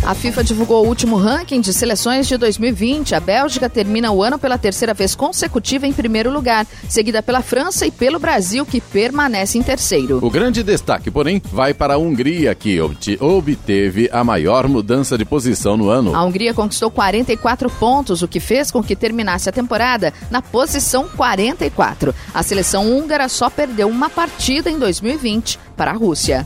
A 0.04 0.14
FIFA 0.14 0.44
divulgou 0.44 0.84
o 0.84 0.88
último 0.88 1.16
ranking 1.16 1.60
de 1.60 1.72
seleções 1.72 2.28
de 2.28 2.36
2020. 2.36 3.14
A 3.14 3.20
Bélgica 3.20 3.68
termina 3.68 4.12
o 4.12 4.22
ano 4.22 4.38
pela 4.38 4.58
terceira 4.58 4.92
vez 4.92 5.14
consecutiva 5.14 5.86
em 5.86 5.92
primeiro 5.92 6.30
lugar, 6.30 6.66
seguida 6.88 7.22
pela 7.22 7.42
França 7.42 7.86
e 7.86 7.90
pelo 7.90 8.18
Brasil, 8.18 8.64
que 8.66 8.80
permanece 8.80 9.58
em 9.58 9.62
terceiro. 9.62 10.18
O 10.22 10.30
grande 10.30 10.62
destaque, 10.62 11.10
porém, 11.10 11.42
vai 11.52 11.72
para 11.72 11.94
a 11.94 11.98
Hungria, 11.98 12.54
que 12.54 12.78
obteve 13.20 14.08
a 14.12 14.22
maior 14.22 14.68
mudança 14.68 15.16
de 15.18 15.24
posição 15.24 15.76
no 15.76 15.88
ano. 15.88 16.14
A 16.14 16.22
Hungria 16.22 16.54
conquistou 16.54 16.90
44 16.90 17.70
pontos, 17.70 18.22
o 18.22 18.28
que 18.28 18.38
fez 18.40 18.70
com 18.70 18.82
que 18.82 18.94
terminasse 18.94 19.48
a 19.48 19.52
temporada 19.52 20.12
na 20.30 20.40
posição 20.40 20.75
44. 21.08 22.14
A 22.34 22.42
seleção 22.42 22.90
húngara 22.90 23.28
só 23.28 23.48
perdeu 23.48 23.88
uma 23.88 24.10
partida 24.10 24.70
em 24.70 24.78
2020 24.78 25.58
para 25.76 25.90
a 25.90 25.94
Rússia. 25.94 26.44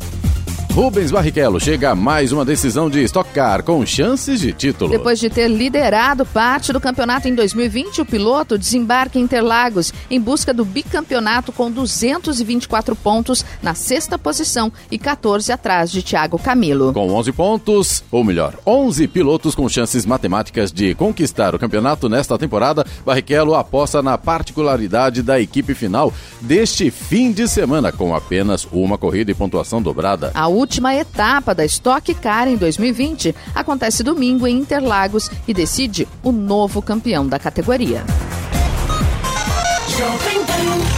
Rubens 0.73 1.11
Barrichello 1.11 1.59
chega 1.59 1.91
a 1.91 1.95
mais 1.97 2.31
uma 2.31 2.45
decisão 2.45 2.89
de 2.89 3.03
Stock 3.03 3.29
Car 3.33 3.64
com 3.64 3.85
chances 3.85 4.39
de 4.39 4.53
título. 4.53 4.93
Depois 4.93 5.18
de 5.18 5.29
ter 5.29 5.49
liderado 5.49 6.25
parte 6.25 6.73
do 6.73 6.81
campeonato 6.81 7.27
em 7.27 7.35
2020, 7.35 8.01
o 8.01 8.07
piloto 8.07 8.57
desembarca 8.57 9.18
em 9.18 9.23
Interlagos 9.23 9.93
em 10.09 10.21
busca 10.21 10.55
do 10.55 10.64
bicampeonato 10.64 11.51
com 11.51 11.71
224 11.71 12.95
pontos 12.95 13.45
na 13.61 13.75
sexta 13.75 14.16
posição 14.16 14.73
e 14.91 14.97
14 14.97 15.51
atrás 15.51 15.91
de 15.91 16.05
Thiago 16.05 16.39
Camilo. 16.39 16.93
Com 16.93 17.11
11 17.14 17.33
pontos, 17.33 18.05
ou 18.11 18.23
melhor, 18.23 18.55
11 18.64 19.09
pilotos 19.09 19.57
com 19.57 19.68
chances 19.68 20.07
matemáticas 20.07 20.71
de 20.71 20.95
conquistar 20.95 21.53
o 21.53 21.59
campeonato 21.59 22.09
nesta 22.09 22.39
temporada, 22.39 22.87
Barrichello 23.05 23.57
aposta 23.57 24.01
na 24.03 24.16
particularidade 24.16 25.21
da 25.21 25.41
equipe 25.41 25.75
final 25.75 26.12
deste 26.41 26.93
fim 26.93 27.33
de 27.33 27.49
semana 27.49 27.91
com 27.91 28.14
apenas 28.14 28.68
uma 28.71 28.97
corrida 28.97 29.33
e 29.33 29.35
pontuação 29.35 29.83
dobrada. 29.83 30.31
A 30.33 30.59
última 30.61 30.94
etapa 30.94 31.54
da 31.54 31.64
Stock 31.64 32.12
Car 32.14 32.46
em 32.46 32.56
2020 32.56 33.34
acontece 33.54 34.02
domingo 34.02 34.46
em 34.46 34.58
Interlagos 34.58 35.30
e 35.48 35.54
decide 35.54 36.06
o 36.22 36.30
novo 36.30 36.82
campeão 36.82 37.26
da 37.26 37.38
categoria. 37.38 38.04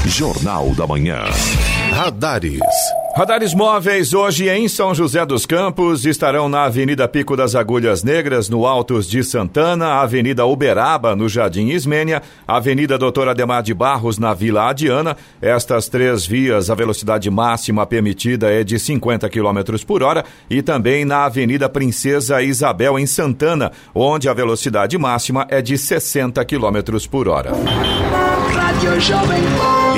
Jornal 0.07 0.71
da 0.75 0.87
Manhã. 0.87 1.23
Radares. 1.93 2.61
Radares 3.15 3.53
móveis 3.53 4.15
hoje 4.15 4.49
em 4.49 4.67
São 4.69 4.95
José 4.95 5.27
dos 5.27 5.45
Campos 5.45 6.07
estarão 6.07 6.49
na 6.49 6.65
Avenida 6.65 7.07
Pico 7.07 7.37
das 7.37 7.55
Agulhas 7.55 8.03
Negras, 8.03 8.49
no 8.49 8.67
Altos 8.67 9.07
de 9.07 9.23
Santana, 9.23 10.01
Avenida 10.01 10.47
Uberaba, 10.47 11.15
no 11.15 11.29
Jardim 11.29 11.69
Ismênia, 11.69 12.23
Avenida 12.49 12.97
Doutor 12.97 13.29
Ademar 13.29 13.63
de 13.63 13.75
Barros, 13.75 14.19
na 14.19 14.33
Vila 14.33 14.67
Adiana. 14.71 15.15
Estas 15.43 15.91
três 15.91 16.25
vias, 16.25 16.71
a 16.71 16.75
velocidade 16.75 17.29
máxima 17.31 17.85
permitida 17.85 18.51
é 18.51 18.65
de 18.65 18.79
50 18.79 19.29
km 19.29 19.85
por 19.87 20.03
hora 20.03 20.25
e 20.49 20.63
também 20.63 21.05
na 21.05 21.27
Avenida 21.27 21.69
Princesa 21.69 22.43
Isabel, 22.43 22.99
em 22.99 23.05
Santana, 23.05 23.73
onde 23.95 24.27
a 24.27 24.33
velocidade 24.33 24.97
máxima 24.97 25.47
é 25.51 25.61
de 25.61 25.77
60 25.77 26.43
km 26.47 27.07
por 27.11 27.29
hora. 27.29 27.53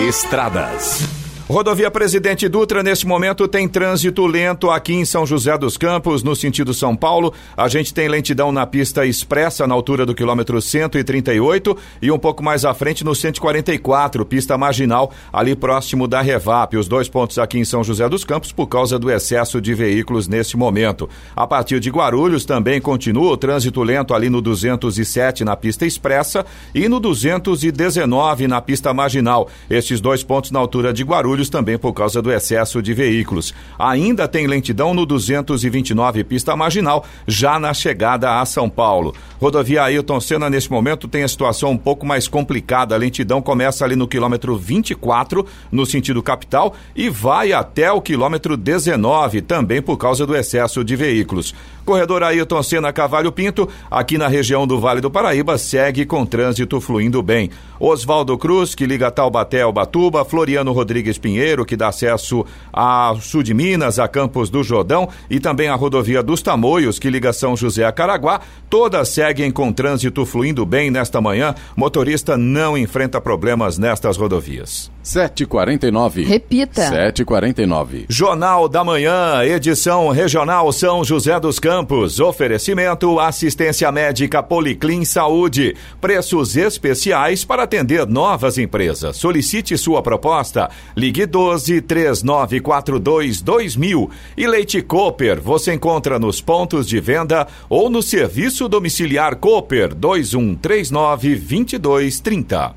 Estradas. 0.08 1.23
Rodovia 1.46 1.90
Presidente 1.90 2.48
Dutra, 2.48 2.82
neste 2.82 3.06
momento, 3.06 3.46
tem 3.46 3.68
trânsito 3.68 4.24
lento 4.26 4.70
aqui 4.70 4.94
em 4.94 5.04
São 5.04 5.26
José 5.26 5.58
dos 5.58 5.76
Campos, 5.76 6.22
no 6.22 6.34
sentido 6.34 6.72
São 6.72 6.96
Paulo. 6.96 7.34
A 7.54 7.68
gente 7.68 7.92
tem 7.92 8.08
lentidão 8.08 8.50
na 8.50 8.66
pista 8.66 9.04
expressa, 9.04 9.66
na 9.66 9.74
altura 9.74 10.06
do 10.06 10.14
quilômetro 10.14 10.58
138, 10.62 11.76
e 12.00 12.10
um 12.10 12.18
pouco 12.18 12.42
mais 12.42 12.64
à 12.64 12.72
frente 12.72 13.04
no 13.04 13.14
144, 13.14 14.24
pista 14.24 14.56
marginal, 14.56 15.12
ali 15.30 15.54
próximo 15.54 16.08
da 16.08 16.22
Revap. 16.22 16.78
Os 16.78 16.88
dois 16.88 17.10
pontos 17.10 17.38
aqui 17.38 17.58
em 17.58 17.64
São 17.64 17.84
José 17.84 18.08
dos 18.08 18.24
Campos, 18.24 18.50
por 18.50 18.66
causa 18.66 18.98
do 18.98 19.10
excesso 19.10 19.60
de 19.60 19.74
veículos 19.74 20.26
neste 20.26 20.56
momento. 20.56 21.10
A 21.36 21.46
partir 21.46 21.78
de 21.78 21.90
Guarulhos, 21.90 22.46
também 22.46 22.80
continua 22.80 23.32
o 23.32 23.36
trânsito 23.36 23.82
lento 23.82 24.14
ali 24.14 24.30
no 24.30 24.40
207 24.40 25.44
na 25.44 25.54
pista 25.54 25.84
expressa 25.84 26.46
e 26.74 26.88
no 26.88 26.98
219 26.98 28.48
na 28.48 28.62
pista 28.62 28.94
marginal. 28.94 29.46
Estes 29.68 30.00
dois 30.00 30.22
pontos 30.22 30.50
na 30.50 30.58
altura 30.58 30.90
de 30.90 31.04
Guarulhos 31.04 31.33
também 31.50 31.76
por 31.78 31.92
causa 31.92 32.22
do 32.22 32.32
excesso 32.32 32.82
de 32.82 32.94
veículos. 32.94 33.54
Ainda 33.78 34.28
tem 34.28 34.46
lentidão 34.46 34.94
no 34.94 35.04
229 35.04 36.24
pista 36.24 36.56
marginal, 36.56 37.04
já 37.26 37.58
na 37.58 37.74
chegada 37.74 38.40
a 38.40 38.46
São 38.46 38.68
Paulo. 38.68 39.14
Rodovia 39.40 39.82
Ailton 39.82 40.20
Senna, 40.20 40.48
neste 40.48 40.70
momento, 40.70 41.08
tem 41.08 41.22
a 41.22 41.28
situação 41.28 41.70
um 41.70 41.78
pouco 41.78 42.06
mais 42.06 42.26
complicada. 42.28 42.94
A 42.94 42.98
lentidão 42.98 43.42
começa 43.42 43.84
ali 43.84 43.96
no 43.96 44.08
quilômetro 44.08 44.56
24, 44.56 45.46
no 45.70 45.84
sentido 45.84 46.22
capital, 46.22 46.74
e 46.94 47.10
vai 47.10 47.52
até 47.52 47.92
o 47.92 48.00
quilômetro 48.00 48.56
19, 48.56 49.42
também 49.42 49.82
por 49.82 49.96
causa 49.96 50.26
do 50.26 50.34
excesso 50.34 50.84
de 50.84 50.96
veículos. 50.96 51.54
Corredor 51.84 52.22
Ailton 52.22 52.62
Senna 52.62 52.92
Cavalho 52.92 53.30
Pinto, 53.30 53.68
aqui 53.90 54.16
na 54.16 54.26
região 54.26 54.66
do 54.66 54.80
Vale 54.80 55.02
do 55.02 55.10
Paraíba, 55.10 55.58
segue 55.58 56.06
com 56.06 56.24
trânsito 56.24 56.80
fluindo 56.80 57.22
bem. 57.22 57.50
Oswaldo 57.78 58.38
Cruz, 58.38 58.74
que 58.74 58.86
liga 58.86 59.10
Taubaté 59.10 59.60
ao 59.60 59.72
Batuba, 59.72 60.24
Floriano 60.24 60.72
Rodrigues 60.72 61.18
Pinheiro, 61.24 61.64
que 61.64 61.74
dá 61.74 61.88
acesso 61.88 62.44
a 62.70 63.16
sul 63.18 63.42
de 63.42 63.54
Minas, 63.54 63.98
a 63.98 64.06
Campos 64.06 64.50
do 64.50 64.62
Jordão, 64.62 65.08
e 65.30 65.40
também 65.40 65.68
a 65.68 65.74
rodovia 65.74 66.22
dos 66.22 66.42
Tamoios, 66.42 66.98
que 66.98 67.08
liga 67.08 67.32
São 67.32 67.56
José 67.56 67.82
a 67.82 67.90
Caraguá, 67.90 68.42
todas 68.68 69.08
seguem 69.08 69.50
com 69.50 69.72
trânsito 69.72 70.26
fluindo 70.26 70.66
bem 70.66 70.90
nesta 70.90 71.22
manhã. 71.22 71.54
Motorista 71.74 72.36
não 72.36 72.76
enfrenta 72.76 73.22
problemas 73.22 73.78
nestas 73.78 74.18
rodovias. 74.18 74.92
7h49. 75.04 76.26
Repita. 76.26 76.90
7h49. 76.90 78.06
Jornal 78.08 78.68
da 78.68 78.82
Manhã, 78.82 79.44
edição 79.44 80.08
regional 80.08 80.72
São 80.72 81.04
José 81.04 81.38
dos 81.38 81.58
Campos. 81.58 82.20
Oferecimento 82.20 83.20
assistência 83.20 83.92
médica 83.92 84.42
Policlin 84.42 85.04
Saúde. 85.04 85.76
Preços 86.00 86.56
especiais 86.56 87.44
para 87.44 87.64
atender 87.64 88.06
novas 88.06 88.56
empresas. 88.58 89.16
Solicite 89.16 89.76
sua 89.76 90.02
proposta. 90.02 90.70
Ligue 90.96 91.13
12 91.24 91.80
3942 91.82 93.40
2000. 93.40 94.10
E 94.36 94.46
Leite 94.46 94.82
Cooper, 94.82 95.40
você 95.40 95.72
encontra 95.72 96.18
nos 96.18 96.40
pontos 96.40 96.88
de 96.88 96.98
venda 96.98 97.46
ou 97.68 97.88
no 97.88 98.02
serviço 98.02 98.68
domiciliar 98.68 99.36
Cooper 99.36 99.94
2139 99.94 101.36
2230. 101.36 102.74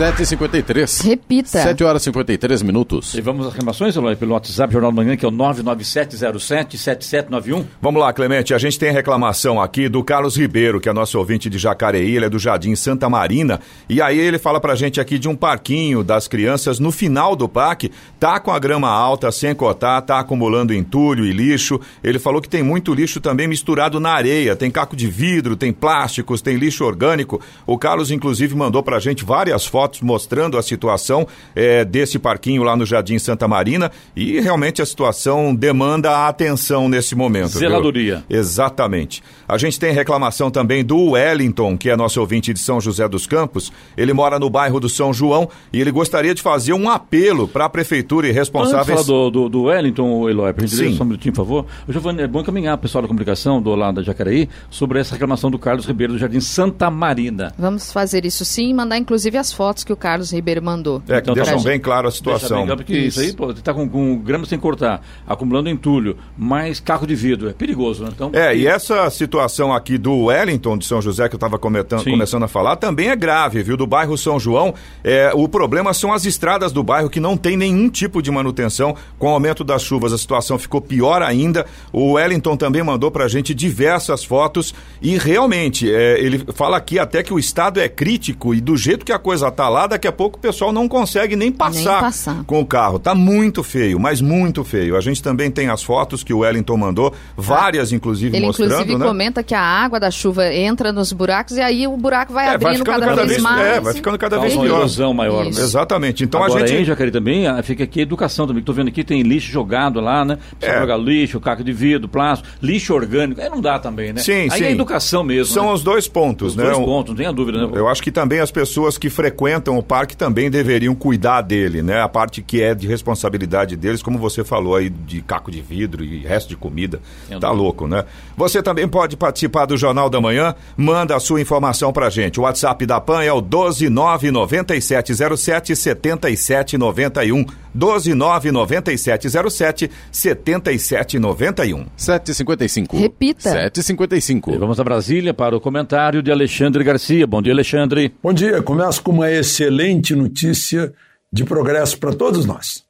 7h53. 0.00 1.04
Repita. 1.04 1.62
7 1.62 1.84
horas 1.84 2.00
e 2.00 2.06
53 2.06 2.62
minutos. 2.62 3.12
E 3.12 3.20
vamos 3.20 3.46
às 3.46 3.52
reclamações, 3.52 3.94
Eloy, 3.94 4.16
pelo 4.16 4.32
WhatsApp 4.32 4.72
Jornal 4.72 4.90
da 4.90 4.96
Manhã, 4.96 5.14
que 5.14 5.26
é 5.26 5.28
o 5.28 5.32
99707-7791. 5.32 7.66
Vamos 7.82 8.00
lá, 8.00 8.10
Clemente. 8.10 8.54
A 8.54 8.58
gente 8.58 8.78
tem 8.78 8.90
reclamação 8.90 9.60
aqui 9.60 9.90
do 9.90 10.02
Carlos 10.02 10.38
Ribeiro, 10.38 10.80
que 10.80 10.88
é 10.88 10.92
nosso 10.94 11.18
ouvinte 11.18 11.50
de 11.50 11.58
Jacareí, 11.58 12.16
ele 12.16 12.24
é 12.24 12.30
do 12.30 12.38
Jardim 12.38 12.74
Santa 12.74 13.10
Marina. 13.10 13.60
E 13.90 14.00
aí 14.00 14.18
ele 14.18 14.38
fala 14.38 14.58
pra 14.58 14.74
gente 14.74 15.02
aqui 15.02 15.18
de 15.18 15.28
um 15.28 15.36
parquinho 15.36 16.02
das 16.02 16.26
crianças 16.26 16.78
no 16.78 16.90
final 16.90 17.36
do 17.36 17.46
parque. 17.46 17.92
Tá 18.18 18.40
com 18.40 18.52
a 18.52 18.58
grama 18.58 18.88
alta, 18.88 19.30
sem 19.30 19.54
cotar, 19.54 20.00
tá 20.00 20.18
acumulando 20.18 20.72
entulho 20.72 21.26
e 21.26 21.32
lixo. 21.32 21.78
Ele 22.02 22.18
falou 22.18 22.40
que 22.40 22.48
tem 22.48 22.62
muito 22.62 22.94
lixo 22.94 23.20
também 23.20 23.46
misturado 23.46 24.00
na 24.00 24.12
areia. 24.12 24.56
Tem 24.56 24.70
caco 24.70 24.96
de 24.96 25.08
vidro, 25.08 25.56
tem 25.56 25.74
plásticos, 25.74 26.40
tem 26.40 26.56
lixo 26.56 26.86
orgânico. 26.86 27.38
O 27.66 27.76
Carlos, 27.76 28.10
inclusive, 28.10 28.56
mandou 28.56 28.82
pra 28.82 28.98
gente 28.98 29.26
várias 29.26 29.66
fotos 29.66 29.89
mostrando 30.02 30.56
a 30.56 30.62
situação 30.62 31.26
é, 31.54 31.84
desse 31.84 32.18
parquinho 32.18 32.62
lá 32.62 32.76
no 32.76 32.86
Jardim 32.86 33.18
Santa 33.18 33.48
Marina. 33.48 33.90
E 34.14 34.40
realmente 34.40 34.80
a 34.80 34.86
situação 34.86 35.54
demanda 35.54 36.10
a 36.10 36.28
atenção 36.28 36.88
nesse 36.88 37.14
momento. 37.14 37.50
viu? 37.50 37.60
Zeladoria. 37.60 38.24
Exatamente. 38.28 39.22
A 39.48 39.58
gente 39.58 39.78
tem 39.78 39.92
reclamação 39.92 40.50
também 40.50 40.84
do 40.84 41.10
Wellington, 41.10 41.76
que 41.76 41.90
é 41.90 41.96
nosso 41.96 42.20
ouvinte 42.20 42.52
de 42.52 42.60
São 42.60 42.80
José 42.80 43.08
dos 43.08 43.26
Campos. 43.26 43.72
Ele 43.96 44.12
mora 44.12 44.38
no 44.38 44.48
bairro 44.48 44.78
do 44.78 44.88
São 44.88 45.12
João 45.12 45.48
e 45.72 45.80
ele 45.80 45.90
gostaria 45.90 46.34
de 46.34 46.42
fazer 46.42 46.72
um 46.72 46.88
apelo 46.88 47.48
para 47.48 47.64
a 47.64 47.68
prefeitura 47.68 48.28
e 48.28 48.32
responsáveis. 48.32 48.86
falar 48.86 49.02
do, 49.02 49.30
do, 49.30 49.48
do 49.48 49.62
Wellington, 49.64 50.28
Eloy, 50.28 50.52
pra 50.52 50.66
gente 50.66 50.76
Sim. 50.76 50.82
ler 50.84 50.96
só 50.96 51.02
um 51.02 51.06
minutinho, 51.06 51.34
por 51.34 51.44
favor. 51.44 51.66
O 51.88 51.92
Giovanni, 51.92 52.22
é 52.22 52.28
bom 52.28 52.42
caminhar, 52.42 52.76
pessoal 52.78 53.02
da 53.02 53.08
comunicação 53.08 53.60
do 53.60 53.74
lado 53.74 53.96
da 53.96 54.02
Jacareí, 54.02 54.48
sobre 54.70 55.00
essa 55.00 55.14
reclamação 55.14 55.50
do 55.50 55.58
Carlos 55.58 55.86
Ribeiro 55.86 56.12
do 56.12 56.18
Jardim 56.18 56.40
Santa 56.40 56.90
Marina. 56.90 57.52
Vamos 57.58 57.92
fazer 57.92 58.24
isso 58.24 58.44
sim 58.44 58.70
e 58.70 58.74
mandar 58.74 58.98
inclusive 58.98 59.36
as 59.36 59.52
fotos 59.52 59.79
que 59.84 59.92
o 59.92 59.96
Carlos 59.96 60.32
Ribeiro 60.32 60.62
mandou. 60.62 61.02
É, 61.08 61.14
que 61.14 61.30
Então 61.30 61.34
tá 61.34 61.42
deixam 61.42 61.58
bom. 61.58 61.64
bem 61.64 61.80
claro 61.80 62.08
a 62.08 62.10
situação. 62.10 62.58
bem 62.58 62.66
claro, 62.66 62.76
porque 62.78 62.96
isso, 62.98 63.20
aí, 63.20 63.32
pô, 63.32 63.52
tá 63.54 63.72
com, 63.74 63.88
com 63.88 64.16
grama 64.18 64.44
sem 64.46 64.58
cortar, 64.58 65.00
acumulando 65.26 65.68
entulho, 65.68 66.16
mais 66.36 66.80
carro 66.80 67.06
de 67.06 67.14
vidro, 67.14 67.48
é 67.48 67.52
perigoso, 67.52 68.04
né? 68.04 68.10
Então, 68.14 68.30
É, 68.32 68.54
e 68.56 68.66
essa 68.66 69.08
situação 69.10 69.72
aqui 69.72 69.98
do 69.98 70.24
Wellington 70.26 70.78
de 70.78 70.84
São 70.86 71.00
José, 71.00 71.28
que 71.28 71.34
eu 71.34 71.38
estava 71.38 71.58
começando 71.58 72.42
a 72.44 72.48
falar, 72.48 72.76
também 72.76 73.08
é 73.08 73.16
grave, 73.16 73.62
viu? 73.62 73.76
Do 73.76 73.86
bairro 73.86 74.16
São 74.16 74.38
João. 74.38 74.74
É, 75.02 75.30
o 75.34 75.48
problema 75.48 75.92
são 75.92 76.12
as 76.12 76.24
estradas 76.24 76.72
do 76.72 76.82
bairro 76.82 77.10
que 77.10 77.20
não 77.20 77.36
tem 77.36 77.56
nenhum 77.56 77.88
tipo 77.88 78.22
de 78.22 78.30
manutenção. 78.30 78.94
Com 79.18 79.28
o 79.28 79.30
aumento 79.30 79.62
das 79.64 79.82
chuvas, 79.82 80.12
a 80.12 80.18
situação 80.18 80.58
ficou 80.58 80.80
pior 80.80 81.22
ainda. 81.22 81.66
O 81.92 82.12
Wellington 82.12 82.56
também 82.56 82.82
mandou 82.82 83.10
pra 83.10 83.28
gente 83.28 83.54
diversas 83.54 84.24
fotos 84.24 84.74
e 85.02 85.16
realmente, 85.18 85.92
é, 85.92 86.18
ele 86.20 86.44
fala 86.54 86.76
aqui 86.76 86.98
até 86.98 87.22
que 87.22 87.32
o 87.32 87.38
estado 87.38 87.80
é 87.80 87.88
crítico 87.88 88.54
e 88.54 88.60
do 88.60 88.76
jeito 88.76 89.04
que 89.04 89.12
a 89.12 89.18
coisa 89.18 89.50
tá 89.50 89.59
lá, 89.68 89.86
daqui 89.86 90.06
a 90.08 90.12
pouco 90.12 90.38
o 90.38 90.40
pessoal 90.40 90.72
não 90.72 90.88
consegue 90.88 91.36
nem 91.36 91.50
passar, 91.52 92.00
passar. 92.00 92.44
com 92.46 92.60
o 92.60 92.66
carro. 92.66 92.98
Tá 92.98 93.14
muito 93.14 93.62
feio, 93.62 93.98
mas 93.98 94.20
muito 94.20 94.64
feio. 94.64 94.96
A 94.96 95.00
gente 95.00 95.22
também 95.22 95.50
tem 95.50 95.68
as 95.68 95.82
fotos 95.82 96.22
que 96.24 96.32
o 96.32 96.38
Wellington 96.38 96.76
mandou, 96.76 97.12
várias 97.36 97.92
inclusive 97.92 98.36
Ele 98.36 98.46
mostrando, 98.46 98.72
inclusive 98.72 98.96
né? 98.98 99.04
comenta 99.06 99.42
que 99.42 99.54
a 99.54 99.60
água 99.60 99.98
da 100.00 100.10
chuva 100.10 100.52
entra 100.52 100.92
nos 100.92 101.12
buracos 101.12 101.56
e 101.56 101.60
aí 101.60 101.86
o 101.86 101.96
buraco 101.96 102.32
vai 102.32 102.44
É, 102.44 102.46
vai 102.48 102.54
abrindo 102.56 102.78
ficando 102.78 103.00
cada, 103.00 103.06
cada 103.06 103.16
vez 103.22 103.30
vez- 103.32 103.42
mais. 103.42 103.66
é, 103.66 103.80
vai 103.80 103.94
ficando 103.94 104.18
cada 104.18 104.38
vez 104.38 104.54
uma 104.54 104.64
pior. 104.64 104.78
erosão 104.78 105.12
maior, 105.14 105.44
né? 105.44 105.50
Exatamente. 105.50 106.24
Então 106.24 106.42
Agora 106.42 106.64
a 106.64 106.66
gente 106.66 106.78
aí, 106.78 106.84
Jacareí, 106.84 107.10
também 107.12 107.46
ah, 107.46 107.62
fica 107.62 107.84
aqui 107.84 108.00
a 108.00 108.02
educação 108.02 108.46
também. 108.46 108.62
Tô 108.62 108.72
vendo 108.72 108.88
aqui, 108.88 109.02
tem 109.04 109.22
lixo 109.22 109.50
jogado 109.50 110.00
lá, 110.00 110.24
né? 110.24 110.38
Precisa 110.58 110.78
É. 110.78 110.80
jogar 110.80 110.96
lixo, 110.96 111.40
caco 111.40 111.64
de 111.64 111.72
vidro, 111.72 112.08
plástico, 112.08 112.48
lixo 112.62 112.94
orgânico. 112.94 113.40
Aí 113.40 113.48
não 113.48 113.60
dá 113.60 113.78
também, 113.78 114.12
né? 114.12 114.20
Sim, 114.20 114.48
aí 114.50 114.58
sim. 114.58 114.64
é 114.64 114.70
educação 114.72 115.22
mesmo. 115.24 115.52
são 115.52 115.66
né? 115.66 115.72
os 115.72 115.82
dois 115.82 116.06
pontos, 116.08 116.50
Os 116.52 116.56
né? 116.56 116.64
dois 116.64 116.78
Um- 116.78 116.84
pontos, 116.84 117.10
não 117.10 117.16
tenha 117.16 117.32
dúvida, 117.32 117.66
né? 117.66 117.72
Eu 117.74 117.88
acho 117.88 118.02
que 118.02 118.10
também 118.12 118.40
as 118.40 118.50
pessoas 118.50 118.96
que 118.96 119.10
frequentam 119.10 119.49
o 119.56 119.82
parque 119.82 120.16
também 120.16 120.48
deveriam 120.50 120.94
cuidar 120.94 121.42
dele, 121.42 121.82
né? 121.82 122.00
A 122.00 122.08
parte 122.08 122.40
que 122.42 122.62
é 122.62 122.74
de 122.74 122.86
responsabilidade 122.86 123.74
deles, 123.76 124.02
como 124.02 124.18
você 124.18 124.44
falou 124.44 124.76
aí, 124.76 124.90
de 124.90 125.22
caco 125.22 125.50
de 125.50 125.60
vidro 125.60 126.04
e 126.04 126.18
resto 126.18 126.48
de 126.48 126.56
comida. 126.56 127.00
Entendo. 127.26 127.40
Tá 127.40 127.50
louco, 127.50 127.86
né? 127.86 128.04
Você 128.36 128.62
também 128.62 128.88
pode 128.88 129.16
participar 129.16 129.66
do 129.66 129.76
Jornal 129.76 130.10
da 130.10 130.20
Manhã, 130.20 130.54
manda 130.76 131.16
a 131.16 131.20
sua 131.20 131.40
informação 131.40 131.92
pra 131.92 132.10
gente. 132.10 132.38
O 132.38 132.44
WhatsApp 132.44 132.86
da 132.86 133.00
PAN 133.00 133.22
é 133.22 133.32
o 133.32 133.40
1299707 133.40 135.74
7791. 135.74 137.46
1299707 137.76 139.90
7791. 140.10 141.86
7h55. 141.96 142.98
Repita. 142.98 143.70
7h55. 143.70 144.54
E 144.54 144.58
vamos 144.58 144.80
a 144.80 144.84
Brasília 144.84 145.34
para 145.34 145.56
o 145.56 145.60
comentário 145.60 146.22
de 146.22 146.30
Alexandre 146.30 146.84
Garcia. 146.84 147.26
Bom 147.26 147.42
dia, 147.42 147.52
Alexandre. 147.52 148.14
Bom 148.22 148.32
dia. 148.32 148.62
Começo 148.62 149.02
com 149.02 149.12
uma 149.12 149.30
excelente 149.30 150.14
notícia 150.14 150.92
de 151.32 151.44
progresso 151.44 151.98
para 151.98 152.12
todos 152.12 152.44
nós. 152.44 152.84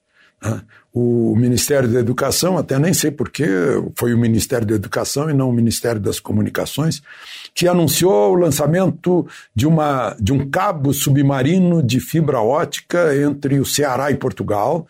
O 0.93 1.37
Ministério 1.37 1.89
da 1.89 2.01
Educação, 2.01 2.59
até 2.59 2.79
nem 2.79 2.93
sei 2.93 3.11
porquê, 3.13 3.47
foi 3.95 4.13
o 4.13 4.19
Ministério 4.19 4.67
da 4.67 4.75
Educação 4.75 5.31
e 5.31 5.33
não 5.33 5.49
o 5.49 5.53
Ministério 5.53 6.01
das 6.01 6.19
Comunicações, 6.19 7.01
que 7.55 7.69
anunciou 7.69 8.33
o 8.33 8.35
lançamento 8.35 9.27
de, 9.55 9.67
uma, 9.67 10.17
de 10.19 10.33
um 10.33 10.51
cabo 10.51 10.93
submarino 10.93 11.81
de 11.81 12.01
fibra 12.01 12.41
ótica 12.41 13.15
entre 13.17 13.61
o 13.61 13.65
Ceará 13.65 14.11
e 14.11 14.17
Portugal, 14.17 14.87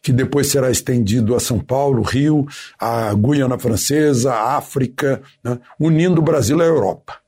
que 0.00 0.12
depois 0.12 0.46
será 0.46 0.70
estendido 0.70 1.34
a 1.34 1.40
São 1.40 1.58
Paulo, 1.58 2.02
Rio, 2.02 2.46
a 2.78 3.12
Guiana 3.14 3.58
Francesa, 3.58 4.32
África, 4.32 5.20
né? 5.42 5.58
unindo 5.78 6.20
o 6.20 6.24
Brasil 6.24 6.60
à 6.60 6.64
Europa 6.64 7.20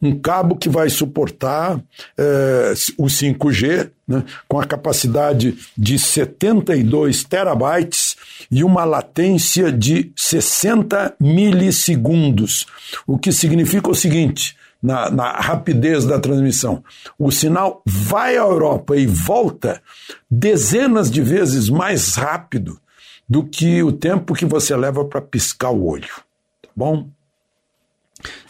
um 0.00 0.18
cabo 0.18 0.56
que 0.56 0.68
vai 0.68 0.88
suportar 0.88 1.80
eh, 2.16 2.74
o 2.96 3.06
5G, 3.06 3.90
né, 4.06 4.24
com 4.48 4.60
a 4.60 4.64
capacidade 4.64 5.58
de 5.76 5.98
72 5.98 7.24
terabytes 7.24 8.16
e 8.50 8.62
uma 8.62 8.84
latência 8.84 9.72
de 9.72 10.12
60 10.16 11.14
milissegundos, 11.20 12.66
o 13.06 13.18
que 13.18 13.32
significa 13.32 13.90
o 13.90 13.94
seguinte. 13.94 14.56
Na, 14.80 15.10
na 15.10 15.32
rapidez 15.32 16.04
da 16.04 16.20
transmissão. 16.20 16.84
O 17.18 17.32
sinal 17.32 17.82
vai 17.84 18.36
à 18.36 18.42
Europa 18.42 18.96
e 18.96 19.08
volta 19.08 19.82
dezenas 20.30 21.10
de 21.10 21.20
vezes 21.20 21.68
mais 21.68 22.14
rápido 22.14 22.80
do 23.28 23.42
que 23.42 23.82
o 23.82 23.90
tempo 23.90 24.34
que 24.34 24.46
você 24.46 24.76
leva 24.76 25.04
para 25.04 25.20
piscar 25.20 25.70
o 25.70 25.84
olho. 25.84 26.14
Tá 26.62 26.68
bom? 26.76 27.08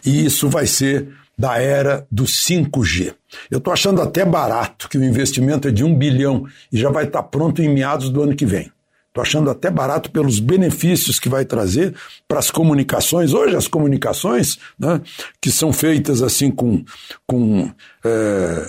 E 0.05 0.27
isso 0.27 0.49
vai 0.49 0.67
ser 0.67 1.09
da 1.39 1.61
era 1.61 2.07
do 2.11 2.25
5G. 2.25 3.15
Eu 3.51 3.59
estou 3.59 3.73
achando 3.73 4.03
até 4.03 4.25
barato 4.25 4.89
que 4.89 4.99
o 4.99 5.05
investimento 5.05 5.69
é 5.69 5.71
de 5.71 5.85
um 5.85 5.95
bilhão 5.95 6.47
e 6.73 6.79
já 6.79 6.91
vai 6.91 7.05
estar 7.05 7.23
pronto 7.23 7.63
em 7.63 7.69
meados 7.69 8.11
do 8.11 8.23
ano 8.23 8.35
que 8.35 8.45
vem. 8.45 8.73
Estou 9.09 9.23
achando 9.23 9.51
até 9.51 9.71
barato 9.71 10.11
pelos 10.11 10.39
benefícios 10.39 11.19
que 11.19 11.29
vai 11.29 11.45
trazer 11.45 11.95
para 12.27 12.39
as 12.39 12.51
comunicações. 12.51 13.33
Hoje, 13.33 13.57
as 13.57 13.67
comunicações, 13.67 14.59
né, 14.79 15.01
que 15.41 15.51
são 15.51 15.73
feitas 15.73 16.23
assim 16.23 16.51
com, 16.51 16.85
com 17.27 17.71
é, 18.05 18.67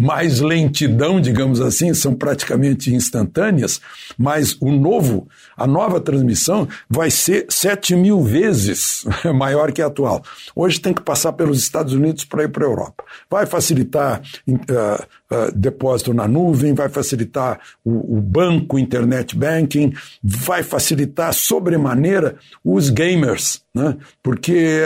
mais 0.00 0.40
lentidão, 0.40 1.20
digamos 1.20 1.60
assim, 1.60 1.92
são 1.92 2.14
praticamente 2.14 2.92
instantâneas, 2.92 3.80
mas 4.16 4.56
o 4.60 4.70
novo, 4.70 5.28
a 5.56 5.66
nova 5.66 6.00
transmissão 6.00 6.66
vai 6.88 7.10
ser 7.10 7.46
7 7.48 7.94
mil 7.94 8.22
vezes 8.22 9.04
maior 9.34 9.72
que 9.72 9.82
a 9.82 9.90
atual. 9.90 10.22
Hoje 10.56 10.80
tem 10.80 10.94
que 10.94 11.02
passar 11.02 11.34
pelos 11.34 11.58
Estados 11.58 11.92
Unidos 11.92 12.24
para 12.24 12.44
ir 12.44 12.48
para 12.48 12.64
a 12.64 12.68
Europa. 12.68 13.04
Vai 13.28 13.44
facilitar 13.44 14.22
uh, 14.48 14.54
uh, 14.54 15.52
depósito 15.54 16.14
na 16.14 16.26
nuvem, 16.26 16.72
vai 16.72 16.88
facilitar 16.88 17.60
o, 17.84 18.16
o 18.16 18.20
banco, 18.20 18.78
internet 18.78 19.36
banking, 19.36 19.92
vai 20.22 20.62
facilitar 20.62 21.34
sobremaneira 21.34 22.36
os 22.64 22.88
gamers, 22.88 23.62
né? 23.74 23.96
porque 24.22 24.80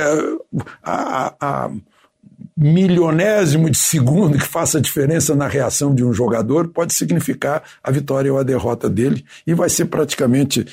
uh, 0.53 0.65
a, 0.83 1.35
a 1.41 1.71
milionésimo 2.57 3.69
de 3.69 3.77
segundo 3.77 4.39
que 4.39 4.47
faça 4.47 4.81
diferença 4.81 5.35
na 5.35 5.49
reação 5.49 5.93
de 5.93 6.05
um 6.05 6.13
jogador 6.13 6.69
pode 6.69 6.95
significar 6.95 7.63
a 7.83 7.91
vitória 7.91 8.33
ou 8.33 8.39
a 8.39 8.45
derrota 8.45 8.89
dele 8.89 9.25
e 9.45 9.53
vai 9.55 9.69
ser 9.69 9.87
praticamente, 9.87 10.65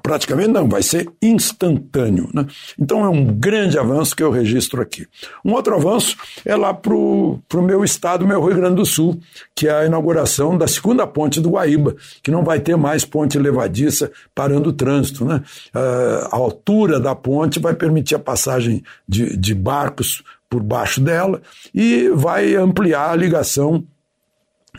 praticamente 0.00 0.50
não, 0.50 0.68
vai 0.68 0.82
ser 0.82 1.10
instantâneo. 1.20 2.30
Né? 2.32 2.46
Então 2.78 3.04
é 3.04 3.08
um 3.08 3.24
grande 3.24 3.76
avanço 3.78 4.14
que 4.14 4.22
eu 4.22 4.30
registro 4.30 4.80
aqui. 4.80 5.06
Um 5.44 5.52
outro 5.52 5.74
avanço 5.74 6.16
é 6.44 6.54
lá 6.54 6.72
para 6.72 6.94
o 6.94 7.40
meu 7.62 7.82
estado, 7.82 8.26
meu 8.26 8.44
Rio 8.44 8.56
Grande 8.56 8.76
do 8.76 8.86
Sul, 8.86 9.20
que 9.56 9.66
é 9.66 9.72
a 9.72 9.86
inauguração 9.86 10.56
da 10.56 10.68
segunda 10.68 11.04
ponte 11.04 11.40
do 11.40 11.50
Guaíba, 11.50 11.96
que 12.22 12.30
não 12.30 12.44
vai 12.44 12.60
ter 12.60 12.76
mais 12.76 13.04
ponte 13.04 13.38
levadiça 13.38 14.10
parando 14.34 14.70
o 14.70 14.72
trânsito. 14.72 15.24
Né? 15.24 15.42
a 15.74 16.36
altura 16.36 17.00
da 17.00 17.14
ponte 17.14 17.58
vai 17.58 17.74
permitir 17.74 18.14
a 18.14 18.18
passagem 18.18 18.82
de, 19.08 19.36
de 19.36 19.54
barcos 19.54 20.22
por 20.54 20.62
baixo 20.62 21.00
dela 21.00 21.42
e 21.74 22.08
vai 22.10 22.54
ampliar 22.54 23.10
a 23.10 23.16
ligação 23.16 23.84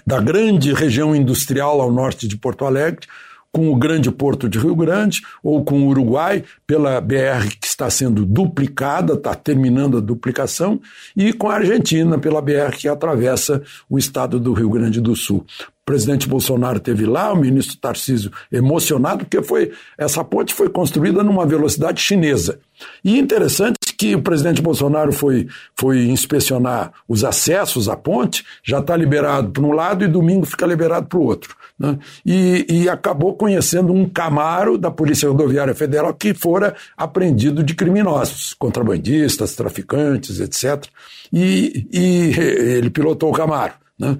da 0.07 0.21
grande 0.21 0.71
região 0.73 1.13
industrial 1.13 1.81
ao 1.81 1.91
norte 1.91 2.29
de 2.29 2.37
Porto 2.37 2.63
Alegre 2.63 3.05
com 3.51 3.69
o 3.69 3.75
grande 3.75 4.09
porto 4.11 4.47
de 4.47 4.57
Rio 4.57 4.75
Grande 4.75 5.21
ou 5.41 5.63
com 5.63 5.81
o 5.81 5.87
Uruguai, 5.87 6.43
pela 6.67 6.99
BR 6.99 7.55
que 7.59 7.67
está 7.67 7.89
sendo 7.89 8.25
duplicada, 8.25 9.13
está 9.13 9.33
terminando 9.33 9.97
a 9.97 10.01
duplicação, 10.01 10.81
e 11.15 11.31
com 11.31 11.49
a 11.49 11.55
Argentina, 11.55 12.17
pela 12.17 12.41
BR 12.41 12.75
que 12.77 12.89
atravessa 12.89 13.61
o 13.89 13.97
estado 13.97 14.41
do 14.41 14.51
Rio 14.51 14.69
Grande 14.69 14.99
do 14.99 15.15
Sul. 15.15 15.45
O 15.61 15.85
presidente 15.85 16.27
Bolsonaro 16.27 16.81
teve 16.81 17.05
lá, 17.05 17.31
o 17.31 17.37
ministro 17.37 17.77
Tarcísio 17.77 18.29
emocionado, 18.51 19.19
porque 19.19 19.41
foi 19.41 19.71
essa 19.97 20.21
ponte 20.21 20.53
foi 20.53 20.67
construída 20.67 21.23
numa 21.23 21.45
velocidade 21.45 22.01
chinesa. 22.01 22.59
E 23.05 23.17
interessante 23.17 23.84
que 23.97 24.15
o 24.15 24.21
presidente 24.21 24.61
Bolsonaro 24.61 25.11
foi, 25.11 25.47
foi 25.75 26.05
inspecionar 26.05 26.91
os 27.07 27.23
acessos 27.23 27.87
à 27.89 27.95
ponte, 27.95 28.45
já 28.63 28.79
está 28.79 28.95
liberado 28.95 29.49
para 29.51 29.63
um 29.63 29.71
lado 29.71 30.03
e 30.03 30.07
domingo 30.07 30.45
fica 30.45 30.65
liberado 30.65 31.07
para 31.07 31.19
o 31.19 31.23
outro. 31.23 31.55
Né? 31.77 31.97
E, 32.25 32.65
e, 32.69 32.89
acabou 32.89 33.35
conhecendo 33.35 33.91
um 33.91 34.07
Camaro 34.07 34.77
da 34.77 34.89
Polícia 34.89 35.27
Rodoviária 35.27 35.75
Federal 35.75 36.13
que 36.13 36.33
fora 36.33 36.73
apreendido 36.95 37.63
de 37.63 37.75
criminosos, 37.75 38.55
contrabandistas, 38.57 39.55
traficantes, 39.55 40.39
etc. 40.39 40.85
E, 41.33 41.87
e 41.91 42.39
ele 42.39 42.89
pilotou 42.89 43.29
o 43.29 43.33
Camaro. 43.33 43.73
Né? 43.97 44.17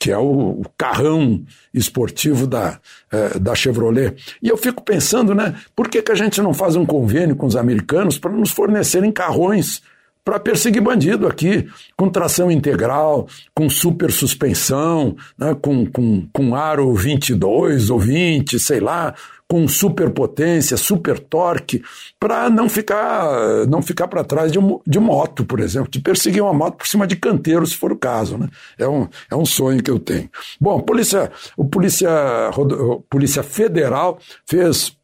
que 0.00 0.10
é 0.10 0.16
o, 0.16 0.60
o, 0.60 0.64
carrão 0.76 1.44
esportivo 1.74 2.46
da, 2.46 2.80
eh, 3.12 3.38
da 3.38 3.54
Chevrolet. 3.54 4.16
E 4.42 4.48
eu 4.48 4.56
fico 4.56 4.82
pensando, 4.82 5.34
né, 5.34 5.54
por 5.76 5.86
que, 5.88 6.00
que 6.00 6.10
a 6.10 6.14
gente 6.14 6.40
não 6.40 6.54
faz 6.54 6.76
um 6.76 6.86
convênio 6.86 7.36
com 7.36 7.44
os 7.44 7.54
americanos 7.54 8.18
para 8.18 8.32
nos 8.32 8.50
fornecerem 8.50 9.12
carrões 9.12 9.82
para 10.28 10.38
perseguir 10.38 10.82
bandido 10.82 11.26
aqui, 11.26 11.66
com 11.96 12.10
tração 12.10 12.50
integral, 12.50 13.26
com 13.54 13.70
super 13.70 14.12
suspensão, 14.12 15.16
né, 15.38 15.54
com, 15.54 15.86
com, 15.86 16.28
com 16.30 16.54
aro 16.54 16.92
22 16.92 17.88
ou 17.88 17.98
20, 17.98 18.58
sei 18.58 18.78
lá, 18.78 19.14
com 19.48 19.66
super 19.66 20.10
potência, 20.10 20.76
super 20.76 21.18
torque, 21.18 21.82
para 22.20 22.50
não 22.50 22.68
ficar 22.68 23.66
não 23.66 23.80
ficar 23.80 24.06
para 24.06 24.22
trás 24.22 24.52
de, 24.52 24.58
de 24.86 25.00
moto, 25.00 25.44
por 25.44 25.58
exemplo, 25.60 25.90
de 25.90 26.00
perseguir 26.00 26.42
uma 26.42 26.52
moto 26.52 26.76
por 26.76 26.86
cima 26.86 27.06
de 27.06 27.16
canteiro, 27.16 27.66
se 27.66 27.74
for 27.74 27.90
o 27.90 27.96
caso. 27.96 28.36
Né? 28.36 28.48
É, 28.78 28.86
um, 28.86 29.08
é 29.30 29.34
um 29.34 29.46
sonho 29.46 29.82
que 29.82 29.90
eu 29.90 29.98
tenho. 29.98 30.28
Bom, 30.60 30.80
polícia, 30.80 31.32
o 31.56 31.64
polícia, 31.64 32.10
polícia 33.08 33.42
Federal 33.42 34.18
fez, 34.46 34.94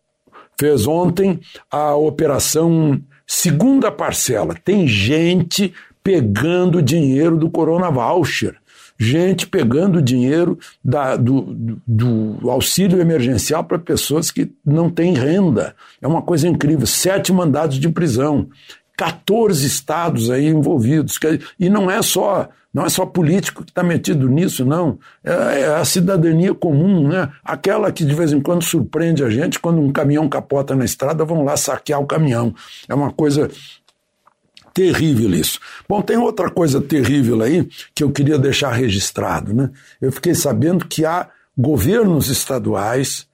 fez 0.59 0.87
ontem 0.87 1.41
a 1.71 1.95
operação 1.95 3.01
Segunda 3.27 3.91
parcela, 3.91 4.55
tem 4.55 4.87
gente 4.87 5.73
pegando 6.03 6.83
dinheiro 6.83 7.39
do 7.39 7.51
Corona 7.51 7.91
Voucher, 7.91 8.57
gente 8.99 9.47
pegando 9.47 10.01
dinheiro 10.01 10.59
da, 10.85 11.17
do, 11.17 11.81
do, 11.87 12.51
auxílio 12.51 13.01
emergencial 13.01 13.65
para 13.65 13.79
pessoas 13.79 14.31
que 14.31 14.53
não 14.65 14.89
têm 14.89 15.15
renda. 15.15 15.75
É 16.01 16.07
uma 16.07 16.23
coisa 16.23 16.49
incrível. 16.49 16.87
Sete 16.87 17.33
mandados 17.33 17.79
de 17.79 17.89
prisão, 17.89 18.49
14 18.97 19.67
estados 19.67 20.31
aí 20.31 20.47
envolvidos. 20.47 21.19
E 21.59 21.69
não 21.69 21.91
é 21.91 22.03
só 22.03 22.49
não 22.75 22.85
é 22.85 22.89
só 22.89 23.07
político 23.07 23.63
que 23.63 23.71
está 23.71 23.85
metido 23.85 24.29
nisso, 24.29 24.65
não. 24.65 24.99
É, 25.23 25.61
é, 25.61 25.75
a 25.77 25.85
cidadania 25.85 26.53
comum, 26.53 27.07
né? 27.07 27.31
Aquela 27.45 27.93
que 27.93 28.05
de 28.05 28.13
vez 28.13 28.33
em 28.33 28.41
quando 28.41 28.65
surpreende 28.65 29.23
a 29.23 29.31
gente 29.31 29.61
quando 29.61 29.81
um 29.81 29.93
caminhão 29.93 30.29
capota 30.29 30.75
na 30.75 30.85
estrada, 30.85 31.25
vão 31.25 31.45
lá 31.45 31.57
saquear 31.57 32.01
o 32.01 32.07
caminhão. 32.07 32.53
É 32.89 32.95
uma 32.95 33.13
coisa 33.13 33.49
terrível 34.75 35.33
isso. 35.33 35.61
Bom, 35.89 36.03
tem 36.03 36.19
outra 36.19 36.51
coisa 36.51 36.81
terrível 36.81 37.41
aí 37.41 37.69
que 37.95 38.03
eu 38.03 38.11
queria 38.11 38.37
deixar 38.37 38.73
registrado, 38.73 39.55
né? 39.55 39.71
Eu 40.03 40.11
fiquei 40.11 40.35
sabendo 40.35 40.87
que 40.87 41.07
há 41.07 41.29
governos 41.57 42.29
estaduais 42.29 43.27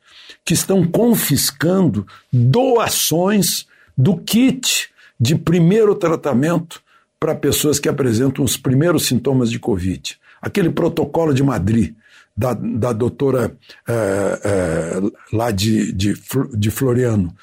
que 0.45 0.53
estão 0.53 0.87
confiscando 0.87 2.07
doações 2.31 3.67
do 3.97 4.17
kit 4.19 4.91
de 5.19 5.35
primeiro 5.35 5.95
tratamento 5.95 6.83
para 7.19 7.35
pessoas 7.35 7.79
que 7.79 7.89
apresentam 7.89 8.45
os 8.45 8.57
primeiros 8.57 9.07
sintomas 9.07 9.51
de 9.51 9.59
Covid. 9.59 10.19
Aquele 10.41 10.71
protocolo 10.71 11.35
de 11.35 11.43
Madrid, 11.43 11.95
da, 12.35 12.55
da 12.55 12.93
doutora 12.93 13.55
é, 13.87 14.41
é, 14.45 15.01
lá 15.33 15.51
de, 15.51 15.93
de, 15.93 16.15
de 16.57 16.71
Floriano, 16.71 17.35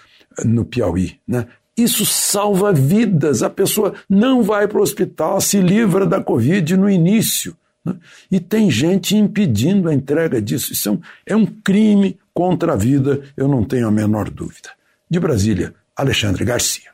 no 0.43 0.65
Piauí. 0.65 1.19
Né? 1.27 1.47
Isso 1.77 2.05
salva 2.05 2.73
vidas. 2.73 3.43
A 3.43 3.49
pessoa 3.49 3.93
não 4.09 4.41
vai 4.41 4.67
para 4.67 4.79
o 4.79 4.81
hospital, 4.81 5.39
se 5.39 5.61
livra 5.61 6.05
da 6.05 6.21
Covid 6.21 6.75
no 6.75 6.89
início. 6.89 7.55
Né? 7.85 7.95
E 8.31 8.39
tem 8.39 8.71
gente 8.71 9.15
impedindo 9.15 9.87
a 9.87 9.93
entrega 9.93 10.41
disso. 10.41 10.73
Isso 10.73 10.89
é 10.89 10.91
um, 10.91 10.99
é 11.27 11.35
um 11.35 11.45
crime 11.45 12.17
contra 12.33 12.73
a 12.73 12.75
vida, 12.75 13.21
eu 13.35 13.47
não 13.47 13.63
tenho 13.63 13.87
a 13.87 13.91
menor 13.91 14.29
dúvida. 14.29 14.69
De 15.09 15.19
Brasília, 15.19 15.73
Alexandre 15.95 16.43
Garcia. 16.43 16.91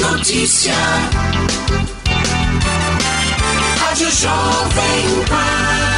Notícia. 0.00 0.74
Rádio 3.78 4.10
Jovem 4.10 5.24
Pan. 5.28 5.97